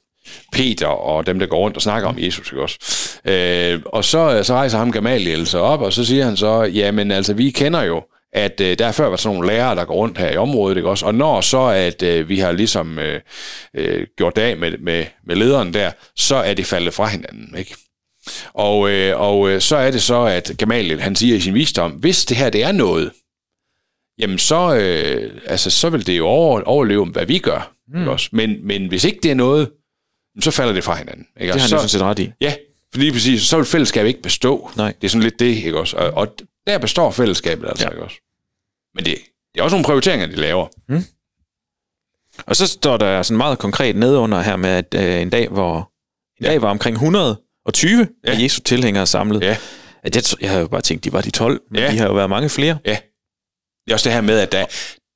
Peter 0.52 0.88
og 0.88 1.26
dem, 1.26 1.39
der 1.39 1.46
går 1.46 1.58
rundt 1.58 1.76
og 1.76 1.82
snakker 1.82 2.10
om 2.10 2.20
Jesus, 2.20 2.52
ikke 2.52 2.62
også? 2.62 2.78
Øh, 3.26 3.82
og 3.86 4.06
så, 4.06 4.44
så 4.44 4.54
rejser 4.54 4.78
ham 4.78 4.92
Gamaliel 4.92 5.48
sig 5.48 5.62
op, 5.62 5.82
og 5.82 5.94
så 5.94 6.06
siger 6.06 6.26
han 6.26 6.38
så, 6.38 6.63
jamen 6.63 7.12
altså, 7.12 7.34
vi 7.34 7.50
kender 7.50 7.82
jo, 7.82 8.04
at 8.34 8.62
øh, 8.62 8.80
der 8.80 8.86
er 8.86 8.92
før 8.92 9.08
været 9.08 9.20
sådan 9.20 9.36
nogle 9.36 9.54
lærere, 9.54 9.76
der 9.76 9.86
går 9.86 9.94
rundt 9.94 10.18
her 10.18 10.32
i 10.32 10.38
området, 10.38 10.78
ikke 10.78 10.89
også? 10.89 11.06
Og 11.06 11.15
når 11.15 11.42
så, 11.42 11.62
at 11.62 12.04
øh, 12.04 12.30
vi 12.30 12.39
har 12.39 12.52
ligesom 12.52 13.00
øh, 13.00 13.22
øh, 13.74 14.08
gjort 14.18 14.38
af 14.38 14.58
med, 14.58 14.78
med, 14.78 15.06
med 15.26 15.36
lederen 15.36 15.74
der, 15.74 15.92
så 16.15 16.36
er 16.36 16.54
det 16.54 16.65
faldet 16.65 16.94
fra 16.94 17.08
hinanden, 17.08 17.58
ikke? 17.58 17.76
Og, 18.54 18.89
øh, 18.89 19.22
og 19.22 19.50
øh, 19.50 19.62
så 19.62 19.76
er 19.76 19.92
det 19.92 20.02
så, 20.02 20.22
at 20.22 20.52
Gamaliel, 20.58 21.02
han 21.02 21.15
siger 21.15 21.36
i 21.36 21.39
sin 21.39 21.54
visdom, 21.54 21.92
hvis 21.92 22.26
det 22.26 22.38
her, 22.38 22.50
det 22.50 22.63
er 22.63 22.72
noget, 22.72 23.12
jamen 24.20 24.38
så, 24.38 24.76
øh, 24.76 25.42
altså, 25.46 25.70
så 25.70 25.89
vil 25.89 26.08
det 26.08 26.18
jo 26.18 26.28
over, 26.28 26.62
overleve, 26.62 27.06
hvad 27.06 27.26
vi 27.26 27.38
gør, 27.38 27.74
mm. 27.88 28.00
ikke 28.00 28.12
også? 28.12 28.30
Men, 28.32 28.68
men 28.68 28.88
hvis 28.88 29.04
ikke 29.04 29.20
det 29.24 29.32
er 29.32 29.36
noget, 29.36 29.70
så 30.39 30.52
falder 30.52 30.74
det 30.74 30.84
fra 30.84 30.96
hinanden. 30.96 31.28
Ikke? 31.39 31.54
Det 31.54 31.62
har 31.62 31.68
han 31.68 31.70
så, 31.70 31.76
sådan 31.76 31.89
set 31.89 32.02
ret 32.02 32.20
i. 32.20 32.32
Ja, 32.42 32.54
for 32.94 33.00
lige 33.00 33.12
præcis, 33.12 33.42
så 33.42 33.58
vil 33.58 33.65
fællesskabet 33.65 34.08
ikke 34.08 34.22
bestå. 34.22 34.72
Nej. 34.78 34.94
Det 35.02 35.08
er 35.08 35.10
sådan 35.10 35.24
lidt 35.24 35.39
det, 35.39 35.46
ikke 35.46 35.80
også? 35.80 35.98
Og, 35.98 36.12
og 36.13 36.28
der 36.69 36.77
består 36.77 37.12
fællesskabet 37.12 37.69
altså, 37.69 37.86
Ja. 37.86 37.89
ikke 37.91 38.03
også? 38.03 38.15
Men 38.95 39.05
det, 39.05 39.15
det 39.53 39.60
er 39.60 39.63
også 39.63 39.75
nogle 39.75 39.86
prioriteringer, 39.86 40.27
de 40.27 40.36
laver. 40.36 40.67
Og 42.45 42.55
så 42.55 42.67
står 42.67 42.97
der 42.97 43.21
sådan 43.23 43.38
meget 43.38 43.60
konkret 43.60 43.95
nedunder 43.95 44.41
her 44.41 44.55
med, 44.55 44.69
at 44.69 44.93
øh, 44.95 45.21
en 45.21 45.29
dag, 45.29 45.47
hvor 45.49 45.77
en 46.39 46.45
Ja. 46.45 46.49
dag 46.51 46.62
var 46.62 46.69
omkring 46.69 46.93
120 46.95 48.08
ja. 48.25 48.32
Af 48.32 48.39
Jesu 48.39 48.62
tilhængere 48.62 49.08
samlet. 49.08 49.43
Ja. 49.43 49.58
At 50.03 50.15
jeg, 50.15 50.23
jeg 50.41 50.49
havde 50.49 50.62
jo 50.62 50.67
bare 50.67 50.82
tænkt, 50.82 51.03
de 51.03 51.13
var 51.13 51.21
de 51.21 51.32
12, 51.32 51.62
men 51.71 51.82
Ja. 51.82 51.91
de 51.91 51.97
har 51.97 52.08
jo 52.08 52.13
været 52.13 52.29
mange 52.29 52.49
flere. 52.49 52.77
Ja. 52.86 52.97
Det 53.86 53.91
er 53.91 53.93
også 53.95 54.10
det 54.10 54.13
her 54.13 54.21
med, 54.21 54.39
at 54.39 54.51
der, 54.51 54.65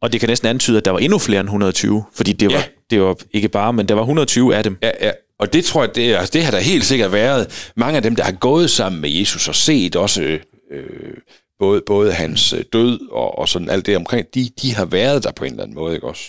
Og 0.01 0.13
det 0.13 0.19
kan 0.19 0.29
næsten 0.29 0.47
antyde, 0.47 0.77
at 0.77 0.85
der 0.85 0.91
var 0.91 0.99
endnu 0.99 1.19
flere 1.19 1.39
end 1.39 1.47
120, 1.47 2.03
fordi 2.13 2.33
det 2.33 2.47
var, 2.51 2.57
Ja. 2.57 2.63
det 2.89 3.01
var 3.01 3.15
ikke 3.31 3.49
bare, 3.49 3.73
men 3.73 3.87
der 3.87 3.95
var 3.95 4.01
120 4.01 4.55
af 4.55 4.63
dem. 4.63 4.77
Ja, 4.81 4.91
ja. 5.01 5.11
Og 5.39 5.53
det 5.53 5.65
tror 5.65 5.83
jeg, 5.83 5.95
det, 5.95 6.15
altså, 6.15 6.31
det 6.33 6.43
har 6.43 6.51
der 6.51 6.59
helt 6.59 6.85
sikkert 6.85 7.11
været. 7.11 7.71
Mange 7.75 7.95
af 7.97 8.03
dem, 8.03 8.15
der 8.15 8.23
har 8.23 8.31
gået 8.31 8.69
sammen 8.69 9.01
med 9.01 9.09
Jesus 9.09 9.47
og 9.47 9.55
set 9.55 9.95
også 9.95 10.39
øh, 10.73 11.17
både, 11.59 11.81
både 11.85 12.13
hans 12.13 12.53
øh, 12.53 12.63
død 12.73 12.99
og, 13.11 13.37
og 13.37 13.49
sådan 13.49 13.69
alt 13.69 13.85
det 13.85 13.95
omkring, 13.97 14.27
de, 14.33 14.49
de 14.61 14.75
har 14.75 14.85
været 14.85 15.23
der 15.23 15.31
på 15.31 15.43
en 15.45 15.51
eller 15.51 15.63
anden 15.63 15.75
måde, 15.75 15.95
ikke 15.95 16.07
også? 16.07 16.23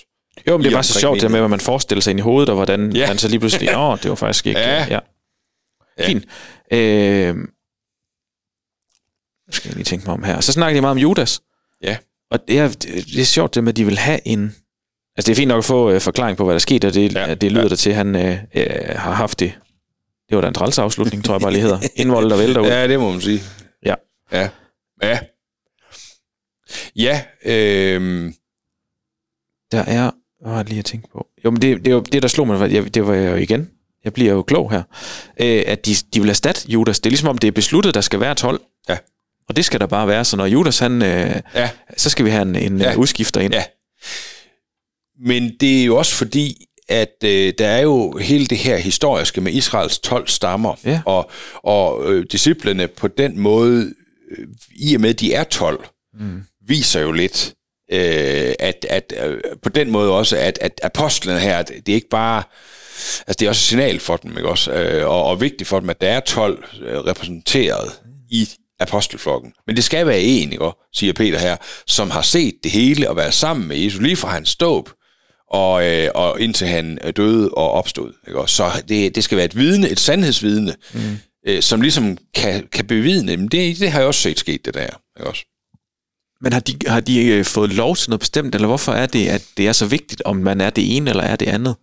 Jo, 0.48 0.56
men 0.56 0.64
det 0.64 0.70
er 0.70 0.76
bare 0.76 0.82
så 0.84 1.00
sjovt 1.00 1.20
det 1.20 1.30
med, 1.30 1.38
hvad 1.40 1.48
man 1.48 1.60
forestiller 1.60 2.02
sig 2.02 2.10
ind 2.10 2.18
i 2.18 2.22
hovedet, 2.22 2.48
og 2.48 2.54
hvordan 2.54 2.92
ja. 2.96 3.06
Man 3.08 3.18
så 3.18 3.28
lige 3.28 3.40
pludselig, 3.40 3.76
åh, 3.78 3.98
det 4.02 4.08
var 4.08 4.14
faktisk 4.14 4.46
ikke... 4.46 4.60
Ja. 4.60 4.86
ja. 4.90 4.98
Ja. 5.98 6.06
Fint. 6.06 6.24
Øh, 6.72 7.36
nu 9.46 9.52
skal 9.52 9.68
jeg 9.68 9.76
lige 9.76 9.84
tænke 9.84 10.04
mig 10.06 10.14
om 10.14 10.22
her. 10.22 10.40
Så 10.40 10.52
snakker 10.52 10.76
de 10.76 10.80
meget 10.80 10.90
om 10.90 10.98
Judas. 10.98 11.40
Ja. 11.82 11.96
Og 12.30 12.48
det 12.48 12.58
er, 12.58 12.68
det 12.68 13.20
er 13.20 13.24
sjovt 13.24 13.54
det 13.54 13.64
med, 13.64 13.72
at 13.72 13.76
de 13.76 13.84
vil 13.84 13.98
have 13.98 14.20
en... 14.24 14.54
Altså, 15.16 15.28
det 15.28 15.28
er 15.28 15.34
fint 15.36 15.48
nok 15.48 15.58
at 15.58 15.64
få 15.64 15.90
øh, 15.90 16.00
forklaring 16.00 16.36
på, 16.36 16.44
hvad 16.44 16.54
der 16.54 16.58
skete, 16.58 16.86
og 16.86 16.94
det, 16.94 17.14
ja. 17.14 17.28
Ja. 17.28 17.34
det 17.34 17.52
lyder 17.52 17.62
Ja. 17.62 17.68
der 17.68 17.76
til, 17.76 17.90
at 17.90 17.96
han 17.96 18.16
øh, 18.16 18.38
øh, 18.54 18.66
har 18.96 19.12
haft 19.12 19.40
det. 19.40 19.52
Det 20.28 20.36
var 20.36 20.40
da 20.40 20.48
en 20.48 20.54
træls 20.54 20.78
afslutning, 20.78 21.24
tror 21.24 21.34
jeg 21.34 21.40
bare 21.40 21.52
lige 21.52 21.62
hedder. 21.62 21.78
Indvoldet 22.02 22.32
og 22.32 22.38
vælter 22.38 22.60
ud. 22.60 22.66
Ja, 22.66 22.88
det 22.88 23.00
må 23.00 23.10
man 23.12 23.20
sige. 23.20 23.40
Ja. 24.34 24.48
Ja. 25.02 25.18
Ja. 26.96 27.24
Øh, 27.44 28.32
Der 29.72 29.78
er... 29.84 30.10
Hvad 30.42 30.52
var 30.52 30.58
det 30.58 30.68
lige, 30.68 30.76
jeg 30.76 30.84
tænkte 30.84 31.08
på? 31.12 31.26
Jo, 31.44 31.50
men 31.50 31.62
det, 31.62 31.84
det, 31.84 32.12
det 32.12 32.22
der 32.22 32.28
slog 32.28 32.46
mig, 32.46 32.72
jeg, 32.72 32.94
det 32.94 33.06
var 33.06 33.14
jeg 33.14 33.30
jo 33.30 33.36
igen. 33.36 33.70
Jeg 34.04 34.12
bliver 34.12 34.32
jo 34.32 34.42
klog 34.42 34.70
her. 34.70 34.82
Øh, 35.40 35.62
at 35.66 35.86
de, 35.86 35.94
de 36.14 36.20
vil 36.20 36.30
erstatte 36.30 36.70
Judas. 36.70 37.00
Det 37.00 37.06
er 37.06 37.10
ligesom 37.10 37.28
om, 37.28 37.38
det 37.38 37.48
er 37.48 37.52
besluttet, 37.52 37.94
der 37.94 38.00
skal 38.00 38.20
være 38.20 38.34
12. 38.34 38.60
Ja. 38.88 38.98
Og 39.48 39.56
det 39.56 39.64
skal 39.64 39.80
der 39.80 39.86
bare 39.86 40.06
være. 40.08 40.24
Så 40.24 40.36
når 40.36 40.46
Judas, 40.46 40.78
han... 40.78 41.02
Øh, 41.02 41.40
ja. 41.54 41.70
så 41.96 42.10
skal 42.10 42.24
vi 42.24 42.30
have 42.30 42.42
en, 42.42 42.56
en 42.56 42.80
Ja. 42.80 42.90
ja. 42.90 42.96
udskifter 42.96 43.40
ind. 43.40 43.54
Ja. 43.54 43.64
Men 45.26 45.56
det 45.60 45.80
er 45.80 45.84
jo 45.84 45.96
også 45.96 46.14
fordi, 46.14 46.66
at 46.88 47.14
øh, 47.24 47.52
der 47.58 47.66
er 47.68 47.80
jo 47.80 48.16
hele 48.16 48.46
det 48.46 48.58
her 48.58 48.76
historiske 48.76 49.40
med 49.40 49.52
Israels 49.52 49.98
12 49.98 50.28
stammer, 50.28 50.74
Ja. 50.84 51.02
og, 51.06 51.30
og 51.62 52.12
øh, 52.12 52.26
disciplene 52.32 52.88
på 52.88 53.08
den 53.08 53.38
måde, 53.38 53.82
øh, 53.86 53.92
i 54.76 54.94
og 54.94 55.00
med 55.00 55.10
at 55.10 55.20
de 55.20 55.34
er 55.34 55.44
12, 55.44 55.86
mm. 56.20 56.42
viser 56.66 57.00
jo 57.00 57.12
lidt, 57.12 57.54
øh, 57.92 58.54
at, 58.58 58.86
at 58.90 59.12
øh, 59.24 59.40
på 59.62 59.68
den 59.68 59.90
måde 59.90 60.12
også, 60.12 60.36
at, 60.36 60.58
at 60.60 60.80
apostlene 60.82 61.40
her, 61.40 61.58
at 61.58 61.68
det 61.68 61.88
er 61.88 61.94
ikke 61.94 62.08
bare, 62.08 62.42
altså 63.26 63.36
det 63.38 63.42
er 63.42 63.48
også 63.48 63.58
et 63.60 63.68
signal 63.68 64.00
for 64.00 64.16
dem, 64.16 64.36
ikke 64.36 64.48
også, 64.48 64.72
øh, 64.72 65.08
og, 65.08 65.24
og 65.24 65.40
vigtigt 65.40 65.68
for 65.68 65.80
dem, 65.80 65.90
at 65.90 66.00
der 66.00 66.08
er 66.08 66.20
12 66.20 66.64
øh, 66.82 66.98
repræsenteret 66.98 67.92
i 68.30 68.48
apostelflokken. 68.80 69.52
Men 69.66 69.76
det 69.76 69.84
skal 69.84 70.06
være 70.06 70.20
en, 70.20 70.52
ikke, 70.52 70.64
også, 70.64 70.88
siger 70.94 71.12
Peter 71.12 71.38
her, 71.38 71.56
som 71.86 72.10
har 72.10 72.22
set 72.22 72.54
det 72.62 72.70
hele 72.70 73.10
og 73.10 73.16
været 73.16 73.34
sammen 73.34 73.68
med 73.68 73.76
Jesus, 73.76 74.00
lige 74.00 74.16
fra 74.16 74.28
hans 74.28 74.56
dåb, 74.56 74.90
og, 75.50 75.86
øh, 75.86 76.10
og 76.14 76.40
indtil 76.40 76.66
han 76.66 76.98
døde 77.16 77.50
og 77.50 77.70
opstod. 77.70 78.12
Ikke? 78.26 78.40
også? 78.40 78.56
Så 78.56 78.82
det, 78.88 79.14
det 79.14 79.24
skal 79.24 79.36
være 79.36 79.44
et 79.44 79.56
vidne, 79.56 79.88
et 79.88 80.00
sandhedsvidne, 80.00 80.74
mm. 80.94 81.18
Øh, 81.46 81.62
som 81.62 81.80
ligesom 81.80 82.18
kan, 82.34 82.68
kan 82.72 82.86
bevidne, 82.86 83.36
men 83.36 83.48
det, 83.48 83.78
det 83.78 83.90
har 83.90 83.98
jeg 83.98 84.08
også 84.08 84.20
set 84.20 84.38
sket, 84.38 84.64
det 84.64 84.74
der. 84.74 84.82
Ikke 85.18 85.28
også? 85.28 85.44
Men 86.40 86.52
har 86.52 86.60
de, 86.60 86.78
har 86.86 87.00
de 87.00 87.26
øh, 87.26 87.44
fået 87.44 87.72
lov 87.72 87.96
til 87.96 88.10
noget 88.10 88.20
bestemt, 88.20 88.54
eller 88.54 88.68
hvorfor 88.68 88.92
er 88.92 89.06
det, 89.06 89.28
at 89.28 89.44
det 89.56 89.68
er 89.68 89.72
så 89.72 89.86
vigtigt, 89.86 90.22
om 90.24 90.36
man 90.36 90.60
er 90.60 90.70
det 90.70 90.96
ene 90.96 91.10
eller 91.10 91.22
er 91.22 91.36
det 91.36 91.48
andet? 91.48 91.76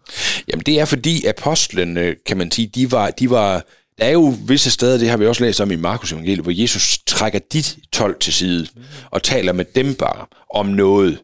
Jamen 0.48 0.64
det 0.66 0.80
er 0.80 0.86
fordi 0.86 1.26
apostlene, 1.26 2.16
kan 2.26 2.38
man 2.38 2.52
sige, 2.52 2.68
de 2.68 2.92
var, 2.92 3.10
de 3.10 3.30
var 3.30 3.66
der 3.98 4.08
er 4.08 4.12
jo 4.12 4.36
visse 4.48 4.72
steder, 4.72 4.98
det 4.98 5.10
har 5.10 5.18
vi 5.18 5.26
også 5.26 5.44
læst 5.44 5.62
om 5.62 5.72
i 5.72 5.76
Markus 5.76 6.12
evangeliet, 6.12 6.44
hvor 6.44 6.62
Jesus 6.62 7.00
trækker 7.08 7.40
de 7.54 7.64
12 7.92 8.20
til 8.20 8.34
side 8.34 8.68
og 9.12 9.24
taler 9.24 9.54
med 9.54 9.66
dem 9.66 9.96
bare 9.96 10.26
om 10.54 10.66
noget. 10.66 11.20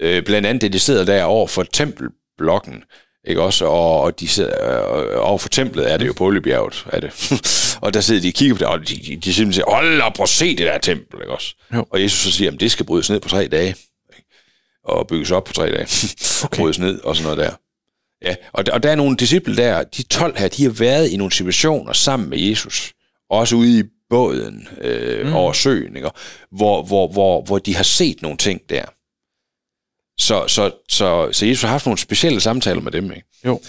Øh, 0.00 0.24
blandt 0.24 0.46
andet 0.46 0.60
det, 0.60 0.72
de 0.72 0.78
sidder 0.78 1.04
der 1.04 1.24
over 1.24 1.46
for 1.46 1.62
tempelblokken, 1.62 2.82
ikke 3.24 3.42
også? 3.42 3.64
Og, 3.66 4.00
og 4.00 4.20
de 4.20 4.28
sidder, 4.28 4.52
øh, 4.98 5.28
over 5.28 5.38
for 5.38 5.48
templet 5.48 5.92
er 5.92 5.96
det 5.96 6.06
jo 6.06 6.12
på 6.12 6.24
Oliebjerget, 6.24 6.86
er 6.92 7.00
det. 7.00 7.32
og 7.82 7.94
der 7.94 8.00
sidder 8.00 8.20
de 8.20 8.28
og 8.28 8.32
kigger 8.32 8.54
på 8.54 8.58
det, 8.58 8.66
og 8.66 8.80
de, 8.80 8.94
de, 8.94 9.16
de 9.16 9.34
simpelthen 9.34 9.52
siger, 9.52 9.74
hold 9.74 10.00
op, 10.00 10.12
prøv 10.12 10.22
at 10.22 10.28
se 10.28 10.56
det 10.56 10.66
der 10.66 10.78
tempel, 10.78 11.20
ikke 11.20 11.32
også? 11.32 11.54
Jo. 11.74 11.84
Og 11.90 12.02
Jesus 12.02 12.20
så 12.20 12.32
siger, 12.32 12.52
at 12.52 12.60
det 12.60 12.70
skal 12.70 12.86
brydes 12.86 13.10
ned 13.10 13.20
på 13.20 13.28
tre 13.28 13.48
dage, 13.48 13.68
ikke? 13.68 14.28
og 14.84 15.06
bygges 15.06 15.30
op 15.30 15.44
på 15.44 15.52
tre 15.52 15.70
dage, 15.70 15.88
okay. 16.44 16.58
brydes 16.58 16.78
ned 16.78 17.00
og 17.00 17.16
sådan 17.16 17.36
noget 17.36 17.38
der. 17.38 17.56
Ja, 18.22 18.34
og 18.52 18.66
der, 18.66 18.72
og 18.72 18.82
der 18.82 18.90
er 18.90 18.96
nogle 18.96 19.16
disciple 19.16 19.56
der, 19.56 19.82
de 19.82 20.02
12 20.02 20.38
her, 20.38 20.48
de 20.48 20.62
har 20.62 20.70
været 20.70 21.10
i 21.10 21.16
nogle 21.16 21.32
situationer 21.32 21.92
sammen 21.92 22.30
med 22.30 22.38
Jesus, 22.38 22.92
også 23.30 23.56
ude 23.56 23.78
i 23.78 23.82
båden 24.10 24.68
øh, 24.80 25.26
mm. 25.26 25.34
over 25.34 25.52
søen, 25.52 25.96
ikke? 25.96 26.10
Hvor, 26.50 26.82
hvor, 26.82 27.08
hvor, 27.08 27.42
hvor 27.42 27.58
de 27.58 27.76
har 27.76 27.82
set 27.82 28.22
nogle 28.22 28.38
ting 28.38 28.60
der. 28.68 28.84
Så, 30.18 30.44
så, 30.46 30.70
så, 30.88 31.28
så 31.32 31.46
Jesus 31.46 31.62
har 31.62 31.68
haft 31.70 31.86
nogle 31.86 31.98
specielle 31.98 32.40
samtaler 32.40 32.80
med 32.80 32.92
dem, 32.92 33.04
ikke? 33.12 33.26
Jo. 33.46 33.60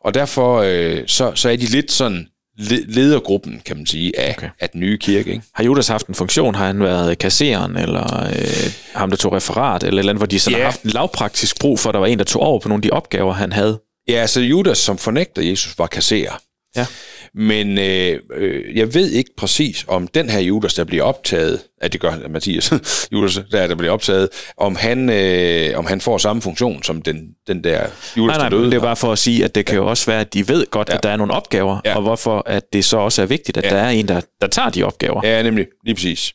Og 0.00 0.14
derfor 0.14 0.58
øh, 0.66 1.02
så, 1.06 1.32
så 1.34 1.48
er 1.48 1.56
de 1.56 1.66
lidt 1.66 1.92
sådan 1.92 2.26
le- 2.58 2.84
ledergruppen, 2.88 3.62
kan 3.64 3.76
man 3.76 3.86
sige, 3.86 4.18
af, 4.20 4.34
Okay. 4.38 4.48
af 4.60 4.70
den 4.70 4.80
nye 4.80 4.98
kirke, 4.98 5.30
ikke? 5.32 5.44
Har 5.54 5.64
Judas 5.64 5.88
haft 5.88 6.06
en 6.06 6.14
funktion? 6.14 6.54
Har 6.54 6.66
han 6.66 6.80
været 6.80 7.18
kasseren, 7.18 7.76
eller 7.76 8.26
øh, 8.26 8.72
ham, 8.94 9.10
der 9.10 9.16
tog 9.16 9.32
referat, 9.32 9.82
eller 9.82 9.98
eller 9.98 10.10
andet, 10.12 10.20
hvor 10.20 10.26
de 10.26 10.40
sådan 10.40 10.58
Ja. 10.58 10.64
har 10.64 10.70
haft 10.70 10.82
en 10.82 10.90
lavpraktisk 10.90 11.58
brug 11.60 11.80
for, 11.80 11.88
at 11.90 11.94
der 11.94 12.00
var 12.00 12.06
en, 12.06 12.18
der 12.18 12.24
tog 12.24 12.42
over 12.42 12.60
på 12.60 12.68
nogle 12.68 12.78
af 12.78 12.82
de 12.82 12.90
opgaver, 12.90 13.32
han 13.32 13.52
havde? 13.52 13.80
Ja, 14.08 14.14
altså 14.14 14.40
Judas, 14.40 14.78
som 14.78 14.98
fornægter 14.98 15.42
Jesus, 15.42 15.78
var 15.78 15.86
kasserer. 15.86 16.40
Ja. 16.76 16.86
Men 17.34 17.78
øh, 17.78 18.20
øh, 18.36 18.76
jeg 18.76 18.94
ved 18.94 19.10
ikke 19.10 19.30
præcis, 19.36 19.84
om 19.88 20.08
den 20.08 20.30
her 20.30 20.40
Judas, 20.40 20.74
der 20.74 20.84
bliver 20.84 21.04
optaget, 21.04 21.60
at 21.80 21.92
det 21.92 22.00
gør 22.00 22.28
Mathias, 22.28 22.72
Judas, 23.12 23.38
der, 23.52 23.66
der 23.66 23.74
bliver 23.74 23.92
optaget, 23.92 24.28
om 24.56 24.76
han, 24.76 25.10
øh, 25.10 25.78
om 25.78 25.86
han 25.86 26.00
får 26.00 26.18
samme 26.18 26.42
funktion 26.42 26.82
som 26.82 27.02
den, 27.02 27.28
den 27.46 27.64
der 27.64 27.86
Judas, 28.16 28.36
Nej, 28.36 28.36
nej, 28.36 28.48
der 28.48 28.64
det 28.64 28.74
er 28.74 28.80
bare 28.80 28.96
for 28.96 29.12
at 29.12 29.18
sige, 29.18 29.44
at 29.44 29.54
det 29.54 29.66
kan 29.66 29.76
jo 29.76 29.86
også 29.86 30.06
være, 30.06 30.20
at 30.20 30.34
de 30.34 30.48
ved 30.48 30.66
godt, 30.70 30.88
ja. 30.88 30.94
at 30.94 31.02
der 31.02 31.08
er 31.08 31.16
nogle 31.16 31.32
opgaver, 31.32 31.80
ja. 31.84 31.90
Ja. 31.90 31.96
og 31.96 32.02
hvorfor 32.02 32.42
at 32.46 32.72
det 32.72 32.84
så 32.84 32.96
også 32.96 33.22
er 33.22 33.26
vigtigt, 33.26 33.56
at 33.56 33.64
ja. 33.64 33.68
Ja. 33.68 33.76
der 33.76 33.82
er 33.82 33.90
en, 33.90 34.08
der, 34.08 34.20
der 34.40 34.46
tager 34.46 34.70
de 34.70 34.82
opgaver. 34.82 35.20
Ja. 35.24 35.36
Ja, 35.36 35.42
nemlig. 35.42 35.66
Lige 35.84 35.94
præcis. 35.94 36.32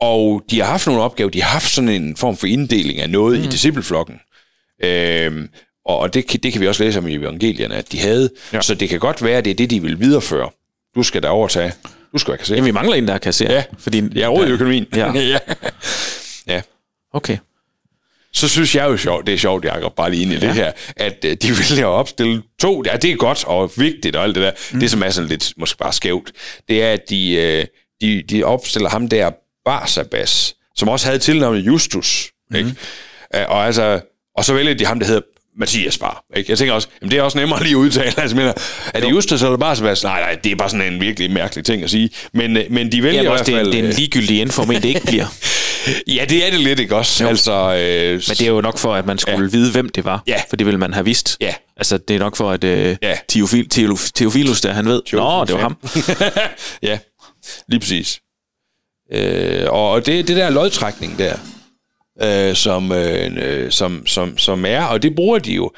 Og 0.00 0.42
de 0.50 0.60
har 0.60 0.66
haft 0.66 0.86
nogle 0.86 1.02
opgaver. 1.02 1.30
De 1.30 1.42
har 1.42 1.50
haft 1.50 1.70
sådan 1.70 1.88
en 1.88 2.16
form 2.16 2.36
for 2.36 2.46
inddeling 2.46 3.00
af 3.00 3.10
noget 3.10 3.38
mm. 3.38 3.44
i 3.44 3.48
discipleflokken. 3.48 4.20
Øhm, 4.84 5.48
og 5.84 6.14
det, 6.14 6.26
kan- 6.26 6.40
det 6.40 6.52
kan 6.52 6.60
vi 6.60 6.68
også 6.68 6.84
læse 6.84 6.98
om 6.98 7.06
i 7.08 7.14
evangelierne, 7.14 7.74
at 7.74 7.92
de 7.92 7.98
havde. 7.98 8.30
Ja. 8.52 8.56
Ja. 8.56 8.62
Så 8.62 8.74
det 8.74 8.88
kan 8.88 8.98
godt 9.00 9.24
være, 9.24 9.38
at 9.38 9.44
det 9.44 9.50
er 9.50 9.54
det, 9.54 9.70
de 9.70 9.82
vil 9.82 10.00
videreføre. 10.00 10.50
Du 10.94 11.02
skal 11.02 11.22
da 11.22 11.28
overtage. 11.28 11.72
Du 12.12 12.18
skal 12.18 12.30
være 12.30 12.38
kasserer. 12.38 12.56
Jamen, 12.56 12.66
vi 12.66 12.72
mangler 12.72 12.94
en, 12.96 13.08
der 13.08 13.14
er 13.14 13.18
kasserer. 13.18 13.52
Ja. 13.54 13.64
fordi, 13.78 14.02
Jeg 14.14 14.22
er 14.22 14.28
råd 14.28 14.46
i 14.46 14.50
økonomien. 14.50 14.86
Ja. 14.96 15.12
ja. 15.34 15.38
ja. 16.46 16.62
Okay. 17.12 17.38
Så 18.32 18.48
synes 18.48 18.74
jeg 18.74 18.84
jo 18.84 18.96
sjovt, 18.96 19.26
det 19.26 19.34
er 19.34 19.38
sjovt, 19.38 19.64
Jacob, 19.64 19.94
bare 19.96 20.10
lige 20.10 20.22
ind 20.22 20.32
i 20.32 20.34
ja. 20.34 20.40
det 20.40 20.54
her, 20.54 20.72
at 20.96 21.24
øh, 21.24 21.36
de 21.42 21.48
vælger 21.70 21.86
at 21.86 21.90
opstille 21.92 22.42
to, 22.60 22.82
ja, 22.86 22.96
det 22.96 23.10
er 23.12 23.16
godt 23.16 23.44
og 23.44 23.72
vigtigt 23.76 24.16
og 24.16 24.24
alt 24.24 24.34
det 24.34 24.42
der. 24.42 24.52
Mm. 24.72 24.80
Det, 24.80 24.90
som 24.90 25.02
er 25.02 25.10
sådan 25.10 25.28
lidt, 25.28 25.52
måske 25.56 25.78
bare 25.78 25.92
skævt, 25.92 26.32
det 26.68 26.82
er, 26.82 26.92
at 26.92 27.10
de, 27.10 27.32
øh, 27.32 27.64
de, 28.00 28.22
de 28.22 28.44
opstiller 28.44 28.88
ham 28.88 29.08
der, 29.08 29.30
Barsabas, 29.64 30.54
som 30.76 30.88
også 30.88 31.06
havde 31.06 31.18
tilnavnet 31.18 31.60
Justus, 31.66 32.30
mm. 32.50 32.56
ikke? 32.56 32.74
Øh, 33.34 33.44
Og, 33.48 33.66
altså, 33.66 34.00
og 34.36 34.44
så 34.44 34.54
vælger 34.54 34.74
de 34.74 34.86
ham, 34.86 34.98
der 35.00 35.06
hedder 35.06 35.20
Mathias 35.60 35.98
bare. 35.98 36.14
Ikke? 36.36 36.50
Jeg 36.50 36.58
tænker 36.58 36.74
også, 36.74 36.88
jamen 37.02 37.10
det 37.10 37.18
er 37.18 37.22
også 37.22 37.38
nemmere 37.38 37.62
lige 37.62 37.72
at 37.72 37.76
udtale. 37.76 38.20
Altså, 38.20 38.36
mener, 38.36 38.52
er 38.94 39.00
det 39.00 39.10
Justus 39.10 39.42
eller 39.42 39.56
bare 39.56 39.76
Sebastian? 39.76 40.12
Nej, 40.12 40.20
nej, 40.20 40.38
det 40.44 40.52
er 40.52 40.56
bare 40.56 40.70
sådan 40.70 40.92
en 40.92 41.00
virkelig 41.00 41.30
mærkelig 41.30 41.64
ting 41.64 41.82
at 41.82 41.90
sige. 41.90 42.10
Men, 42.32 42.56
øh, 42.56 42.64
men 42.70 42.92
de 42.92 43.02
vælger 43.02 43.22
Ja, 43.22 43.28
i 43.28 43.32
hvert 43.32 43.46
fald... 43.46 43.64
det, 43.64 43.72
det 43.72 43.74
er 43.74 43.82
en 43.84 43.88
øh, 43.88 43.94
ligegyldig 43.96 44.40
info, 44.40 44.64
men 44.64 44.76
det 44.82 44.88
ikke 44.88 45.06
bliver. 45.06 45.26
Ja, 46.06 46.24
det 46.28 46.46
er 46.46 46.50
det 46.50 46.60
lidt, 46.60 46.80
ikke 46.80 46.96
også? 46.96 47.26
Altså, 47.28 47.52
øh, 47.52 48.12
Men 48.12 48.20
det 48.20 48.40
er 48.40 48.46
jo 48.46 48.60
nok 48.60 48.78
for, 48.78 48.94
at 48.94 49.06
man 49.06 49.18
skulle 49.18 49.38
ja. 49.44 49.48
vide, 49.50 49.72
hvem 49.72 49.88
det 49.88 50.04
var. 50.04 50.22
Ja. 50.26 50.42
For 50.48 50.56
det 50.56 50.66
ville 50.66 50.78
man 50.78 50.94
have 50.94 51.04
vidst. 51.04 51.36
Ja. 51.40 51.54
Altså, 51.76 51.98
det 51.98 52.16
er 52.16 52.20
nok 52.20 52.36
for, 52.36 52.50
at 52.50 52.64
øh, 52.64 52.96
Ja. 53.02 53.16
Teofil, 53.28 53.66
Teof- 53.74 54.10
Teofilus, 54.14 54.60
der 54.60 54.72
han 54.72 54.86
ved, 54.86 55.02
Nå, 55.12 55.44
det 55.44 55.54
var 55.54 55.60
ham. 55.60 55.76
ja, 56.88 56.98
lige 57.68 57.80
præcis. 57.80 58.20
Øh, 59.12 59.66
og 59.68 60.06
det, 60.06 60.28
det 60.28 60.36
der 60.36 60.50
lodtrækning 60.50 61.18
der, 61.18 61.34
øh, 62.22 62.54
som, 62.54 62.92
øh, 62.92 63.30
øh, 63.36 63.70
som, 63.70 64.06
som, 64.06 64.38
som 64.38 64.64
er, 64.64 64.84
og 64.84 65.02
det 65.02 65.14
bruger 65.14 65.38
de 65.38 65.52
jo 65.54 65.70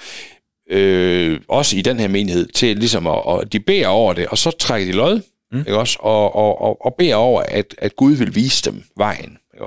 øh, 0.70 1.40
også 1.48 1.76
i 1.76 1.82
den 1.82 2.00
her 2.00 2.08
menighed, 2.08 2.46
til 2.46 2.76
ligesom 2.76 3.06
at, 3.06 3.24
og 3.26 3.52
de 3.52 3.60
beder 3.60 3.86
over 3.86 4.12
det, 4.12 4.26
og 4.26 4.38
så 4.38 4.50
trækker 4.50 4.86
de 4.92 4.96
lod, 4.96 5.20
mm. 5.52 5.58
ikke 5.58 5.76
også? 5.78 5.98
Og, 6.00 6.34
og, 6.36 6.60
og, 6.62 6.86
og 6.86 6.94
beder 6.98 7.14
over, 7.14 7.42
at, 7.42 7.74
at 7.78 7.96
Gud 7.96 8.12
vil 8.12 8.34
vise 8.34 8.70
dem 8.70 8.82
vejen. 8.96 9.38
Ikke? 9.54 9.66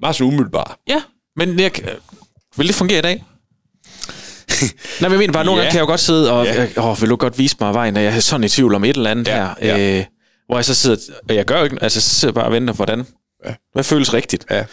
Meget 0.00 0.16
så 0.16 0.24
umiddelbart. 0.24 0.76
Ja, 0.88 1.02
men 1.36 1.60
jeg, 1.60 1.70
vil 2.56 2.66
det 2.66 2.74
fungere 2.74 2.98
i 2.98 3.02
dag? 3.02 3.24
Nej, 5.00 5.08
men 5.08 5.10
jeg 5.12 5.18
mener 5.18 5.32
bare, 5.32 5.44
nogle 5.44 5.60
Ja. 5.60 5.64
gange 5.64 5.70
kan 5.72 5.76
jeg 5.78 5.82
jo 5.82 5.86
godt 5.90 6.00
sidde 6.00 6.32
og, 6.32 6.44
Ja. 6.46 6.66
åh, 6.90 7.00
vil 7.00 7.10
du 7.10 7.16
godt 7.16 7.38
vise 7.38 7.56
mig 7.60 7.74
vejen, 7.74 7.96
og 7.96 8.02
jeg 8.02 8.16
er 8.16 8.20
sådan 8.20 8.44
i 8.44 8.48
tvivl 8.48 8.74
om 8.74 8.84
et 8.84 8.96
eller 8.96 9.10
andet 9.10 9.28
Ja, 9.28 9.34
her. 9.60 9.76
ja. 9.78 9.98
Øh, 9.98 10.04
hvor 10.46 10.56
jeg 10.56 10.64
så 10.64 10.74
sidder, 10.74 10.96
og 11.28 11.34
jeg 11.34 11.44
gør 11.44 11.58
jo 11.58 11.64
ikke, 11.64 11.78
altså 11.82 12.00
så 12.00 12.08
sidder 12.14 12.30
jeg 12.30 12.34
bare 12.34 12.44
og 12.44 12.52
venter, 12.52 12.74
hvordan, 12.74 13.04
Ja. 13.46 13.54
hvad 13.72 13.84
føles 13.84 14.14
rigtigt? 14.14 14.46
Ja. 14.50 14.64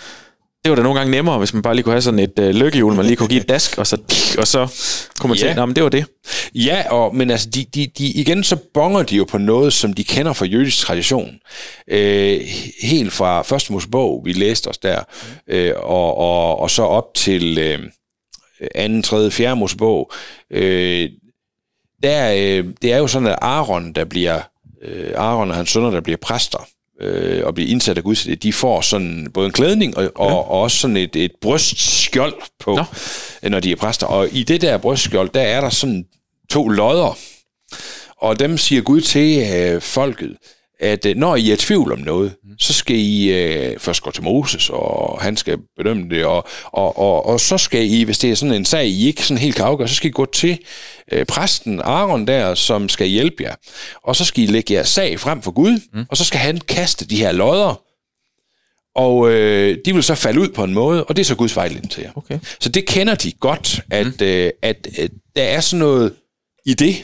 Det 0.63 0.69
var 0.69 0.75
da 0.75 0.81
nogle 0.81 0.99
gange 0.99 1.11
nemmere, 1.11 1.37
hvis 1.37 1.53
man 1.53 1.61
bare 1.61 1.75
lige 1.75 1.83
kunne 1.83 1.93
have 1.93 2.01
sådan 2.01 2.19
et 2.19 2.39
øh, 2.39 2.55
lykkehjul, 2.55 2.93
man 2.93 3.05
lige 3.05 3.15
kunne 3.15 3.29
give 3.29 3.41
et 3.41 3.49
dask, 3.49 3.77
og 3.77 3.87
så, 3.87 3.97
og 4.37 4.47
så 4.47 4.67
kunne 5.19 5.29
man 5.29 5.37
Ja. 5.37 5.47
tænke, 5.47 5.65
men 5.65 5.75
det 5.75 5.83
var 5.83 5.89
det. 5.89 6.05
Ja, 6.55 6.83
og, 6.91 7.15
men 7.15 7.31
altså, 7.31 7.49
de, 7.49 7.65
de, 7.75 7.87
de, 7.97 8.07
igen 8.07 8.43
så 8.43 8.55
bonger 8.73 9.03
de 9.03 9.15
jo 9.15 9.23
på 9.23 9.37
noget, 9.37 9.73
som 9.73 9.93
de 9.93 10.03
kender 10.03 10.33
fra 10.33 10.45
jødisk 10.45 10.77
tradition. 10.77 11.35
Øh, 11.87 12.41
helt 12.81 13.13
fra 13.13 13.41
første 13.41 13.73
Mosebog, 13.73 14.21
vi 14.25 14.33
læste 14.33 14.67
os 14.67 14.77
der, 14.77 15.03
øh, 15.49 15.73
og, 15.77 16.17
og, 16.17 16.59
og 16.59 16.71
så 16.71 16.83
op 16.83 17.13
til 17.15 17.57
øh, 17.57 17.79
anden, 18.75 19.03
tredje, 19.03 19.31
fjerde 19.31 19.55
Mosebog. 19.55 20.11
Øh, 20.51 21.09
der, 22.03 22.31
øh, 22.33 22.65
det 22.81 22.93
er 22.93 22.97
jo 22.97 23.07
sådan, 23.07 23.27
at 23.27 23.35
Aaron, 23.41 23.93
der 23.93 24.05
bliver, 24.05 24.41
øh, 24.81 25.11
Aaron 25.15 25.49
og 25.49 25.55
hans 25.55 25.69
sønner, 25.69 25.89
der 25.91 26.01
bliver 26.01 26.17
præster, 26.21 26.67
øh, 27.01 27.45
og 27.45 27.55
bliver 27.55 27.69
indsat 27.69 27.97
af 27.97 28.03
Gud, 28.03 28.35
de 28.35 28.53
får 28.53 28.81
sådan 28.81 29.31
både 29.33 29.45
en 29.45 29.51
klædning 29.51 29.97
og, 29.97 30.11
og, 30.15 30.51
og 30.51 30.61
også 30.61 30.77
sådan 30.77 30.97
et, 30.97 31.15
et 31.15 31.31
brystskjold 31.41 32.33
på, 32.59 32.75
Nå. 32.75 33.49
når 33.49 33.59
de 33.59 33.71
er 33.71 33.75
præster. 33.75 34.07
Og 34.07 34.27
i 34.31 34.43
det 34.43 34.61
der 34.61 34.77
brystskjold, 34.77 35.29
der 35.29 35.41
er 35.41 35.61
der 35.61 35.69
sådan 35.69 36.05
to 36.49 36.67
lodder, 36.67 37.17
og 38.17 38.39
dem 38.39 38.57
siger 38.57 38.81
Gud 38.81 39.01
til 39.01 39.51
øh, 39.53 39.81
folket, 39.81 40.37
at 40.85 41.05
øh, 41.05 41.15
når 41.15 41.35
I 41.35 41.49
er 41.49 41.53
i 41.53 41.57
tvivl 41.57 41.91
om 41.91 41.99
noget, 41.99 42.35
så 42.59 42.73
skal 42.73 42.95
I 42.95 43.31
øh, 43.31 43.79
først 43.79 44.01
gå 44.01 44.11
til 44.11 44.23
Moses, 44.23 44.69
og 44.69 45.21
han 45.21 45.37
skal 45.37 45.57
bedømme 45.77 46.09
det, 46.09 46.25
og, 46.25 46.47
og, 46.65 46.97
og, 46.97 47.25
og 47.25 47.39
så 47.39 47.57
skal 47.57 47.91
I, 47.91 48.03
hvis 48.03 48.17
det 48.17 48.31
er 48.31 48.35
sådan 48.35 48.55
en 48.55 48.65
sag, 48.65 48.87
I 48.87 49.07
ikke 49.07 49.23
sådan 49.23 49.41
helt 49.41 49.55
kan 49.55 49.65
afgøre, 49.65 49.87
så 49.87 49.95
skal 49.95 50.09
I 50.09 50.11
gå 50.11 50.25
til 50.25 50.57
øh, 51.11 51.25
præsten 51.25 51.81
Aaron 51.81 52.27
der, 52.27 52.55
som 52.55 52.89
skal 52.89 53.07
hjælpe 53.07 53.43
jer. 53.43 53.55
Og 54.03 54.15
så 54.15 54.25
skal 54.25 54.43
I 54.43 54.47
lægge 54.47 54.73
jeres 54.73 54.89
sag 54.89 55.19
frem 55.19 55.41
for 55.41 55.51
Gud, 55.51 55.79
mm. 55.93 56.05
og 56.09 56.17
så 56.17 56.23
skal 56.23 56.39
han 56.39 56.59
kaste 56.59 57.05
de 57.05 57.17
her 57.17 57.31
lodder, 57.31 57.81
og 58.95 59.31
øh, 59.31 59.77
de 59.85 59.93
vil 59.93 60.03
så 60.03 60.15
falde 60.15 60.41
ud 60.41 60.49
på 60.49 60.63
en 60.63 60.73
måde, 60.73 61.03
og 61.03 61.15
det 61.15 61.21
er 61.21 61.25
så 61.25 61.35
Guds 61.35 61.55
vejledning 61.55 61.91
til 61.91 62.03
jer. 62.03 62.11
Okay. 62.15 62.39
Så 62.59 62.69
det 62.69 62.85
kender 62.85 63.15
de 63.15 63.31
godt, 63.31 63.81
at, 63.91 64.05
mm. 64.05 64.25
øh, 64.25 64.51
at, 64.61 64.87
at 64.97 65.11
der 65.35 65.43
er 65.43 65.61
sådan 65.61 65.79
noget 65.79 66.13
i 66.65 66.73
det, 66.73 66.95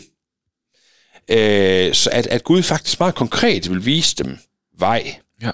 øh, 1.30 1.94
så 1.94 2.10
at, 2.14 2.28
at 2.28 2.44
Gud 2.44 2.64
faktisk 2.64 3.00
meget 3.00 3.16
konkret 3.16 3.70
vil 3.70 3.86
vise 3.86 4.16
dem 4.16 4.38
vej. 4.80 5.16
Ja. 5.42 5.50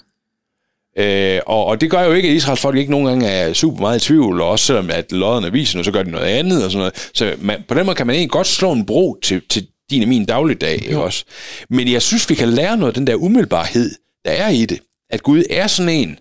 Øh, 0.98 1.42
og, 1.46 1.66
og 1.66 1.82
det 1.82 1.92
gør 1.92 2.04
jo 2.04 2.12
ikke, 2.14 2.30
at 2.30 2.36
Israels 2.36 2.62
folk 2.62 2.78
ikke 2.78 2.92
nogen 2.92 3.08
gange 3.08 3.28
er 3.28 3.54
super 3.54 3.80
meget 3.82 4.04
i 4.04 4.08
tvivl, 4.08 4.42
og 4.42 4.50
også 4.50 4.66
selvom 4.66 4.90
at 4.92 5.12
lodderne 5.12 5.52
viser 5.52 5.78
noget, 5.78 5.86
så 5.86 5.92
gør 5.92 6.04
de 6.04 6.12
noget 6.12 6.26
andet 6.26 6.66
og 6.66 6.72
sådan 6.72 6.80
noget. 6.80 7.10
Så 7.14 7.36
man, 7.42 7.64
på 7.68 7.74
den 7.74 7.86
måde 7.86 7.96
kan 7.96 8.08
man 8.08 8.16
egentlig 8.16 8.32
godt 8.32 8.48
slå 8.48 8.72
en 8.72 8.86
bro 8.86 9.18
til, 9.24 9.42
til 9.50 9.68
din 9.90 10.02
og 10.02 10.08
min 10.10 10.26
dagligdag, 10.26 10.74
ikke 10.74 11.00
også? 11.02 11.24
Men 11.70 11.92
jeg 11.92 12.02
synes, 12.02 12.30
vi 12.30 12.36
kan 12.36 12.50
lære 12.50 12.78
noget 12.78 12.92
af 12.92 12.94
den 12.94 13.08
der 13.08 13.16
umiddelbarhed, 13.16 13.92
der 14.26 14.32
er 14.32 14.50
i 14.50 14.66
det. 14.66 14.80
At 15.10 15.24
Gud 15.24 15.44
er 15.50 15.68
sådan 15.68 15.90
en, 15.90 16.20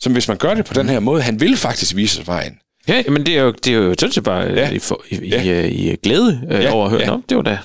som 0.00 0.12
hvis 0.12 0.28
man 0.28 0.36
gør 0.36 0.54
det 0.54 0.64
på 0.64 0.74
den 0.74 0.88
her 0.88 1.00
måde, 1.00 1.22
han 1.22 1.40
vil 1.40 1.56
faktisk 1.56 1.96
vise 1.96 2.20
os 2.20 2.26
vejen. 2.26 2.58
Ja, 2.88 3.02
men 3.08 3.26
det 3.26 3.36
er 3.38 3.42
jo, 3.42 3.50
det 3.50 3.66
er 3.66 3.76
jo 3.76 3.94
sådan 3.98 4.12
set 4.12 4.24
bare 4.24 4.42
Ja. 4.42 4.54
ja. 4.54 4.70
i, 4.70 4.80
i, 5.10 5.28
Ja. 5.28 5.42
i, 5.42 5.92
i 5.92 5.96
glæde 5.96 6.40
øh, 6.50 6.62
Ja, 6.62 6.70
over 6.70 6.84
at 6.84 6.90
høre. 6.90 7.00
ja. 7.00 7.06
Nå, 7.06 7.20
det 7.28 7.36
var 7.36 7.42
da. 7.42 7.58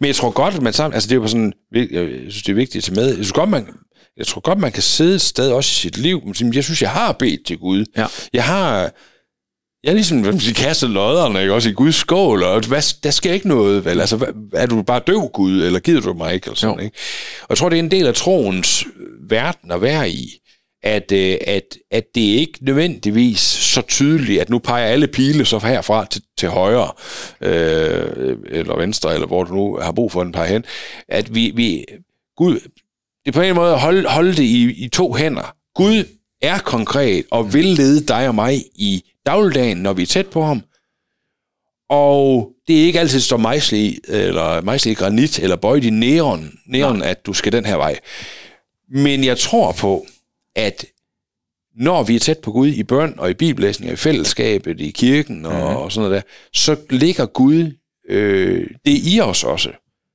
Men 0.00 0.06
jeg 0.06 0.16
tror 0.16 0.30
godt, 0.30 0.54
at 0.54 0.62
man 0.62 0.72
sammen, 0.72 0.94
altså 0.94 1.08
det 1.08 1.14
er 1.16 1.20
jo 1.20 1.26
sådan, 1.28 1.52
jeg 1.74 2.08
synes, 2.28 2.42
det 2.42 2.48
er 2.52 2.54
vigtigt 2.54 2.76
at 2.88 2.94
tage 2.94 3.06
med. 3.06 3.16
Jeg 3.16 3.26
tror 3.26 3.34
godt, 3.34 3.50
man, 3.50 3.66
jeg 4.16 4.26
tror 4.26 4.40
godt, 4.40 4.58
man 4.58 4.72
kan 4.72 4.82
sidde 4.82 5.14
et 5.14 5.20
sted 5.20 5.50
også 5.50 5.68
i 5.68 5.74
sit 5.74 5.98
liv. 5.98 6.22
men 6.40 6.54
Jeg 6.54 6.64
synes, 6.64 6.82
jeg 6.82 6.90
har 6.90 7.12
bedt 7.12 7.46
til 7.46 7.58
Gud. 7.58 7.84
Ja. 7.96 8.06
Jeg 8.32 8.44
har, 8.44 8.90
jeg 9.84 9.90
er 9.90 9.94
ligesom, 9.94 10.20
hvad 10.20 10.32
man 10.32 10.40
siger, 10.40 10.54
kastet 10.54 10.90
lodderne, 10.90 11.40
ikke? 11.40 11.54
også 11.54 11.68
i 11.68 11.72
Guds 11.72 11.94
skål, 11.94 12.42
og 12.42 12.66
hvad, 12.66 13.02
der 13.02 13.10
sker 13.10 13.32
ikke 13.32 13.48
noget, 13.48 13.84
vel? 13.84 14.00
Altså, 14.00 14.16
hvad, 14.16 14.28
er 14.54 14.66
du 14.66 14.82
bare 14.82 15.00
døv, 15.06 15.30
Gud, 15.34 15.62
eller 15.62 15.80
gider 15.80 16.00
du 16.00 16.14
mig 16.14 16.34
ikke, 16.34 16.44
eller 16.46 16.56
sådan, 16.56 16.78
Jo. 16.78 16.84
ikke? 16.84 16.96
Og 17.42 17.46
jeg 17.48 17.58
tror, 17.58 17.68
det 17.68 17.76
er 17.76 17.82
en 17.82 17.90
del 17.90 18.06
af 18.06 18.14
troens 18.14 18.84
verden 19.28 19.70
at 19.70 19.82
være 19.82 20.10
i, 20.10 20.41
at, 20.82 21.12
øh, 21.12 21.36
at, 21.46 21.78
at 21.90 22.14
det 22.14 22.20
ikke 22.20 22.58
nødvendigvis 22.60 23.40
så 23.40 23.82
tydeligt, 23.82 24.40
at 24.40 24.50
nu 24.50 24.58
peger 24.58 24.86
alle 24.86 25.06
pile 25.06 25.44
så 25.44 25.58
herfra 25.58 26.04
til, 26.04 26.22
til 26.38 26.48
højre, 26.48 26.92
øh, 27.40 28.36
eller 28.46 28.76
venstre, 28.76 29.14
eller 29.14 29.26
hvor 29.26 29.44
du 29.44 29.54
nu 29.54 29.78
har 29.82 29.92
brug 29.92 30.12
for 30.12 30.24
den 30.24 30.32
peger 30.32 30.48
hen, 30.48 30.64
at 31.08 31.34
vi, 31.34 31.52
vi 31.54 31.84
Gud, 32.36 32.54
det 33.24 33.28
er 33.28 33.32
på 33.32 33.40
en 33.40 33.54
måde 33.54 33.72
at 33.72 33.80
holde, 33.80 34.08
holde 34.08 34.30
det 34.30 34.42
i, 34.42 34.84
i 34.84 34.88
to 34.88 35.14
hænder. 35.14 35.54
Gud 35.74 36.04
er 36.42 36.58
konkret 36.58 37.24
og 37.30 37.54
vil 37.54 37.64
lede 37.64 38.06
dig 38.06 38.28
og 38.28 38.34
mig 38.34 38.54
i 38.74 39.04
dagligdagen, 39.26 39.76
når 39.76 39.92
vi 39.92 40.02
er 40.02 40.06
tæt 40.06 40.26
på 40.26 40.42
ham. 40.42 40.62
Og 41.90 42.52
det 42.68 42.80
er 42.80 42.84
ikke 42.84 43.00
altid 43.00 43.20
står 43.20 43.36
mejsle 43.36 43.78
i, 43.78 43.98
eller 44.08 44.60
mejsle 44.60 44.90
i 44.90 44.94
granit, 44.94 45.38
eller 45.38 45.56
bøjet 45.56 45.84
i 45.84 45.90
neon, 45.90 46.52
neon 46.66 47.02
at 47.02 47.26
du 47.26 47.32
skal 47.32 47.52
den 47.52 47.64
her 47.64 47.76
vej. 47.76 47.98
Men 48.88 49.24
jeg 49.24 49.38
tror 49.38 49.72
på, 49.72 50.06
at 50.56 50.84
når 51.74 52.02
vi 52.02 52.16
er 52.16 52.20
tæt 52.20 52.38
på 52.38 52.52
Gud 52.52 52.68
i 52.68 52.82
bøn 52.82 53.18
og 53.18 53.30
i 53.30 53.34
bibellæsning 53.34 53.90
og 53.90 53.92
i 53.92 53.96
fællesskabet, 53.96 54.80
i 54.80 54.90
kirken 54.90 55.46
og, 55.46 55.52
mm. 55.52 55.76
og 55.76 55.92
sådan 55.92 56.08
noget 56.10 56.22
der, 56.24 56.30
så 56.52 56.76
ligger 56.90 57.26
Gud 57.26 57.78
øh, 58.08 58.70
det 58.86 59.00
i 59.04 59.20
os 59.20 59.44
også, 59.44 59.72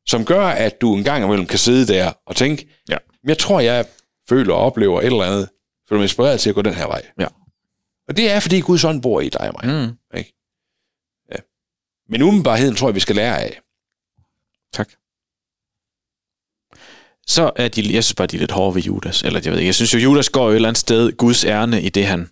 som 0.08 0.26
gør, 0.26 0.46
at 0.48 0.82
du 0.82 0.96
en 0.96 1.04
gang 1.04 1.24
imellem 1.24 1.46
kan 1.48 1.60
sidde 1.60 1.94
der 1.94 2.12
og 2.26 2.36
tænke, 2.36 2.70
Ja. 2.90 2.98
jeg 3.24 3.38
tror, 3.38 3.60
jeg 3.60 3.86
føler 4.30 4.54
og 4.54 4.60
oplever 4.60 5.00
et 5.02 5.06
eller 5.06 5.24
andet, 5.24 5.50
føler 5.90 6.00
mig 6.00 6.04
inspireret 6.06 6.40
til 6.40 6.50
at 6.50 6.56
gå 6.56 6.62
den 6.62 6.74
her 6.74 6.88
vej. 6.88 7.06
Ja. 7.20 7.28
Og 8.08 8.18
det 8.18 8.32
er, 8.32 8.40
fordi 8.40 8.60
Guds 8.60 8.84
ånd 8.84 9.02
bor 9.02 9.22
i 9.22 9.30
dig 9.30 9.52
og 9.52 9.54
mig. 9.64 9.88
Mm. 9.88 10.18
Ikke? 10.18 10.34
Ja. 11.32 11.38
Men 12.10 12.22
umiddelbarheden 12.22 12.76
tror 12.76 12.88
jeg, 12.88 12.96
vi 12.96 13.00
skal 13.00 13.16
lære 13.16 13.42
af. 13.44 13.60
Tak. 14.74 14.90
Så 17.28 17.52
er 17.56 17.68
de, 17.68 17.82
jeg 17.94 18.04
synes 18.04 18.14
bare, 18.16 18.28
de 18.28 18.36
er 18.36 18.40
lidt 18.40 18.52
hårde 18.52 18.76
ved 18.76 18.82
Judas. 18.82 19.22
Eller 19.22 19.40
jeg 19.44 19.52
ved 19.52 19.60
ikke, 19.60 19.68
jeg 19.68 19.76
synes 19.76 19.94
jo, 19.94 20.00
Judas 20.00 20.30
går 20.30 20.44
jo 20.46 20.50
et 20.52 20.56
eller 20.56 20.70
andet 20.70 20.80
sted 20.80 21.12
Guds 21.18 21.46
ærne 21.46 21.82
i 21.82 21.90
det, 21.90 22.06
han 22.06 22.30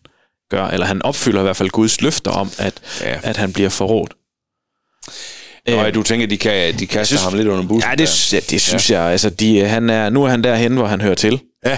gør. 0.49 0.65
Eller 0.67 0.85
han 0.85 1.01
opfylder 1.01 1.39
i 1.39 1.43
hvert 1.43 1.57
fald 1.57 1.69
Guds 1.69 2.01
løfter 2.01 2.31
om, 2.31 2.49
at, 2.59 2.73
Ja. 3.01 3.09
ja. 3.09 3.19
at 3.23 3.37
han 3.37 3.53
bliver 3.53 3.69
forrådt. 3.69 4.13
Og 5.67 5.93
du 5.93 6.03
tænker, 6.03 6.27
de, 6.27 6.37
kan, 6.37 6.79
de 6.79 6.87
kaster 6.87 7.03
synes- 7.05 7.23
ham 7.23 7.33
lidt 7.33 7.47
under 7.47 7.67
bussen? 7.67 7.89
Ja, 7.89 7.95
det, 7.95 8.09
synes 8.09 8.33
jeg, 8.33 8.49
det 8.51 8.61
synes 8.61 8.89
ja. 8.89 9.01
jeg. 9.01 9.11
Altså, 9.11 9.29
de, 9.29 9.59
han 9.65 9.89
er, 9.89 10.09
nu 10.09 10.23
er 10.23 10.29
han 10.29 10.43
derhen, 10.43 10.73
hvor 10.73 10.85
han 10.85 11.01
hører 11.01 11.15
til. 11.15 11.41
Ja. 11.65 11.77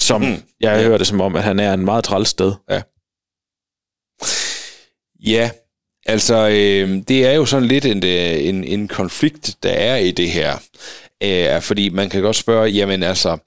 Som 0.00 0.20
Mm. 0.20 0.26
jeg 0.60 0.76
Ja. 0.76 0.82
hører 0.82 0.98
det 0.98 1.06
som 1.06 1.20
om, 1.20 1.36
at 1.36 1.42
han 1.42 1.58
er 1.60 1.74
en 1.74 1.84
meget 1.84 2.04
træls 2.04 2.28
sted. 2.28 2.52
Ja, 5.26 5.50
altså 6.06 6.48
øh, 6.48 7.02
det 7.08 7.26
er 7.26 7.32
jo 7.32 7.46
sådan 7.46 7.68
lidt 7.68 7.84
en, 7.84 8.04
øh, 8.04 8.44
en, 8.48 8.64
en 8.64 8.88
konflikt, 8.88 9.56
der 9.62 9.70
er 9.70 9.96
i 9.96 10.10
det 10.10 10.30
her. 10.30 10.56
Øh, 11.22 11.60
fordi 11.62 11.88
man 11.88 12.08
kan 12.10 12.22
godt 12.22 12.36
spørge, 12.36 12.68
jamen 12.70 13.02
altså, 13.02 13.38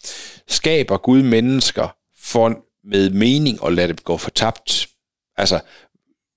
skaber 0.47 0.97
Gud 0.97 1.21
mennesker 1.23 1.95
for 2.23 2.55
med 2.89 3.09
mening 3.09 3.61
og 3.63 3.73
lade 3.73 3.87
dem 3.87 3.97
gå 4.03 4.17
fortabt? 4.17 4.87
Altså, 5.37 5.55
man 5.55 5.61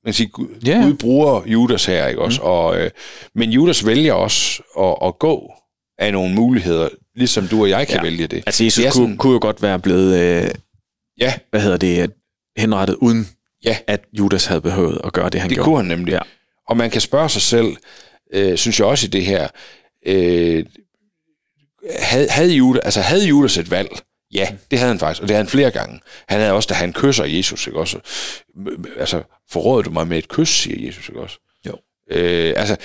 kan 0.05 0.15
sige, 0.15 0.29
Gud, 0.29 0.49
yeah. 0.69 0.85
Gud 0.85 0.95
bruger 0.95 1.43
Judas 1.47 1.85
her, 1.85 2.07
ikke 2.07 2.21
også? 2.23 2.41
Mm. 2.41 2.47
Og, 2.47 2.79
øh, 2.81 2.91
men 3.35 3.51
Judas 3.51 3.87
vælger 3.87 4.13
også 4.13 4.63
at, 4.79 5.09
at 5.09 5.19
gå 5.19 5.53
af 5.99 6.13
nogle 6.13 6.35
muligheder, 6.35 6.89
ligesom 7.15 7.49
du 7.49 7.61
og 7.63 7.69
jeg 7.71 7.87
kan 7.89 7.97
ja. 7.97 8.03
Vælge 8.03 8.27
det. 8.27 8.43
Altså, 8.47 8.65
Jesus 8.65 8.85
Det 8.85 8.93
kunne, 8.93 9.03
sådan- 9.05 9.17
kunne 9.17 9.33
jo 9.33 9.39
godt 9.43 9.63
være 9.63 9.79
blevet, 9.79 10.19
øh, 10.21 10.51
Ja, 11.21 11.35
hvad 11.51 11.61
hedder 11.61 11.77
det, 11.77 12.13
henrettet, 12.57 12.97
uden 13.01 13.29
Ja. 13.65 13.79
at 13.87 14.05
Judas 14.13 14.47
havde 14.47 14.61
behøvet 14.61 15.01
at 15.05 15.13
gøre 15.13 15.31
det, 15.31 15.41
han 15.41 15.51
det 15.51 15.57
gjorde. 15.57 15.65
kunne 15.67 15.77
han 15.77 15.87
nemlig. 15.87 16.13
Ja. 16.13 16.19
Og 16.69 16.77
man 16.77 16.91
kan 16.91 17.01
spørge 17.01 17.29
sig 17.29 17.43
selv, 17.43 17.77
øh, 18.33 18.57
synes 18.57 18.79
jeg 18.79 18.87
også 18.87 19.07
i 19.07 19.11
det 19.11 19.25
her, 19.25 19.49
øh, 20.07 20.65
havde, 21.99 22.29
havde, 22.31 22.53
Judas, 22.53 22.81
altså 22.85 23.01
havde 23.01 23.27
Judas 23.27 23.59
et 23.59 23.71
valg? 23.71 23.89
Ja, 24.35 24.49
det 24.71 24.79
havde 24.79 24.93
han 24.93 24.99
faktisk, 24.99 25.23
og 25.23 25.29
det 25.29 25.35
havde 25.35 25.45
han 25.45 25.51
flere 25.51 25.71
gange. 25.71 26.01
Han 26.29 26.41
havde 26.41 26.53
også, 26.53 26.67
da 26.67 26.75
han 26.75 26.93
kysser 26.93 27.25
Jesus, 27.25 27.67
ikke 27.67 27.79
også? 27.79 27.99
Altså, 28.99 29.23
forråder 29.51 29.83
du 29.83 29.91
mig 29.91 30.09
med 30.09 30.19
et 30.19 30.29
kys, 30.29 30.49
siger 30.49 30.87
Jesus, 30.87 31.09
ikke 31.09 31.21
også? 31.21 31.39
Jo. 31.67 31.73
Øh, 32.11 32.55
altså, 32.57 32.77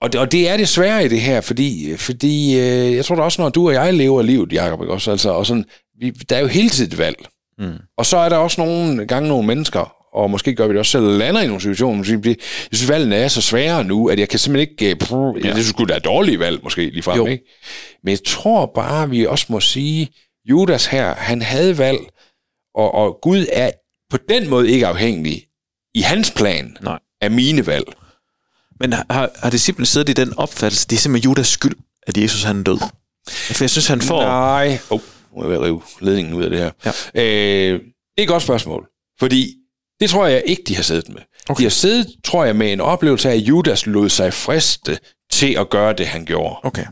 og 0.00 0.12
det, 0.12 0.20
og 0.20 0.32
det 0.32 0.48
er 0.48 0.56
det 0.56 0.68
svære 0.68 1.04
i 1.04 1.08
det 1.08 1.20
her, 1.20 1.40
fordi, 1.40 1.96
fordi 1.96 2.58
øh, 2.58 2.94
jeg 2.94 3.04
tror 3.04 3.16
da 3.16 3.22
også, 3.22 3.42
når 3.42 3.48
du 3.48 3.68
og 3.68 3.74
jeg 3.74 3.94
lever 3.94 4.22
livet, 4.22 4.52
Jacob, 4.52 4.80
ikke 4.80 4.92
også? 4.92 5.10
Altså, 5.10 5.30
og 5.30 5.46
sådan, 5.46 5.64
vi, 6.00 6.10
der 6.10 6.36
er 6.36 6.40
jo 6.40 6.46
hele 6.46 6.70
tiden 6.70 6.92
et 6.92 6.98
valg. 6.98 7.26
Mm. 7.58 7.76
Og 7.98 8.06
så 8.06 8.16
er 8.16 8.28
der 8.28 8.36
også 8.36 8.60
nogle 8.60 9.06
gange 9.06 9.28
nogle 9.28 9.46
mennesker, 9.46 9.92
og 10.16 10.30
måske 10.30 10.54
gør 10.54 10.66
vi 10.66 10.72
det 10.72 10.78
også 10.78 10.92
selv, 10.92 11.18
lander 11.18 11.40
i 11.40 11.46
nogle 11.46 11.60
situationer, 11.60 11.98
måske, 11.98 12.20
jeg 12.24 12.36
synes, 12.72 12.88
valgene 12.88 13.16
er 13.16 13.28
så 13.28 13.40
svære 13.40 13.84
nu, 13.84 14.08
at 14.08 14.18
jeg 14.18 14.28
kan 14.28 14.38
simpelthen 14.38 14.70
ikke... 14.70 14.90
Øh, 14.90 14.96
Prøv, 14.96 15.36
ja. 15.44 15.54
Det 15.54 15.66
skulle 15.66 15.94
da 15.94 15.98
dårlige 15.98 16.38
valg, 16.38 16.60
måske, 16.62 16.90
lige 16.90 17.02
frem, 17.02 17.26
ikke? 17.26 17.44
Men 18.04 18.10
jeg 18.10 18.24
tror 18.26 18.72
bare, 18.74 19.10
vi 19.10 19.26
også 19.26 19.46
må 19.48 19.60
sige, 19.60 20.08
Judas 20.50 20.86
her, 20.86 21.14
han 21.14 21.42
havde 21.42 21.78
valg, 21.78 21.98
og, 22.74 22.94
og 22.94 23.18
Gud 23.22 23.46
er 23.52 23.70
på 24.10 24.16
den 24.28 24.48
måde 24.48 24.70
ikke 24.70 24.86
afhængig 24.86 25.46
i 25.94 26.00
hans 26.00 26.30
plan 26.30 26.76
Nej. 26.82 26.98
af 27.20 27.30
mine 27.30 27.66
valg. 27.66 27.86
Men 28.80 28.92
har, 28.92 29.30
har 29.42 29.50
disciplen 29.50 29.86
siddet 29.86 30.08
i 30.08 30.12
den 30.12 30.38
opfattelse, 30.38 30.86
det 30.90 30.96
er 30.96 31.00
simpelthen 31.00 31.30
Judas 31.30 31.46
skyld, 31.46 31.74
at 32.06 32.16
Jesus 32.16 32.42
han 32.42 32.58
er 32.58 32.62
død? 32.62 32.78
For 33.28 33.64
jeg 33.64 33.70
synes, 33.70 33.88
han 33.88 34.00
får... 34.00 34.22
Nej. 34.22 34.78
Oh, 34.90 35.00
nu 35.34 35.40
er 35.40 35.44
jeg 35.44 35.50
ved 35.50 35.56
at 35.56 35.62
rive 35.62 35.82
ledningen 36.00 36.34
ud 36.34 36.44
af 36.44 36.50
det 36.50 36.58
her. 36.58 36.70
Ja. 37.14 37.22
Øh, 37.22 37.80
det 37.80 38.18
er 38.18 38.22
et 38.22 38.28
godt 38.28 38.42
spørgsmål, 38.42 38.88
fordi 39.18 39.54
det 40.00 40.10
tror 40.10 40.26
jeg 40.26 40.42
ikke, 40.46 40.62
de 40.68 40.76
har 40.76 40.82
siddet 40.82 41.08
med. 41.08 41.22
Okay. 41.48 41.58
De 41.58 41.64
har 41.64 41.70
siddet, 41.70 42.06
tror 42.24 42.44
jeg, 42.44 42.56
med 42.56 42.72
en 42.72 42.80
oplevelse 42.80 43.30
af, 43.30 43.34
at 43.34 43.40
Judas 43.40 43.86
lod 43.86 44.08
sig 44.08 44.34
friste 44.34 44.98
til 45.30 45.54
at 45.58 45.70
gøre 45.70 45.92
det, 45.92 46.06
han 46.06 46.24
gjorde. 46.24 46.56
Okay. 46.62 46.86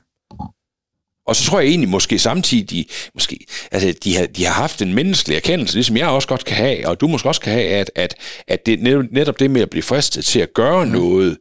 Og 1.27 1.37
så 1.37 1.45
tror 1.45 1.61
jeg 1.61 1.69
egentlig 1.69 1.89
måske 1.89 2.19
samtidig, 2.19 2.87
måske, 3.15 3.47
altså 3.71 3.95
de 4.05 4.17
har, 4.17 4.27
de 4.27 4.45
har 4.45 4.53
haft 4.53 4.83
en 4.83 4.95
menneskelig 4.95 5.37
erkendelse, 5.37 5.75
ligesom 5.75 5.97
jeg 5.97 6.09
også 6.09 6.29
godt 6.29 6.45
kan 6.45 6.57
have, 6.57 6.89
og 6.89 7.01
du 7.01 7.09
måske 7.09 7.29
også 7.29 7.41
kan 7.41 7.53
have, 7.53 7.69
at, 7.69 7.91
at, 7.95 8.15
at 8.47 8.67
det 8.67 8.83
netop, 9.13 9.41
det 9.41 9.51
med 9.51 9.61
at 9.61 9.71
blive 9.71 9.83
fristet 9.83 10.25
til 10.25 10.41
at 10.41 10.55
gøre 10.55 10.87
noget, 10.87 11.39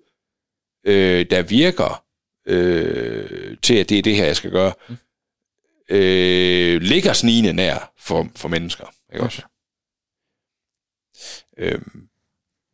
øh, 0.86 1.26
der 1.30 1.42
virker 1.42 2.04
øh, 2.48 3.58
til, 3.62 3.76
at 3.76 3.90
det 3.90 3.98
er 3.98 4.02
det 4.02 4.16
her, 4.16 4.26
jeg 4.26 4.36
skal 4.36 4.52
gøre, 4.52 4.74
mm. 4.90 4.98
øh, 5.90 6.82
ligger 6.82 7.14
snigende 7.14 7.54
nær 7.54 7.94
for, 8.00 8.28
for 8.36 8.50
mennesker. 8.50 8.86
Ikke 9.14 9.26
også? 9.26 9.42
Øh, 11.60 11.80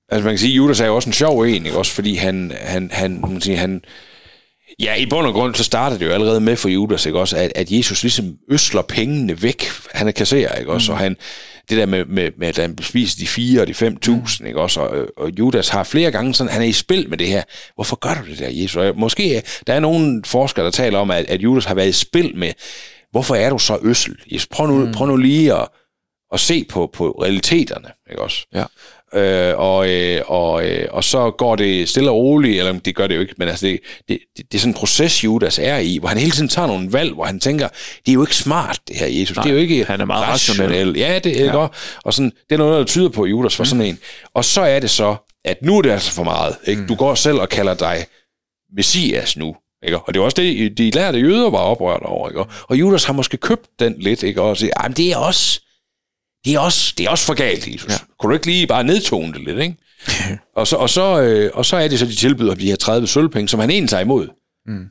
altså 0.10 0.24
man 0.26 0.34
kan 0.34 0.38
sige, 0.40 0.54
Judas 0.54 0.80
er 0.80 0.86
jo 0.86 0.96
også 0.96 1.10
en 1.10 1.14
sjov 1.14 1.42
en, 1.42 1.66
ikke 1.66 1.78
også? 1.78 1.92
Fordi 1.92 2.16
han, 2.16 2.52
han, 2.60 2.90
han, 2.92 3.22
man 3.22 3.42
siger, 3.42 3.58
han, 3.58 3.82
Ja, 4.80 4.96
i 4.96 5.06
bund 5.06 5.28
og 5.28 5.34
grund, 5.34 5.56
så 5.56 5.64
starter 5.64 5.98
det 5.98 6.06
jo 6.06 6.12
allerede 6.12 6.42
med 6.42 6.56
for 6.56 6.70
Judas, 6.70 7.06
ikke 7.06 7.20
også, 7.20 7.38
at, 7.38 7.52
at 7.56 7.72
Jesus 7.72 8.04
ligesom 8.04 8.38
øsler 8.52 8.82
pengene 8.82 9.42
væk. 9.42 9.66
Han 9.94 10.08
er 10.08 10.12
kasserer, 10.12 10.56
ikke 10.56 10.72
også, 10.72 10.92
mm. 10.92 10.94
og 10.94 11.00
han, 11.00 11.18
det 11.70 11.78
der 11.78 11.86
med, 11.86 12.06
med, 12.06 12.32
med, 12.38 12.48
at 12.48 12.58
han 12.58 12.78
spiser 12.82 13.18
de 13.20 13.28
fire 13.28 13.62
og 13.62 13.68
de 13.68 13.74
fem 13.74 13.98
tusind, 13.98 14.48
ikke 14.48 14.62
også, 14.62 14.82
og, 14.82 15.08
og 15.18 15.32
Judas 15.40 15.70
har 15.70 15.84
flere 15.84 16.12
gange 16.12 16.34
sådan, 16.34 16.54
han 16.54 16.62
er 16.62 16.66
i 16.66 16.72
spil 16.72 17.10
med 17.10 17.18
det 17.18 17.28
her. 17.28 17.44
Hvorfor 17.76 17.96
gør 17.96 18.22
du 18.24 18.30
det 18.30 18.40
der, 18.40 18.50
Jesus? 18.50 18.76
Og 18.76 18.98
måske, 18.98 19.44
der 19.68 19.74
er 19.74 19.80
nogle 19.80 20.22
forskere, 20.26 20.66
der 20.66 20.72
taler 20.72 21.00
om, 21.00 21.12
at, 21.12 21.26
at 21.26 21.42
Judas 21.42 21.66
har 21.66 21.76
været 21.76 21.90
i 21.90 21.92
spil 21.92 22.36
med, 22.36 22.52
hvorfor 23.12 23.36
er 23.36 23.50
du 23.50 23.60
så 23.60 23.78
øssel? 23.82 24.16
Jesus, 24.32 24.48
prøv 24.48 24.68
nu, 24.68 24.86
mm. 24.86 24.92
prøv 24.92 25.08
nu 25.08 25.18
lige 25.18 25.54
at, 25.54 25.68
at 26.34 26.40
se 26.40 26.66
på, 26.70 26.90
på 26.94 27.20
realiteterne, 27.24 27.88
ikke 28.10 28.22
også? 28.22 28.46
Ja. 28.54 28.64
Øh, 29.14 29.60
og, 29.60 29.90
øh, 29.90 30.22
og, 30.28 30.66
øh, 30.66 30.88
og 30.92 31.04
så 31.04 31.32
går 31.32 31.56
det 31.56 31.90
stille 31.90 32.10
og 32.10 32.16
roligt, 32.16 32.60
eller 32.60 32.80
det 32.80 32.96
gør 32.96 33.08
det 33.08 33.16
jo 33.16 33.22
ikke, 33.22 33.34
men 33.38 33.48
altså 33.48 33.66
det, 33.66 33.80
det, 34.08 34.20
det, 34.38 34.52
det 34.52 34.58
er 34.58 34.60
sådan 34.60 34.70
en 34.72 34.78
proces, 34.78 35.24
Judas 35.24 35.60
er 35.60 35.78
i, 35.78 35.98
hvor 35.98 36.10
han 36.10 36.18
hele 36.18 36.32
tiden 36.32 36.50
tager 36.50 36.68
nogle 36.68 36.94
valg, 36.94 37.14
hvor 37.14 37.26
han 37.26 37.40
tænker, 37.40 37.68
det 38.06 38.12
er 38.12 38.14
jo 38.14 38.22
ikke 38.22 38.36
smart, 38.36 38.80
det 38.88 38.96
her 38.96 39.08
Jesus. 39.08 39.38
Nej, 39.38 39.44
det 39.44 39.50
er 39.50 39.54
jo 39.54 39.60
ikke 39.60 39.86
han 39.86 40.02
er 40.02 40.06
meget 40.06 40.28
rationel. 40.28 40.98
Ja, 40.98 41.20
det 41.20 41.42
er 41.42 41.46
ja. 41.46 41.52
Godt. 41.52 41.72
Og 42.04 42.14
sådan, 42.14 42.32
det 42.50 42.56
er 42.56 42.58
noget, 42.58 42.80
der 42.80 42.86
tyder 42.86 43.10
på, 43.10 43.24
at 43.24 43.30
Judas 43.30 43.60
var 43.60 43.64
mm. 43.64 43.70
sådan 43.70 43.86
en. 43.86 44.00
Og 44.34 44.46
så 44.46 44.62
er 44.62 44.80
det 44.80 44.90
så, 44.90 45.16
at 45.46 45.62
nu 45.62 45.78
er 45.78 45.82
det 45.82 45.92
altså 45.92 46.12
for 46.12 46.24
meget. 46.24 46.56
Ikke? 46.68 46.82
Mm. 46.82 46.88
Du 46.88 46.96
går 46.96 47.16
selv 47.16 47.38
og 47.38 47.50
kalder 47.50 47.74
dig 47.74 48.06
Messias 48.76 49.38
nu. 49.38 49.56
Ikke? 49.86 50.00
Og 50.00 50.14
det 50.14 50.20
var 50.20 50.26
også 50.26 50.42
det, 50.42 50.78
de 50.78 50.92
lærte 50.92 51.20
jøder 51.20 51.50
var 51.50 51.58
oprørt 51.58 52.02
over. 52.04 52.30
Ikke? 52.30 52.46
Og 52.64 52.80
Judas 52.80 53.04
har 53.04 53.14
måske 53.14 53.38
købt 53.38 53.68
den 53.80 53.96
lidt, 54.00 54.24
ikke? 54.24 54.42
og 54.42 54.58
siger, 54.58 54.88
det 54.98 55.12
er 55.12 55.18
også 55.18 55.62
det 56.46 56.54
er 56.54 56.60
også, 56.60 56.94
det 56.98 57.06
er 57.06 57.10
også 57.10 57.26
for 57.26 57.34
galt, 57.34 57.68
Jesus. 57.68 57.92
Ja. 57.92 57.98
Kunne 58.20 58.30
du 58.30 58.34
ikke 58.34 58.46
lige 58.46 58.68
bare 58.68 58.84
nedtone 58.84 59.34
det 59.34 59.42
lidt, 59.44 59.60
ikke? 59.60 59.76
og, 60.56 60.68
så, 60.68 60.76
og, 60.76 60.90
så, 60.90 61.22
øh, 61.22 61.52
og 61.54 61.66
så 61.66 61.78
er 61.78 61.88
det 61.88 62.00
så, 62.00 62.06
de 62.06 62.16
tilbyder 62.16 62.54
de 62.54 62.66
her 62.66 62.76
30 62.76 63.08
sølvpenge, 63.08 63.48
som 63.48 63.60
han 63.60 63.70
egentlig 63.70 63.90
tager 63.90 64.02
imod. 64.02 64.28
Mm. 64.66 64.86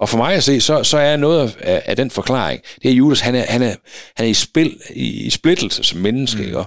Og 0.00 0.08
for 0.08 0.18
mig 0.18 0.34
at 0.34 0.44
se, 0.44 0.60
så, 0.60 0.84
så 0.84 0.98
er 0.98 1.16
noget 1.16 1.56
af, 1.60 1.82
af 1.84 1.96
den 1.96 2.10
forklaring, 2.10 2.60
det 2.82 2.90
er 2.90 2.94
Judas, 2.94 3.20
han 3.20 3.34
er, 3.34 3.44
han 3.48 3.62
er, 3.62 3.74
han 4.16 4.26
er 4.26 4.30
i, 4.30 4.34
spil, 4.34 4.80
i, 4.90 5.26
i 5.26 5.30
splittelse 5.30 5.84
som 5.84 6.00
menneske, 6.00 6.38
mm. 6.42 6.46
ikke? 6.48 6.64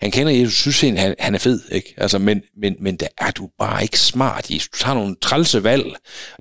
Han 0.00 0.10
kender 0.10 0.32
Jesus, 0.32 0.54
synes 0.54 0.80
han, 0.80 0.96
han, 0.96 1.14
han 1.18 1.34
er 1.34 1.38
fed, 1.38 1.60
ikke? 1.72 1.94
Altså, 1.96 2.18
men, 2.18 2.42
men, 2.60 2.76
men 2.80 2.96
der 2.96 3.06
er 3.18 3.30
du 3.30 3.48
bare 3.58 3.82
ikke 3.82 4.00
smart, 4.00 4.50
Jesus. 4.50 4.68
Du 4.68 4.78
tager 4.78 4.94
nogle 4.94 5.16
trælse 5.22 5.64
valg. 5.64 5.84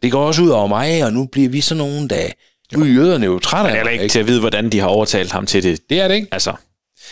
Det 0.02 0.12
går 0.12 0.28
også 0.28 0.42
ud 0.42 0.50
over 0.50 0.68
mig, 0.68 1.06
og 1.06 1.14
nu 1.14 1.28
bliver 1.32 1.50
vi 1.50 1.62
sådan 1.62 1.78
nogen, 1.78 2.10
der... 2.10 2.28
Nu 2.74 2.84
er 2.84 2.88
jøderne 2.88 3.26
jo 3.26 3.40
trætte 3.40 3.80
af 3.80 3.92
ikke, 3.92 4.04
ikke 4.04 4.12
til 4.12 4.20
at 4.20 4.28
vide, 4.28 4.40
hvordan 4.40 4.70
de 4.70 4.80
har 4.80 4.88
overtalt 4.88 5.32
ham 5.32 5.46
til 5.46 5.64
det. 5.64 5.90
Det 5.90 6.00
er 6.00 6.08
det 6.08 6.16
ikke. 6.16 6.28
Altså, 6.32 6.54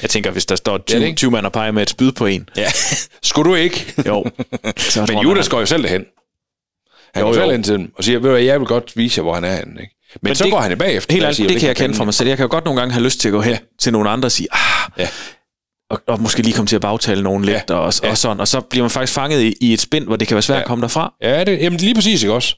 jeg 0.01 0.09
tænker, 0.09 0.31
hvis 0.31 0.45
der 0.45 0.55
står 0.55 0.77
20, 0.77 1.01
ja, 1.01 1.13
20 1.13 1.31
mand 1.31 1.45
og 1.45 1.51
peger 1.51 1.71
med 1.71 1.83
et 1.83 1.89
spyd 1.89 2.11
på 2.11 2.25
en. 2.25 2.49
Ja, 2.57 2.71
skulle 3.23 3.49
du 3.49 3.55
ikke? 3.55 3.93
Jo. 4.07 4.25
Så 4.77 5.05
Men 5.09 5.19
Judas 5.19 5.49
går 5.49 5.59
jo 5.59 5.65
selv 5.65 5.83
derhen. 5.83 6.05
Han 7.13 7.23
jo, 7.23 7.27
går 7.27 7.33
selv 7.33 7.51
hen 7.51 7.63
til 7.63 7.73
dem 7.73 7.91
og 7.97 8.03
siger, 8.03 8.19
ved 8.19 8.29
du 8.29 8.35
jeg 8.35 8.59
vil 8.59 8.67
godt 8.67 8.97
vise 8.97 9.19
jer, 9.19 9.23
hvor 9.23 9.33
han 9.33 9.43
er 9.43 9.55
henne. 9.55 9.81
Ikke? 9.81 9.95
Men, 10.21 10.29
Men 10.29 10.35
så 10.35 10.43
det, 10.43 10.51
går 10.51 10.59
han 10.59 10.77
bagefter. 10.77 11.13
Helt 11.13 11.25
ærligt, 11.25 11.39
det, 11.39 11.49
det 11.49 11.59
kan 11.59 11.67
jeg 11.67 11.75
kende 11.75 11.95
fra 11.95 12.05
mig 12.05 12.13
selv. 12.13 12.27
Jeg 12.27 12.37
kan 12.37 12.43
jo 12.43 12.51
godt 12.51 12.65
nogle 12.65 12.79
gange 12.79 12.93
have 12.93 13.03
lyst 13.03 13.19
til 13.19 13.27
at 13.27 13.31
gå 13.31 13.41
hen 13.41 13.53
ja. 13.53 13.59
til 13.79 13.93
nogle 13.93 14.09
andre 14.09 14.27
og 14.27 14.31
sige, 14.31 14.47
ah, 14.51 14.89
ja. 14.97 15.07
og, 15.89 16.01
og 16.07 16.21
måske 16.21 16.41
lige 16.41 16.53
komme 16.53 16.67
til 16.67 16.75
at 16.75 16.81
bagtale 16.81 17.23
nogen 17.23 17.45
lidt, 17.45 17.69
ja. 17.69 17.75
og, 17.75 17.93
ja. 18.03 18.09
og 18.09 18.17
sådan. 18.17 18.39
Og 18.39 18.47
så 18.47 18.61
bliver 18.61 18.83
man 18.83 18.89
faktisk 18.89 19.13
fanget 19.13 19.41
i, 19.41 19.53
i 19.61 19.73
et 19.73 19.81
spind, 19.81 20.05
hvor 20.05 20.15
det 20.15 20.27
kan 20.27 20.35
være 20.35 20.41
svært 20.41 20.57
ja. 20.57 20.61
at 20.61 20.67
komme 20.67 20.81
derfra. 20.81 21.13
Ja, 21.21 21.43
det, 21.43 21.59
jamen 21.59 21.79
lige 21.79 21.95
præcis, 21.95 22.23
ikke 22.23 22.33
også? 22.33 22.55